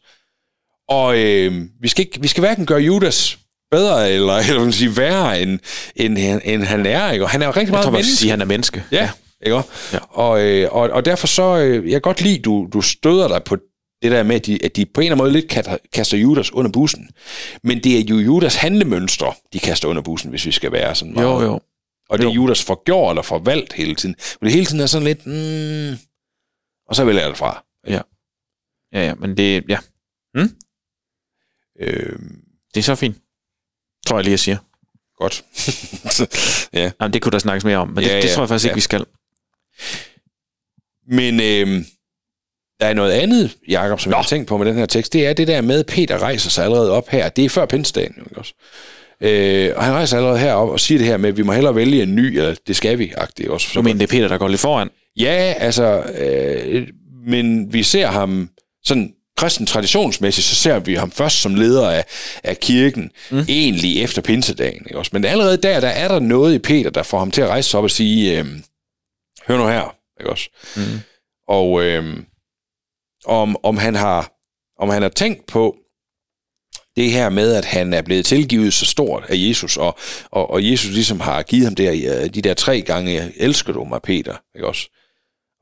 Og 0.89 1.19
øh, 1.19 1.61
vi, 1.81 1.87
skal 1.87 2.05
ikke, 2.05 2.21
vi 2.21 2.27
skal 2.27 2.41
hverken 2.41 2.65
gøre 2.65 2.79
Judas 2.79 3.37
bedre, 3.71 4.11
eller, 4.11 4.33
eller 4.49 4.59
man 4.59 4.71
sige, 4.71 4.97
værre, 4.97 5.41
end, 5.41 5.59
end, 5.95 6.17
end 6.43 6.63
han 6.63 6.85
er. 6.85 7.11
Ikke? 7.11 7.25
Og 7.25 7.29
han 7.29 7.41
er 7.41 7.45
jo 7.45 7.51
rigtig 7.51 7.71
meget 7.71 7.81
jeg 7.81 7.83
tror, 7.83 7.91
menneske. 7.91 8.15
Sige, 8.15 8.29
han 8.29 8.41
er 8.41 8.45
menneske. 8.45 8.83
Ja, 8.91 8.97
ja. 8.97 9.11
ikke 9.45 9.63
ja. 9.93 9.99
Og, 10.09 10.41
øh, 10.41 10.67
og, 10.71 10.89
og 10.89 11.05
derfor 11.05 11.27
så, 11.27 11.57
øh, 11.57 11.85
jeg 11.85 11.91
kan 11.91 12.01
godt 12.01 12.21
lide, 12.21 12.39
du, 12.39 12.69
du 12.73 12.81
støder 12.81 13.27
dig 13.27 13.43
på 13.43 13.57
det 14.01 14.11
der 14.11 14.23
med, 14.23 14.35
at 14.35 14.45
de, 14.45 14.65
at 14.65 14.75
de 14.75 14.85
på 14.85 15.01
en 15.01 15.05
eller 15.05 15.15
anden 15.15 15.23
måde 15.23 15.33
lidt 15.33 15.81
kaster 15.93 16.17
Judas 16.17 16.53
under 16.53 16.71
bussen. 16.71 17.09
Men 17.63 17.83
det 17.83 17.99
er 17.99 18.03
jo 18.09 18.15
Judas 18.17 18.55
handlemønstre, 18.55 19.33
de 19.53 19.59
kaster 19.59 19.87
under 19.87 20.01
bussen, 20.01 20.29
hvis 20.29 20.45
vi 20.45 20.51
skal 20.51 20.71
være 20.71 20.95
sådan 20.95 21.13
meget. 21.13 21.25
Jo, 21.25 21.41
jo. 21.41 21.59
Og 22.09 22.19
det 22.19 22.27
er 22.27 22.31
Judas 22.31 22.63
forgjort 22.63 23.11
eller 23.11 23.21
forvalgt 23.21 23.73
hele 23.73 23.95
tiden. 23.95 24.15
Men 24.41 24.45
det 24.45 24.53
hele 24.53 24.65
tiden 24.65 24.79
er 24.79 24.85
sådan 24.85 25.07
lidt, 25.07 25.25
mm, 25.25 25.97
og 26.87 26.95
så 26.95 27.05
vælger 27.05 27.21
jeg 27.21 27.29
det 27.29 27.37
fra. 27.37 27.65
Ja. 27.87 28.01
Ja, 28.93 29.05
ja, 29.05 29.15
men 29.15 29.37
det, 29.37 29.63
ja. 29.69 29.77
Hmm? 30.33 30.49
Øh, 31.79 32.19
det 32.73 32.79
er 32.79 32.83
så 32.83 32.95
fint. 32.95 33.17
Tror 34.05 34.17
jeg 34.17 34.23
lige, 34.23 34.31
jeg 34.31 34.39
siger. 34.39 34.57
Godt. 35.19 35.43
ja. 36.73 36.91
Jamen, 37.01 37.13
det 37.13 37.21
kunne 37.21 37.31
der 37.31 37.39
snakkes 37.39 37.65
mere 37.65 37.77
om, 37.77 37.87
men 37.87 38.03
ja, 38.03 38.15
det, 38.15 38.23
det 38.23 38.29
ja, 38.29 38.33
tror 38.33 38.43
jeg 38.43 38.49
faktisk 38.49 38.65
ja. 38.65 38.69
ikke, 38.69 38.75
vi 38.75 38.81
skal. 38.81 39.05
Men 41.07 41.39
øh, 41.39 41.85
der 42.79 42.85
er 42.85 42.93
noget 42.93 43.11
andet, 43.11 43.57
Jacob, 43.67 43.99
som 43.99 44.09
Nå. 44.09 44.15
jeg 44.15 44.23
har 44.23 44.27
tænkt 44.27 44.47
på 44.47 44.57
med 44.57 44.65
den 44.65 44.75
her 44.75 44.85
tekst. 44.85 45.13
Det 45.13 45.27
er 45.27 45.33
det 45.33 45.47
der 45.47 45.61
med, 45.61 45.79
at 45.79 45.85
Peter 45.85 46.17
rejser 46.17 46.49
sig 46.49 46.63
allerede 46.63 46.91
op 46.91 47.09
her. 47.09 47.29
Det 47.29 47.45
er 47.45 47.49
før 47.49 47.65
pinsedagen, 47.65 48.15
ikke 48.25 48.37
også? 48.37 48.53
Øh, 49.21 49.71
og 49.75 49.83
han 49.83 49.93
rejser 49.93 50.17
allerede 50.17 50.39
herop 50.39 50.69
og 50.69 50.79
siger 50.79 50.97
det 50.97 51.07
her 51.07 51.17
med, 51.17 51.29
at 51.29 51.37
vi 51.37 51.43
må 51.43 51.51
hellere 51.51 51.75
vælge 51.75 52.03
en 52.03 52.15
ny, 52.15 52.37
eller 52.37 52.55
det 52.67 52.75
skal 52.75 52.99
vi, 52.99 53.13
agtigt 53.17 53.49
også. 53.49 53.67
Du 53.73 53.81
mener, 53.81 53.97
det 53.97 54.03
er 54.03 54.17
Peter, 54.17 54.27
der 54.27 54.37
går 54.37 54.47
lidt 54.47 54.61
foran? 54.61 54.89
Ja, 55.17 55.53
altså, 55.57 56.03
øh, 56.17 56.87
men 57.27 57.73
vi 57.73 57.83
ser 57.83 58.07
ham 58.07 58.49
sådan 58.83 59.13
kristen 59.37 59.65
traditionsmæssigt, 59.65 60.47
så 60.47 60.55
ser 60.55 60.79
vi 60.79 60.95
ham 60.95 61.11
først 61.11 61.41
som 61.41 61.55
leder 61.55 61.89
af, 61.89 62.05
af 62.43 62.59
kirken, 62.59 63.11
mm. 63.31 63.45
egentlig 63.49 64.03
efter 64.03 64.21
pinsedagen. 64.21 64.85
Ikke 64.85 64.97
også? 64.97 65.09
Men 65.13 65.25
allerede 65.25 65.57
der, 65.57 65.79
der 65.79 65.87
er 65.87 66.07
der 66.07 66.19
noget 66.19 66.55
i 66.55 66.59
Peter, 66.59 66.89
der 66.89 67.03
får 67.03 67.19
ham 67.19 67.31
til 67.31 67.41
at 67.41 67.47
rejse 67.47 67.69
sig 67.69 67.77
op 67.77 67.83
og 67.83 67.91
sige, 67.91 68.39
øh, 68.39 68.45
hør 69.47 69.57
nu 69.57 69.67
her, 69.67 69.95
ikke 70.19 70.29
også? 70.29 70.49
Mm. 70.75 70.99
Og 71.47 71.83
øh, 71.83 72.17
om, 73.25 73.55
om, 73.63 73.77
han 73.77 73.95
har, 73.95 74.31
om 74.79 74.89
han 74.89 75.01
har 75.01 75.09
tænkt 75.09 75.47
på 75.47 75.75
det 76.95 77.11
her 77.11 77.29
med, 77.29 77.53
at 77.53 77.65
han 77.65 77.93
er 77.93 78.01
blevet 78.01 78.25
tilgivet 78.25 78.73
så 78.73 78.85
stort 78.85 79.25
af 79.29 79.35
Jesus, 79.35 79.77
og, 79.77 79.97
og, 80.31 80.49
og 80.49 80.71
Jesus 80.71 80.91
ligesom 80.91 81.19
har 81.19 81.43
givet 81.43 81.65
ham 81.65 81.75
der, 81.75 82.27
de 82.27 82.41
der 82.41 82.53
tre 82.53 82.81
gange, 82.81 83.31
elsker 83.35 83.73
du 83.73 83.83
mig, 83.83 84.01
Peter, 84.01 84.35
ikke 84.55 84.67
også? 84.67 84.89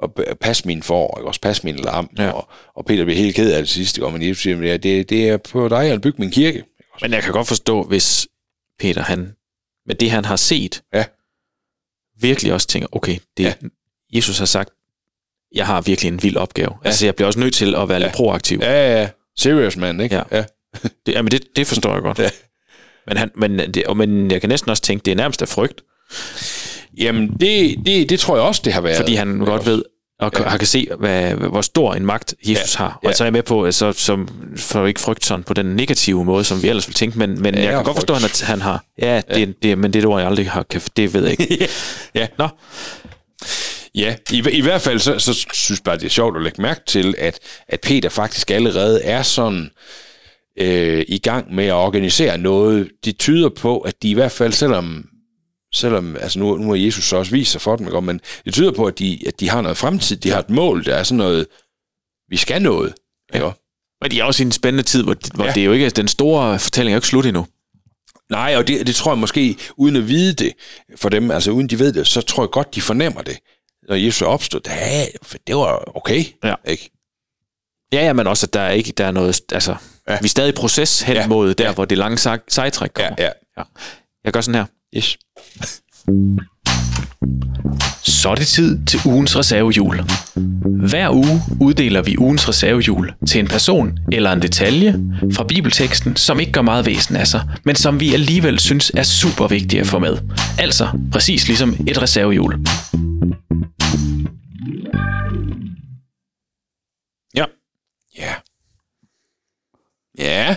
Og 0.03 0.37
pas 0.41 0.65
min 0.65 0.83
for, 0.83 1.17
ikke? 1.19 1.27
også 1.27 1.41
pas 1.41 1.63
min 1.63 1.75
lam, 1.75 2.09
ja. 2.17 2.31
og, 2.31 2.47
og 2.75 2.85
Peter 2.85 3.03
bliver 3.05 3.17
helt 3.17 3.35
ked 3.35 3.51
af 3.53 3.59
det 3.59 3.69
sidste, 3.69 4.05
og 4.05 4.13
men 4.13 4.21
Jesus 4.29 4.43
siger, 4.43 4.77
det, 4.77 5.09
det 5.09 5.29
er 5.29 5.37
på 5.37 5.67
dig 5.69 5.91
at 5.91 6.01
bygge 6.01 6.21
min 6.21 6.31
kirke. 6.31 6.63
Men 7.01 7.13
jeg 7.13 7.23
kan 7.23 7.31
godt 7.33 7.47
forstå, 7.47 7.83
hvis 7.83 8.27
Peter, 8.79 9.01
han, 9.01 9.31
med 9.85 9.95
det 9.95 10.11
han 10.11 10.25
har 10.25 10.35
set, 10.35 10.81
ja. 10.93 11.05
virkelig 12.19 12.53
også 12.53 12.67
tænker, 12.67 12.87
okay, 12.91 13.17
det, 13.37 13.43
ja. 13.43 13.53
Jesus 14.13 14.37
har 14.39 14.45
sagt, 14.45 14.69
jeg 15.55 15.65
har 15.65 15.81
virkelig 15.81 16.07
en 16.09 16.23
vild 16.23 16.37
opgave. 16.37 16.69
Ja. 16.83 16.87
Altså, 16.87 17.05
jeg 17.05 17.15
bliver 17.15 17.27
også 17.27 17.39
nødt 17.39 17.53
til 17.53 17.75
at 17.75 17.89
være 17.89 17.97
ja. 17.99 18.03
lidt 18.05 18.15
proaktiv. 18.15 18.59
Ja, 18.61 18.71
ja, 18.71 19.01
ja. 19.01 19.09
Serious 19.37 19.77
man, 19.77 20.01
ikke? 20.01 20.15
Ja. 20.15 20.23
ja. 20.31 20.43
det, 21.05 21.13
jamen, 21.13 21.31
det, 21.31 21.43
det 21.55 21.67
forstår 21.67 21.93
jeg 21.93 22.01
godt. 22.01 22.19
Ja. 22.19 22.29
Men, 23.07 23.17
han, 23.17 23.31
men, 23.35 23.59
det, 23.73 23.85
og- 23.85 23.97
men 23.97 24.31
jeg 24.31 24.41
kan 24.41 24.49
næsten 24.49 24.69
også 24.69 24.83
tænke, 24.83 25.03
det 25.05 25.11
er 25.11 25.15
nærmest 25.15 25.41
af 25.41 25.47
frygt, 25.47 25.81
Jamen, 26.97 27.27
det, 27.39 27.79
det, 27.85 28.09
det 28.09 28.19
tror 28.19 28.35
jeg 28.35 28.45
også, 28.45 28.61
det 28.65 28.73
har 28.73 28.81
været. 28.81 28.97
fordi 28.97 29.13
han 29.15 29.37
godt 29.39 29.65
ved, 29.65 29.83
og 30.19 30.31
ja. 30.39 30.57
kan 30.57 30.67
se, 30.67 30.87
hvad, 30.99 31.33
hvor 31.33 31.61
stor 31.61 31.93
en 31.93 32.05
magt 32.05 32.35
Jesus 32.45 32.75
ja. 32.75 32.83
har. 32.83 32.99
Og 33.03 33.09
Ja. 33.09 33.13
så 33.13 33.23
er 33.23 33.25
jeg 33.25 33.33
med 33.33 33.43
på, 33.43 33.71
så, 33.71 33.91
som, 33.91 34.27
for 34.57 34.85
ikke 34.85 34.99
frygt 35.01 35.25
sådan 35.25 35.43
på 35.43 35.53
den 35.53 35.65
negative 35.65 36.25
måde, 36.25 36.43
som 36.43 36.63
vi 36.63 36.67
ellers 36.67 36.87
vil 36.87 36.95
tænke, 36.95 37.19
men, 37.19 37.41
men 37.41 37.55
Ja, 37.55 37.61
jeg 37.61 37.73
kan 37.73 37.83
godt 37.83 37.97
forstå, 37.97 38.13
at 38.13 38.41
han 38.47 38.61
har... 38.61 38.83
Ja, 39.01 39.21
det, 39.35 39.63
det, 39.63 39.77
men 39.77 39.93
det 39.93 39.99
er 39.99 40.03
et 40.03 40.09
ord, 40.09 40.19
jeg 40.19 40.27
aldrig 40.27 40.49
har... 40.49 40.65
Det 40.97 41.13
ved 41.13 41.21
jeg 41.27 41.31
ikke. 41.41 41.67
ja. 42.15 42.27
Nå, 42.37 42.47
Ja, 43.95 44.15
i, 44.31 44.43
i 44.51 44.61
hvert 44.61 44.81
fald 44.81 44.99
så, 44.99 45.19
så 45.19 45.33
synes 45.33 45.69
jeg 45.69 45.83
bare, 45.83 45.97
det 45.97 46.05
er 46.05 46.09
sjovt 46.09 46.37
at 46.37 46.43
lægge 46.43 46.61
mærke 46.61 46.81
til, 46.87 47.15
at, 47.17 47.39
at 47.67 47.81
Peter 47.81 48.09
faktisk 48.09 48.51
allerede 48.51 49.03
er 49.03 49.21
sådan 49.21 49.69
øh, 50.59 51.05
i 51.07 51.17
gang 51.17 51.55
med 51.55 51.65
at 51.65 51.73
organisere 51.73 52.37
noget. 52.37 52.89
Det 53.05 53.17
tyder 53.17 53.49
på, 53.49 53.77
at 53.79 53.93
de 54.03 54.09
i 54.09 54.13
hvert 54.13 54.31
fald, 54.31 54.53
selvom, 54.53 55.05
selvom 55.73 56.15
altså 56.15 56.39
nu, 56.39 56.57
nu 56.57 56.69
har 56.69 56.75
Jesus 56.75 57.05
så 57.05 57.17
også 57.17 57.31
vist 57.31 57.51
sig 57.51 57.61
for 57.61 57.75
dem, 57.75 57.87
ikke? 57.87 58.01
men 58.01 58.21
det 58.45 58.53
tyder 58.53 58.71
på, 58.71 58.85
at 58.85 58.99
de, 58.99 59.19
at 59.27 59.39
de 59.39 59.49
har 59.49 59.61
noget 59.61 59.77
fremtid, 59.77 60.17
de 60.17 60.29
har 60.29 60.39
et 60.39 60.49
mål, 60.49 60.85
der 60.85 60.95
er 60.95 61.03
sådan 61.03 61.17
noget, 61.17 61.47
vi 62.29 62.37
skal 62.37 62.61
noget. 62.61 62.93
Ikke? 63.33 63.51
men 64.01 64.11
de 64.11 64.19
er 64.19 64.23
også 64.23 64.43
i 64.43 64.45
en 64.45 64.51
spændende 64.51 64.83
tid, 64.83 65.03
hvor, 65.03 65.15
hvor 65.35 65.43
Ja. 65.43 65.49
ja. 65.49 65.53
det 65.53 65.61
er 65.61 65.65
jo 65.65 65.71
ikke... 65.71 65.89
Den 65.89 66.07
store 66.07 66.59
fortælling 66.59 66.91
er 66.93 66.95
jo 66.95 66.97
ikke 66.97 67.07
slut 67.07 67.25
endnu. 67.25 67.47
Nej, 68.31 68.55
og 68.57 68.67
det, 68.67 68.87
det 68.87 68.95
tror 68.95 69.11
jeg 69.11 69.17
måske, 69.19 69.57
uden 69.77 69.95
at 69.95 70.07
vide 70.07 70.33
det 70.33 70.53
for 70.95 71.09
dem, 71.09 71.31
altså 71.31 71.51
uden 71.51 71.67
de 71.67 71.79
ved 71.79 71.93
det, 71.93 72.07
så 72.07 72.21
tror 72.21 72.43
jeg 72.43 72.49
godt, 72.49 72.75
de 72.75 72.81
fornemmer 72.81 73.21
det. 73.21 73.37
Når 73.89 73.95
Jesus 73.95 74.21
er 74.21 74.25
opstået, 74.25 74.67
ja, 74.67 75.05
det 75.47 75.55
var 75.55 75.97
okay. 75.97 76.23
Ja. 76.43 76.55
Ikke? 76.67 76.91
Ja, 77.93 78.05
ja, 78.05 78.13
men 78.13 78.27
også, 78.27 78.45
at 78.45 78.53
der 78.53 78.59
er 78.59 78.71
ikke 78.71 78.91
der 78.91 79.05
er 79.05 79.11
noget... 79.11 79.41
Altså, 79.51 79.75
Ja. 80.07 80.13
ja. 80.13 80.19
vi 80.21 80.25
er 80.25 80.29
stadig 80.29 80.49
i 80.49 80.55
proces 80.55 81.01
hen 81.01 81.15
Ja. 81.15 81.21
ja. 81.21 81.27
mod 81.27 81.53
der, 81.53 81.63
Ja. 81.63 81.69
ja. 81.69 81.73
hvor 81.73 81.85
det 81.85 81.97
lange 81.97 82.17
sej, 82.17 82.39
sejtræk 82.47 82.91
Ja, 82.99 83.03
kommer. 83.09 83.15
ja. 83.23 83.29
ja. 83.57 83.63
Jeg 84.23 84.33
gør 84.33 84.41
sådan 84.41 84.55
her. 84.55 84.65
Yes. 84.97 85.17
Så 88.03 88.29
er 88.29 88.35
det 88.35 88.47
tid 88.47 88.85
til 88.85 88.99
ugens 89.05 89.37
reservehjul. 89.37 90.01
Hver 90.89 91.09
uge 91.09 91.41
uddeler 91.61 92.01
vi 92.01 92.17
ugens 92.17 92.49
reservehjul 92.49 93.13
til 93.27 93.39
en 93.39 93.47
person 93.47 93.97
eller 94.11 94.31
en 94.31 94.41
detalje 94.41 94.91
fra 95.33 95.43
bibelteksten, 95.43 96.15
som 96.15 96.39
ikke 96.39 96.51
gør 96.51 96.61
meget 96.61 96.85
væsen 96.85 97.15
af 97.15 97.27
sig, 97.27 97.41
men 97.63 97.75
som 97.75 97.99
vi 97.99 98.13
alligevel 98.13 98.59
synes 98.59 98.91
er 98.95 99.03
super 99.03 99.47
vigtige 99.47 99.81
at 99.81 99.87
få 99.87 99.99
med. 99.99 100.17
Altså 100.59 100.87
præcis 101.11 101.47
ligesom 101.47 101.75
et 101.87 102.01
reservehjul. 102.01 102.53
Ja. 107.35 107.45
Ja. 108.17 108.33
Ja. 110.17 110.55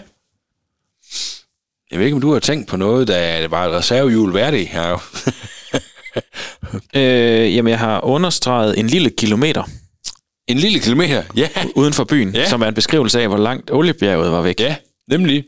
Jeg 1.97 2.01
ved 2.01 2.07
ikke, 2.07 2.15
om 2.15 2.21
du 2.21 2.33
har 2.33 2.41
tænkt 2.41 2.69
på 2.69 2.77
noget, 2.77 3.09
der 3.09 3.49
var 3.49 3.67
et 3.67 3.73
reservehjul 3.73 4.35
værdig 4.35 4.69
her. 4.69 4.89
jo. 4.89 4.99
Øh, 6.97 7.55
jamen, 7.57 7.71
jeg 7.71 7.79
har 7.79 8.05
understreget 8.05 8.79
en 8.79 8.87
lille 8.87 9.11
kilometer 9.11 9.63
en 10.49 10.57
lille 10.59 10.79
kilometer. 10.81 11.23
Ja. 11.37 11.49
uden 11.75 11.93
for 11.93 12.05
byen, 12.05 12.35
Ja. 12.35 12.49
som 12.49 12.63
er 12.63 12.67
en 12.67 12.75
beskrivelse 12.75 13.21
af, 13.21 13.29
hvor 13.29 13.37
langt 13.37 13.71
oliebjerget 13.71 14.33
var 14.33 14.43
væk. 14.43 14.61
Ja, 14.61 14.77
nemlig. 15.11 15.45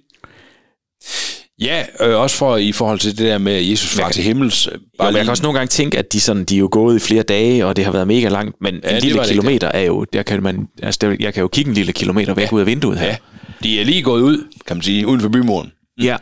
Ja, 1.60 1.84
øh, 2.00 2.16
også 2.20 2.36
for 2.36 2.56
i 2.56 2.72
forhold 2.72 2.98
til 2.98 3.10
det 3.10 3.26
der 3.26 3.38
med, 3.38 3.52
at 3.52 3.70
Jesus 3.70 3.94
kan- 3.98 4.12
til 4.12 4.22
himmels. 4.22 4.66
øh, 4.66 4.72
Jo, 4.74 4.78
Bare 4.98 5.10
men 5.12 5.16
jeg 5.16 5.24
kan 5.24 5.30
også 5.30 5.42
nogle 5.42 5.58
gange 5.58 5.68
tænke, 5.70 5.98
at 5.98 6.12
de, 6.12 6.20
sådan, 6.20 6.44
de 6.44 6.54
er 6.54 6.58
jo 6.58 6.68
gået 6.72 6.96
i 6.96 6.98
flere 6.98 7.22
dage, 7.22 7.66
og 7.66 7.76
det 7.76 7.84
har 7.84 7.92
været 7.92 8.06
mega 8.06 8.28
langt, 8.28 8.56
men 8.60 8.80
Ja, 8.84 8.96
en 8.96 9.02
lille 9.02 9.18
var 9.18 9.26
kilometer 9.26 9.68
er 9.68 9.80
jo, 9.82 10.04
der 10.12 10.22
kan 10.22 10.42
man, 10.42 10.68
altså, 10.82 10.98
der, 11.02 11.16
jeg 11.20 11.34
kan 11.34 11.40
jo 11.40 11.48
kigge 11.48 11.68
en 11.68 11.74
lille 11.74 11.92
kilometer 11.92 12.34
væk 12.34 12.44
ja. 12.50 12.54
ud 12.56 12.60
af 12.60 12.66
vinduet 12.66 12.98
her. 12.98 13.06
Ja, 13.06 13.16
de 13.62 13.80
er 13.80 13.84
lige 13.84 14.02
gået 14.02 14.22
ud, 14.22 14.44
kan 14.66 14.76
man 14.76 14.82
sige, 14.82 15.06
uden 15.06 15.20
for 15.20 15.28
bymuren. 15.28 15.72
Ja. 16.02 16.16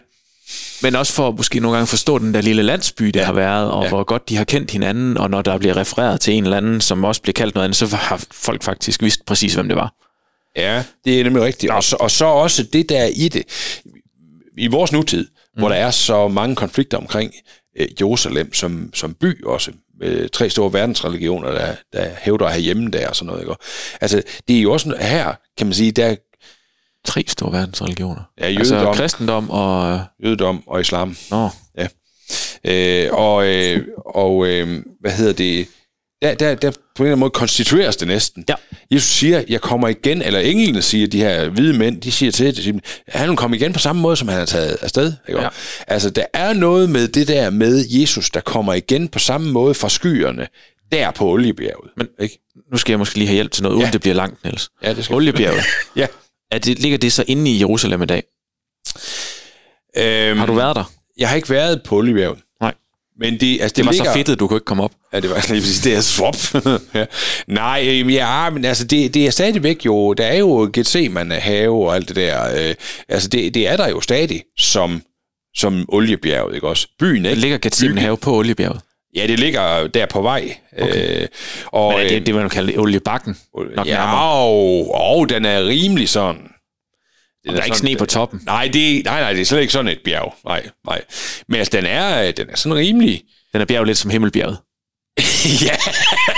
Men 0.82 0.96
også 0.96 1.12
for 1.12 1.30
måske 1.30 1.60
nogle 1.60 1.76
gange 1.76 1.86
forstå 1.86 2.18
den 2.18 2.34
der 2.34 2.40
lille 2.40 2.62
landsby, 2.62 3.04
der 3.04 3.20
Ja. 3.20 3.26
har 3.26 3.32
været, 3.32 3.70
og 3.70 3.82
Ja. 3.82 3.88
hvor 3.88 4.04
godt 4.04 4.28
de 4.28 4.36
har 4.36 4.44
kendt 4.44 4.70
hinanden, 4.70 5.16
og 5.18 5.30
når 5.30 5.42
der 5.42 5.58
bliver 5.58 5.76
refereret 5.76 6.20
til 6.20 6.34
en 6.34 6.44
eller 6.44 6.56
anden, 6.56 6.80
som 6.80 7.04
også 7.04 7.22
bliver 7.22 7.32
kaldt 7.32 7.54
noget 7.54 7.64
andet, 7.64 7.76
så 7.76 7.86
har 7.96 8.24
folk 8.32 8.62
faktisk 8.62 9.02
vidst 9.02 9.26
præcis, 9.26 9.54
hvem 9.54 9.68
det 9.68 9.76
var. 9.76 9.94
Ja, 10.56 10.84
det 11.04 11.20
er 11.20 11.24
nemlig 11.24 11.42
rigtigt. 11.42 11.72
Og 11.72 11.84
så, 11.84 11.96
og 12.00 12.10
så 12.10 12.24
også 12.24 12.62
det 12.62 12.88
der 12.88 13.04
i 13.04 13.28
det. 13.28 13.42
I 14.58 14.66
vores 14.66 14.92
nutid, 14.92 15.24
mm. 15.54 15.60
hvor 15.60 15.68
der 15.68 15.76
er 15.76 15.90
så 15.90 16.28
mange 16.28 16.56
konflikter 16.56 16.98
omkring 16.98 17.32
øh, 17.80 17.88
Jerusalem 18.00 18.54
som, 18.54 18.90
som 18.94 19.14
by 19.14 19.44
også, 19.44 19.70
med 20.00 20.28
tre 20.28 20.50
store 20.50 20.72
verdensreligioner, 20.72 21.50
der, 21.50 21.74
der 21.92 22.08
hævder 22.22 22.46
at 22.46 22.52
have 22.52 22.62
hjemme 22.62 22.90
der 22.90 23.08
og 23.08 23.16
sådan 23.16 23.26
noget. 23.26 23.40
Ikke? 23.42 23.54
Altså, 24.00 24.22
det 24.48 24.56
er 24.58 24.62
jo 24.62 24.72
også 24.72 24.94
her, 25.00 25.32
kan 25.58 25.66
man 25.66 25.74
sige, 25.74 25.92
der 25.92 26.16
Tre 27.06 27.24
store 27.28 27.52
verdensreligioner. 27.52 28.20
Ja, 28.40 28.44
Altså 28.46 28.74
jødedom. 28.74 28.94
kristendom 28.94 29.50
og... 29.50 30.00
jødedom 30.24 30.62
og 30.66 30.80
islam. 30.80 31.16
Nå, 31.30 31.48
Øh, 32.64 33.08
og 33.12 33.46
øh, 33.46 33.82
og 34.06 34.46
øh, 34.46 34.82
hvad 35.00 35.10
hedder 35.12 35.32
det? 35.32 35.66
Der, 36.22 36.34
der, 36.34 36.54
der 36.54 36.70
på 36.70 36.76
en 36.76 37.02
eller 37.02 37.06
anden 37.06 37.18
måde 37.20 37.30
konstitueres 37.30 37.96
det 37.96 38.08
næsten. 38.08 38.44
Ja. 38.48 38.54
Jesus 38.90 39.08
siger, 39.08 39.42
jeg 39.48 39.60
kommer 39.60 39.88
igen, 39.88 40.22
eller 40.22 40.40
englene 40.40 40.82
siger, 40.82 41.06
de 41.06 41.18
her 41.18 41.48
hvide 41.48 41.78
mænd, 41.78 42.00
de 42.00 42.12
siger 42.12 42.32
til 42.32 42.56
det, 42.56 42.80
han 43.08 43.28
vil 43.28 43.36
komme 43.36 43.56
igen 43.56 43.72
på 43.72 43.78
samme 43.78 44.02
måde, 44.02 44.16
som 44.16 44.28
han 44.28 44.40
er 44.40 44.44
taget 44.44 44.76
afsted. 44.82 45.12
Ikke? 45.28 45.40
Ja. 45.42 45.48
Altså, 45.86 46.10
der 46.10 46.24
er 46.34 46.52
noget 46.52 46.90
med 46.90 47.08
det 47.08 47.28
der 47.28 47.50
med 47.50 47.84
Jesus, 47.88 48.30
der 48.30 48.40
kommer 48.40 48.74
igen 48.74 49.08
på 49.08 49.18
samme 49.18 49.52
måde 49.52 49.74
fra 49.74 49.88
skyerne, 49.88 50.46
der 50.92 51.10
på 51.10 51.28
oliebjerget. 51.30 51.90
Men- 51.96 52.08
ikke? 52.20 52.38
nu 52.72 52.78
skal 52.78 52.92
jeg 52.92 52.98
måske 52.98 53.18
lige 53.18 53.26
have 53.28 53.34
hjælp 53.34 53.52
til 53.52 53.62
noget, 53.62 53.74
uden 53.76 53.86
Ja. 53.86 53.90
det 53.92 54.00
bliver 54.00 54.14
langt, 54.14 54.44
Niels. 54.44 54.68
Ja, 54.82 54.94
det 54.94 55.04
skal 55.04 55.16
Oliebjerget. 55.16 55.62
Ja. 55.96 56.06
Er 56.50 56.58
det, 56.58 56.78
ligger 56.78 56.98
det 56.98 57.12
så 57.12 57.24
inde 57.26 57.50
i 57.50 57.58
Jerusalem 57.60 58.02
i 58.02 58.06
dag? 58.06 58.22
Øhm, 59.96 60.38
Har 60.38 60.46
du 60.46 60.52
været 60.54 60.76
der? 60.76 60.84
Jeg 61.18 61.28
har 61.28 61.36
ikke 61.36 61.50
været 61.50 61.82
på 61.82 61.96
oliebjerget. 61.96 62.38
Nej. 62.60 62.74
Men 63.20 63.40
det, 63.40 63.60
altså, 63.60 63.74
Det 63.76 63.86
var 63.86 63.92
ligger, 63.92 64.04
så 64.06 64.12
fedtet, 64.12 64.40
du 64.40 64.46
kunne 64.48 64.56
ikke 64.56 64.64
komme 64.64 64.82
op. 64.82 64.92
Ja, 65.12 65.20
det 65.20 65.30
var 65.30 65.36
lige 65.52 65.60
præcis 65.60 65.80
det, 65.80 65.94
er 65.94 66.00
swap. 66.00 66.36
ja. 66.94 67.04
Nej, 67.46 67.82
øh, 67.88 68.14
ja, 68.14 68.50
men 68.50 68.64
altså, 68.64 68.84
det, 68.84 69.14
det 69.14 69.26
er 69.26 69.30
stadigvæk 69.30 69.86
jo, 69.86 70.12
der 70.12 70.26
er 70.26 70.36
jo 70.38 70.70
Gethsemane 70.72 71.34
have 71.34 71.86
og 71.86 71.94
alt 71.94 72.08
det 72.08 72.16
der. 72.16 72.68
Øh, 72.68 72.74
altså, 73.08 73.28
det, 73.28 73.54
det 73.54 73.68
er 73.68 73.76
der 73.76 73.88
jo 73.88 74.00
stadig 74.00 74.42
som, 74.58 75.02
som 75.56 75.84
oliebjerget, 75.88 76.54
ikke 76.54 76.68
også? 76.68 76.88
Byen, 76.98 77.24
Det 77.24 77.30
ikke? 77.30 77.40
ligger 77.40 77.58
Gethsemane 77.58 78.00
have 78.00 78.16
på 78.16 78.36
oliebjerget. 78.36 78.80
Ja, 79.16 79.26
det 79.26 79.40
ligger 79.40 79.86
der 79.86 80.06
på 80.06 80.22
vej. 80.22 80.56
Okay. 80.78 81.22
Øh, 81.22 81.28
og, 81.66 81.92
Men 81.92 82.00
er 82.00 82.04
øh, 82.04 82.10
det, 82.10 82.26
det 82.26 82.34
man 82.34 82.48
kalder 82.48 82.78
oliebakken? 82.78 83.36
Nok 83.76 83.86
ja, 83.86 84.22
og, 84.22 84.94
og 84.94 85.28
den 85.28 85.44
er 85.44 85.66
rimelig 85.66 86.08
sådan. 86.08 86.50
Der 87.46 87.60
er 87.60 87.64
ikke 87.64 87.76
sne 87.76 87.96
på 87.96 88.06
toppen. 88.06 88.40
Nej, 88.46 88.70
det, 88.72 89.04
nej, 89.04 89.20
nej, 89.20 89.32
det 89.32 89.40
er 89.40 89.44
slet 89.44 89.60
ikke 89.60 89.72
sådan 89.72 89.88
et 89.88 90.00
bjerg. 90.04 90.34
Nej, 90.44 90.68
nej. 90.86 91.02
Men 91.48 91.58
altså, 91.58 91.76
den 91.76 91.86
er, 91.86 92.32
den 92.32 92.50
er 92.50 92.56
sådan 92.56 92.76
rimelig. 92.76 93.22
Den 93.52 93.60
er 93.60 93.64
bjerget 93.64 93.86
lidt 93.86 93.98
som 93.98 94.10
Himmelbjerget. 94.10 94.58
ja, 95.66 95.76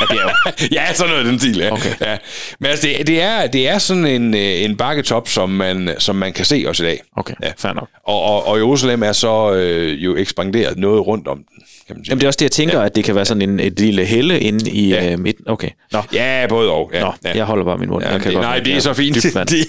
Er 0.01 0.33
ja, 0.77 0.93
sådan 0.93 1.11
noget 1.11 1.27
den 1.27 1.39
stil, 1.39 1.57
ja. 1.57 1.73
Okay. 1.73 1.95
ja. 2.01 2.19
Men 2.61 2.71
altså, 2.71 2.87
det, 2.87 3.07
det, 3.07 3.21
er, 3.21 3.47
det 3.47 3.69
er 3.69 3.79
sådan 3.79 4.07
en, 4.07 4.35
øh, 4.35 4.41
en 4.41 4.77
bakketop, 4.77 5.29
som 5.29 5.51
man, 5.51 5.95
som 5.99 6.17
man 6.17 6.33
kan 6.33 6.45
se 6.45 6.65
også 6.67 6.85
i 6.85 6.87
dag. 6.87 7.03
Okay, 7.17 7.35
ja. 7.43 7.53
fair 7.59 7.73
nok. 7.73 7.89
Og, 8.05 8.23
og, 8.23 8.47
og 8.47 8.59
Jerusalem 8.59 9.03
er 9.03 9.13
så 9.13 9.53
øh, 9.53 10.05
jo 10.05 10.17
ekspanderet 10.17 10.79
noget 10.79 11.07
rundt 11.07 11.29
om 11.29 11.37
den, 11.37 11.58
kan 11.89 11.97
man 11.97 12.05
sige. 12.05 12.11
Jamen 12.11 12.21
det 12.21 12.25
er 12.25 12.29
også 12.29 12.37
det, 12.37 12.45
jeg 12.45 12.51
tænker, 12.53 12.79
ja. 12.79 12.85
at 12.87 12.97
det 12.97 13.05
kan 13.05 13.15
være 13.15 13.25
sådan 13.25 13.43
en, 13.43 13.61
et 13.61 13.81
lille 13.81 14.05
helle 14.05 14.41
inde 14.41 14.71
i 14.71 14.89
Ja. 14.89 15.05
ja. 15.05 15.13
øh, 15.13 15.19
midten. 15.19 15.45
Okay, 15.49 15.71
nå. 15.93 16.03
Ja, 16.13 16.47
både 16.49 16.71
og. 16.71 16.91
Ja, 16.95 17.01
Nå, 17.01 17.13
ja. 17.25 17.37
jeg 17.37 17.45
holder 17.45 17.65
bare 17.65 17.79
min 17.79 17.89
mund. 17.89 18.05
Ja, 18.05 18.11
jeg 18.11 18.21
kan 18.21 18.29
det, 18.31 18.35
godt 18.35 18.47
nej, 18.47 18.59
det 18.61 18.77
er 18.77 18.81
så 18.81 18.95
fint. 18.95 19.15
dybt. 19.17 19.35
Det, 19.51 19.67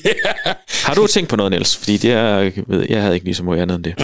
Har 0.83 0.93
du 0.93 1.07
tænkt 1.07 1.29
på 1.29 1.35
noget, 1.35 1.51
Niels? 1.51 1.77
Fordi 1.77 1.97
det 1.97 2.11
er, 2.11 2.51
ved, 2.67 2.85
jeg 2.89 3.01
havde 3.01 3.13
ikke 3.13 3.25
lige 3.25 3.35
så 3.35 3.43
meget 3.43 3.61
andet 3.61 3.75
end 3.75 3.83
det. 3.83 3.95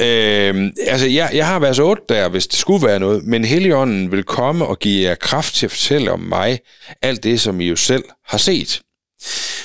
øh, 0.00 0.70
altså, 0.88 1.06
jeg, 1.06 1.30
jeg 1.34 1.46
har 1.46 1.58
vers 1.58 1.78
8 1.78 2.02
der, 2.08 2.28
hvis 2.28 2.46
det 2.46 2.58
skulle 2.58 2.86
være 2.86 3.00
noget, 3.00 3.24
men 3.24 3.44
Helligånden 3.44 4.12
vil 4.12 4.22
komme 4.22 4.66
og 4.66 4.78
give 4.78 5.08
jer 5.08 5.14
kraft 5.14 5.54
til 5.54 5.66
at 5.66 5.70
fortælle 5.70 6.12
om 6.12 6.20
mig 6.20 6.58
alt 7.02 7.22
det, 7.24 7.40
som 7.40 7.60
I 7.60 7.68
jo 7.68 7.76
selv 7.76 8.04
har 8.28 8.38
set. 8.38 8.80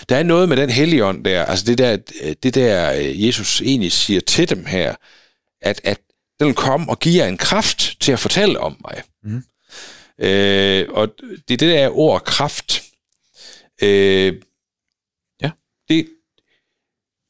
Der 0.10 0.16
er 0.16 0.24
noget 0.24 0.50
med 0.50 0.58
den 0.58 0.70
helligånd 0.70 1.24
der, 1.26 1.46
altså 1.46 1.66
det 1.66 1.78
der, 1.78 1.98
det 2.44 2.56
der 2.56 2.94
øh, 2.94 3.26
Jesus 3.28 3.62
egentlig 3.62 3.92
siger 3.92 4.20
til 4.22 4.50
dem 4.50 4.66
her, 4.66 4.96
at, 5.62 5.82
at 5.84 5.98
den 6.42 6.48
vil 6.48 6.56
komme 6.56 6.90
og 6.90 7.00
give 7.00 7.24
jer 7.24 7.30
en 7.30 7.38
kraft 7.38 7.98
til 8.00 8.12
at 8.12 8.20
fortælle 8.20 8.60
om 8.60 8.78
mig. 8.82 9.02
Mm. 9.24 9.44
Øh, 10.26 10.88
og 10.90 11.08
det 11.48 11.54
er 11.54 11.58
det 11.58 11.60
der 11.60 11.98
ord 11.98 12.22
kraft. 12.24 12.84
Øh, 13.82 14.34
Ja. 15.42 15.52
Det, 15.90 16.08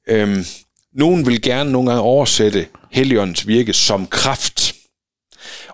øh, 0.07 0.37
nogen 0.93 1.25
vil 1.25 1.41
gerne 1.41 1.71
nogle 1.71 1.89
gange 1.89 2.01
oversætte 2.03 2.67
Helligåndens 2.91 3.47
virke 3.47 3.73
som 3.73 4.07
kraft, 4.07 4.75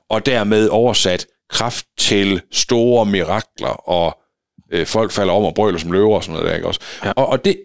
og 0.10 0.26
dermed 0.26 0.68
oversat 0.68 1.28
kraft 1.50 1.86
til 1.98 2.42
store 2.52 3.06
mirakler, 3.06 3.90
og 3.90 4.18
øh, 4.72 4.88
folk 4.88 5.12
falder 5.12 5.34
om 5.34 5.44
og 5.44 5.56
brøler 5.56 5.80
som 5.80 5.92
løver 5.92 6.16
og 6.16 6.24
sådan 6.24 6.34
noget 6.34 6.50
der, 6.50 6.56
ikke 6.56 6.68
også? 6.68 6.80
Ja. 7.04 7.12
Og, 7.12 7.28
og 7.28 7.46
det, 7.46 7.62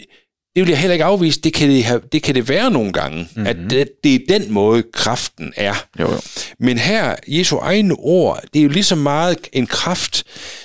det 0.57 0.63
vil 0.63 0.69
jeg 0.69 0.79
heller 0.79 0.93
ikke 0.93 1.05
afvise. 1.05 1.41
Det 1.41 1.55
kan 1.55 1.69
det, 1.69 1.85
have, 1.85 2.01
det, 2.13 2.23
kan 2.23 2.35
det 2.35 2.49
være 2.49 2.71
nogle 2.71 2.93
gange, 2.93 3.19
mm-hmm. 3.19 3.47
at 3.47 3.57
det, 3.71 3.89
det 4.05 4.15
er 4.15 4.39
den 4.39 4.53
måde, 4.53 4.83
kraften 4.93 5.53
er. 5.57 5.75
Jo, 6.01 6.11
jo. 6.11 6.21
Men 6.61 6.79
her, 6.79 7.15
Jesu 7.29 7.57
egne 7.57 7.95
ord, 7.99 8.41
det 8.55 8.59
er 8.59 8.63
jo 8.63 8.69
lige 8.69 8.85
så 8.85 8.95
meget 8.95 9.39
en 9.53 9.67
kraft 9.67 10.25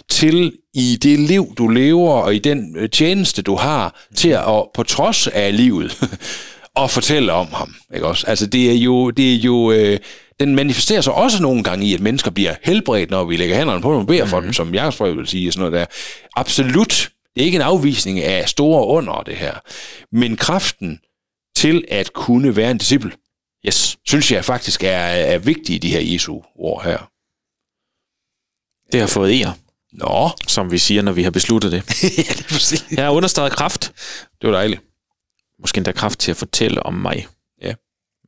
til 0.10 0.54
i 0.74 0.98
det 1.04 1.20
liv, 1.20 1.54
du 1.58 1.68
lever, 1.68 2.12
og 2.12 2.36
i 2.36 2.40
den 2.40 2.76
øh, 2.78 2.90
tjeneste, 2.90 3.42
du 3.42 3.56
har, 3.56 4.08
til 4.16 4.30
at, 4.30 4.66
på 4.74 4.84
trods 4.84 5.28
af 5.28 5.58
livet, 5.58 5.98
og 6.76 6.92
fortælle 6.92 7.34
om 7.34 7.48
ham. 7.54 7.76
Ikke 7.96 8.08
også? 8.08 8.28
Altså, 8.28 8.46
det 8.46 8.72
er 8.72 8.76
jo... 8.76 9.10
Det 9.10 9.34
er 9.34 9.38
jo 9.38 9.72
øh, 9.72 10.00
den 10.40 10.56
manifesterer 10.56 11.02
sig 11.02 11.14
også 11.14 11.42
nogle 11.42 11.64
gange 11.64 11.86
i, 11.86 11.94
at 11.94 12.00
mennesker 12.00 12.32
bliver 12.32 12.54
helbredt, 12.64 13.12
når 13.12 13.26
vi 13.26 13.38
lægger 13.38 13.56
hænderne 13.56 13.82
på 13.82 13.92
dem 13.92 14.00
og 14.00 14.08
beder 14.08 14.26
for 14.26 14.40
dem, 14.40 14.54
som 14.54 14.74
Jakobsbrev 14.74 15.18
vil 15.18 15.28
sige, 15.28 15.52
sådan 15.52 15.60
noget 15.60 15.80
der. 15.80 15.86
Absolut. 16.36 17.10
Det 17.38 17.44
er 17.44 17.46
ikke 17.46 17.56
en 17.56 17.62
afvisning 17.62 18.20
af 18.20 18.50
store 18.50 18.88
under, 18.88 19.24
det 19.24 19.36
her. 19.38 19.60
Men 20.12 20.38
kraften 20.38 21.00
til 21.56 21.86
at 21.88 22.14
kunne 22.14 22.56
være 22.56 22.72
en 22.72 22.78
disciple, 22.78 23.12
Yes. 23.68 23.98
synes 24.08 24.32
jeg 24.32 24.46
faktisk 24.46 24.84
er, 24.84 24.90
er 24.98 25.38
vigtig 25.38 25.76
i 25.76 25.78
de 25.78 25.92
her 25.92 26.14
Jesu 26.14 26.42
ord 26.56 26.84
her. 26.84 26.98
Det 28.92 29.00
har 29.00 29.08
fået 29.08 29.42
er, 29.42 29.54
Nå, 29.92 30.30
som 30.48 30.72
vi 30.72 30.78
siger, 30.78 31.02
når 31.02 31.12
vi 31.12 31.24
har 31.24 31.32
besluttet 31.32 31.72
det. 31.72 31.78
ja, 32.04 32.34
det 32.34 32.40
er 32.40 32.50
præcis. 32.50 32.86
Jeg 32.92 33.04
har 33.06 33.12
understreget 33.12 33.54
kraft. 33.54 33.92
Det 34.42 34.50
var 34.50 34.56
dejligt. 34.56 34.82
Måske 35.60 35.78
endda 35.78 35.92
kraft 35.92 36.20
til 36.20 36.32
at 36.32 36.38
fortælle 36.38 36.84
om 36.84 36.94
mig. 36.94 37.28
Ja. 37.62 37.74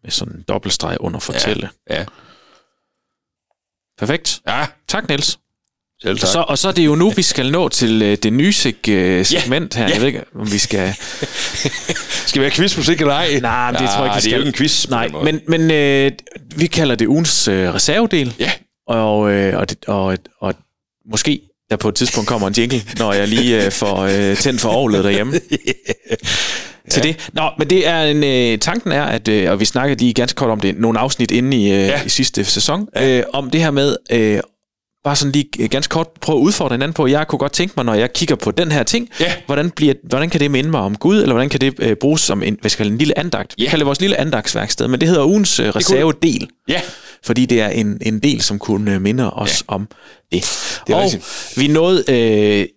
Med 0.03 0.11
sådan 0.11 0.35
en 0.35 0.41
dobbeltstreg 0.47 0.97
under 0.99 1.19
fortælle. 1.19 1.69
Ja, 1.89 2.05
Perfekt. 3.97 4.41
ja 4.47 4.67
Tak, 4.87 5.07
Niels. 5.09 5.39
Selv 6.03 6.19
tak. 6.19 6.29
Så, 6.29 6.45
og 6.47 6.57
så 6.57 6.67
er 6.67 6.71
det 6.71 6.85
jo 6.85 6.95
nu, 6.95 7.09
vi 7.09 7.21
skal 7.21 7.51
nå 7.51 7.69
til 7.69 8.01
øh, 8.01 8.17
det 8.23 8.33
nye 8.33 8.53
seg, 8.53 8.89
øh, 8.89 9.25
segment 9.25 9.75
her. 9.75 9.83
Ja. 9.83 9.89
Jeg 9.93 9.99
ved 10.01 10.07
ikke, 10.07 10.21
om 10.39 10.51
vi 10.51 10.57
skal... 10.57 10.93
Skal 12.27 12.41
vi 12.41 12.45
have 12.45 12.51
quizmusik 12.51 13.01
eller 13.01 13.13
ej? 13.13 13.39
Nej, 13.41 13.71
men 13.71 13.81
det 13.81 13.89
tror 13.89 14.05
jeg 14.05 14.15
ikke, 14.15 14.15
vi 14.15 14.15
det 14.15 14.15
er 14.15 14.19
skal. 14.19 14.31
jo 14.31 14.37
ikke 14.37 14.47
en 14.47 14.53
quiz. 14.53 14.89
Nej, 14.89 15.07
men, 15.23 15.39
men 15.47 15.71
øh, 15.71 16.11
vi 16.55 16.67
kalder 16.67 16.95
det 16.95 17.07
ugens 17.07 17.47
øh, 17.47 17.73
reservedel. 17.73 18.33
Ja, 18.39 18.51
Og, 18.87 19.31
øh, 19.31 19.57
og, 19.59 19.69
det, 19.69 19.77
og, 19.87 20.17
og 20.41 20.53
måske 21.11 21.41
der 21.69 21.75
på 21.75 21.89
et 21.89 21.95
tidspunkt 21.95 22.27
kommer 22.29 22.47
en 22.47 22.53
jingle, 22.57 22.81
når 22.99 23.13
jeg 23.13 23.27
lige 23.27 23.65
øh, 23.65 23.71
får 23.71 23.97
øh, 23.99 24.37
tændt 24.37 24.61
for 24.61 24.69
ovlet 24.69 25.03
derhjemme. 25.03 25.33
Til 26.89 27.03
det. 27.03 27.29
Nå, 27.33 27.49
men 27.57 27.69
det 27.69 27.87
er 27.87 28.01
en, 28.03 28.23
øh, 28.23 28.59
tanken 28.59 28.91
er, 28.91 29.03
at, 29.03 29.27
øh, 29.27 29.51
og 29.51 29.59
vi 29.59 29.65
snakkede 29.65 29.99
lige 29.99 30.13
ganske 30.13 30.35
kort 30.37 30.49
om 30.49 30.59
det, 30.59 30.77
nogle 30.79 30.99
afsnit 30.99 31.31
inde 31.31 31.57
i, 31.57 31.63
øh, 31.71 31.77
Ja. 31.77 32.01
i 32.05 32.09
sidste 32.09 32.43
sæson, 32.45 32.87
øh, 32.97 33.23
om 33.33 33.49
det 33.49 33.61
her 33.61 33.71
med, 33.71 33.95
øh, 34.11 34.39
bare 35.03 35.15
sådan 35.15 35.31
lige 35.31 35.45
øh, 35.59 35.69
ganske 35.69 35.91
kort 35.91 36.07
prøve 36.21 36.37
at 36.39 36.41
udfordre 36.41 36.73
hinanden 36.73 36.93
på, 36.93 37.07
jeg 37.07 37.27
kunne 37.27 37.39
godt 37.39 37.51
tænke 37.51 37.73
mig, 37.77 37.85
når 37.85 37.93
jeg 37.93 38.13
kigger 38.13 38.35
på 38.35 38.51
den 38.51 38.71
her 38.71 38.83
ting, 38.83 39.09
Ja. 39.19 39.33
hvordan, 39.45 39.71
bliver, 39.71 39.93
hvordan 40.03 40.29
kan 40.29 40.39
det 40.39 40.51
minde 40.51 40.69
mig 40.69 40.79
om 40.79 40.95
Gud, 40.97 41.21
eller 41.21 41.33
hvordan 41.33 41.49
kan 41.49 41.61
det 41.61 41.73
øh, 41.79 41.95
bruges 41.95 42.21
som 42.21 42.43
en, 42.43 42.57
hvad 42.61 42.69
skal 42.69 42.77
kalde, 42.83 42.91
en 42.91 42.97
lille 42.97 43.19
andagt? 43.19 43.53
Vi 43.57 43.63
Ja. 43.63 43.69
kalder 43.69 43.83
det 43.83 43.87
vores 43.87 44.01
lille 44.01 44.17
andagtsværksted, 44.19 44.87
men 44.87 44.99
det 45.01 45.09
hedder 45.09 45.25
ugens 45.25 45.59
øh, 45.59 45.69
reservedel 45.69 46.47
ja. 46.67 46.81
fordi 47.23 47.45
det 47.45 47.61
er 47.61 47.67
en, 47.69 47.97
en 48.01 48.19
del, 48.19 48.41
som 48.41 48.59
kunne 48.59 48.93
øh, 48.93 49.01
minde 49.01 49.33
os 49.33 49.63
ja. 49.69 49.73
om 49.73 49.87
det. 50.31 50.45
Det 50.87 50.93
er 50.93 50.97
og 50.97 51.03
rigtigt. 51.03 51.53
vi 51.57 51.67
nåede 51.67 52.03
øh, 52.07 52.67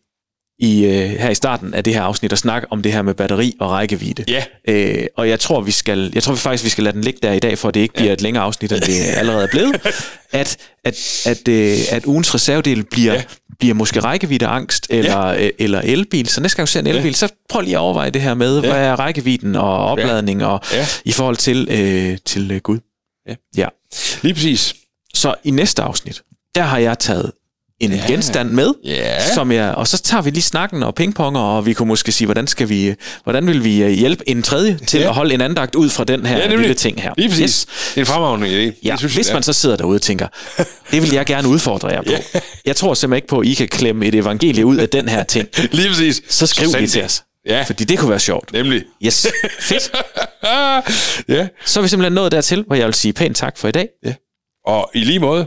i, 0.63 0.85
øh, 0.85 1.11
her 1.11 1.31
i 1.31 1.35
starten 1.35 1.75
af 1.75 1.85
det 1.85 1.95
her 1.95 2.03
afsnit 2.03 2.33
at 2.33 2.39
snakke 2.39 2.73
om 2.73 2.83
det 2.83 2.93
her 2.93 3.03
med 3.03 3.15
batteri 3.15 3.55
og 3.61 3.71
rækkevidde. 3.71 4.25
Ja. 4.29 4.45
Øh, 4.69 5.07
og 5.17 5.29
jeg 5.29 5.41
tror, 5.41 5.61
vi 5.61 5.71
skal, 5.71 6.11
jeg 6.15 6.23
tror 6.23 6.35
faktisk, 6.35 6.65
vi 6.65 6.69
skal 6.69 6.85
lade 6.85 6.95
den 6.95 7.05
ligge 7.05 7.19
der 7.23 7.33
i 7.33 7.39
dag, 7.39 7.59
for 7.59 7.71
det 7.71 7.81
ikke 7.81 7.95
bliver 7.95 8.09
ja. 8.09 8.13
et 8.13 8.23
længere 8.23 8.45
afsnit, 8.45 8.73
end 8.73 8.81
det 8.81 9.01
allerede 9.21 9.43
er 9.43 9.49
blevet. 9.51 9.81
At, 10.33 10.57
at, 10.85 11.23
at, 11.27 11.49
øh, 11.49 11.79
at 11.91 12.05
ugens 12.05 12.35
reservedel 12.35 12.85
bliver. 12.85 13.13
Ja. 13.13 13.23
bliver 13.59 13.75
måske 13.75 14.01
rækkeviddeangst 14.01 14.87
eller, 14.91 15.31
ja. 15.33 15.51
eller 15.59 15.81
elbil. 15.81 16.29
Så 16.29 16.41
næste 16.41 16.57
gang 16.57 16.67
du 16.67 16.71
ser 16.71 16.81
en 16.81 16.87
elbil, 16.87 17.07
ja. 17.07 17.13
så 17.13 17.29
prøv 17.49 17.63
lige 17.63 17.75
at 17.75 17.81
overveje 17.81 18.11
det 18.11 18.23
her 18.23 18.35
med, 18.35 18.61
ja. 18.61 18.69
hvad 18.73 18.81
er 18.85 18.97
rækkevidden 18.97 19.57
og 19.57 19.87
opladning 19.87 20.45
og 20.45 20.61
Ja. 20.73 20.87
i 21.05 21.13
forhold 21.13 21.37
til, 21.37 21.69
øh, 21.71 22.19
til 22.25 22.51
øh, 22.51 22.61
Gud. 22.61 22.79
Ja. 23.29 23.35
ja. 23.57 23.67
Lige 24.23 24.35
præcis. 24.35 24.75
Så 25.15 25.35
i 25.45 25.51
næste 25.51 25.83
afsnit, 25.83 26.23
der 26.55 26.63
har 26.63 26.79
jeg 26.79 26.99
taget 26.99 27.33
en 27.83 27.91
ja. 27.91 27.97
Ja. 27.97 28.07
genstand 28.07 28.51
med, 28.51 28.69
Ja. 28.85 29.35
som 29.35 29.53
jeg, 29.53 29.75
og 29.75 29.89
så 29.89 29.99
tager 30.03 30.23
vi 30.23 30.31
lige 30.31 30.43
snakken 30.43 30.83
og 30.83 30.95
pingponger, 30.95 31.41
og 31.41 31.67
vi 31.67 31.73
kunne 31.73 31.89
måske 31.89 32.13
sige, 32.13 32.27
hvordan 32.27 32.47
skal 32.47 32.69
vi, 32.69 32.95
hvordan 33.25 33.47
vil 33.47 33.65
vi 33.65 33.83
øh, 33.83 33.91
hjælpe 33.91 34.29
en 34.29 34.43
tredje 34.43 34.79
til 34.87 34.99
ja. 34.99 35.05
Ja. 35.05 35.09
at 35.11 35.15
holde 35.15 35.35
en 35.35 35.41
andagt 35.41 35.75
ud 35.75 35.91
fra 35.91 36.05
den 36.05 36.27
her 36.27 36.37
Ja, 36.39 36.51
ja, 36.51 36.57
lille 36.57 36.75
ting 36.75 37.03
her. 37.03 37.13
Lige 37.17 37.29
præcis. 37.29 37.43
Yes. 37.45 37.67
Det 37.89 37.97
er 37.97 38.01
en 38.01 38.07
fremragende 38.07 38.47
idé. 38.47 38.81
Ja, 38.85 38.91
det 38.91 38.99
synes, 38.99 39.15
hvis 39.15 39.29
jeg, 39.29 39.35
man 39.35 39.43
så 39.43 39.53
sidder 39.53 39.77
derude 39.77 39.97
og 39.97 40.03
tænker, 40.03 40.27
det 40.91 41.03
vil 41.03 41.13
jeg 41.13 41.27
gerne 41.27 41.49
udfordre 41.49 41.89
jer 41.89 42.03
på. 42.03 42.11
Ja. 42.11 42.19
Jeg 42.67 42.77
tror 42.77 42.95
simpelthen 42.95 43.17
ikke 43.17 43.29
på, 43.29 43.39
at 43.39 43.47
I 43.47 43.55
kan 43.55 43.69
klemme 43.69 44.07
et 44.07 44.15
evangelie 44.15 44.67
ud 44.67 44.77
af 44.77 44.89
den 44.89 45.09
her 45.09 45.23
ting. 45.25 45.49
Lige 45.73 45.89
præcis. 45.89 46.23
Så 46.29 46.47
skriv 46.47 46.69
send 46.69 46.81
lige 46.81 46.89
til 46.89 46.99
det. 47.01 47.07
os. 47.07 47.23
Ja, 47.49 47.63
Fordi 47.67 47.85
det 47.85 47.99
kunne 47.99 48.11
være 48.11 48.21
sjovt. 48.21 48.53
nemlig. 48.53 48.83
Yes, 49.05 49.27
fedt. 49.61 49.93
ja. 51.29 51.49
Så 51.65 51.81
er 51.81 51.83
vi 51.83 51.89
simpelthen 51.89 52.13
nået 52.13 52.33
dertil, 52.33 52.65
hvor 52.67 52.77
jeg 52.77 52.87
vil 52.87 52.95
sige 52.95 53.13
pænt 53.13 53.37
tak 53.37 53.59
for 53.59 53.69
i 53.69 53.73
dag. 53.73 53.89
Og 54.67 54.91
i 54.95 54.99
lige 55.05 55.19
måde, 55.19 55.47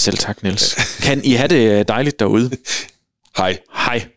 Selv 0.00 0.18
tak, 0.18 0.42
Niels. 0.42 0.74
Kan 1.04 1.24
I 1.24 1.32
have 1.32 1.48
det 1.48 1.88
dejligt 1.88 2.20
derude? 2.20 2.50
hej. 3.36 3.58
Hej. 3.74 4.08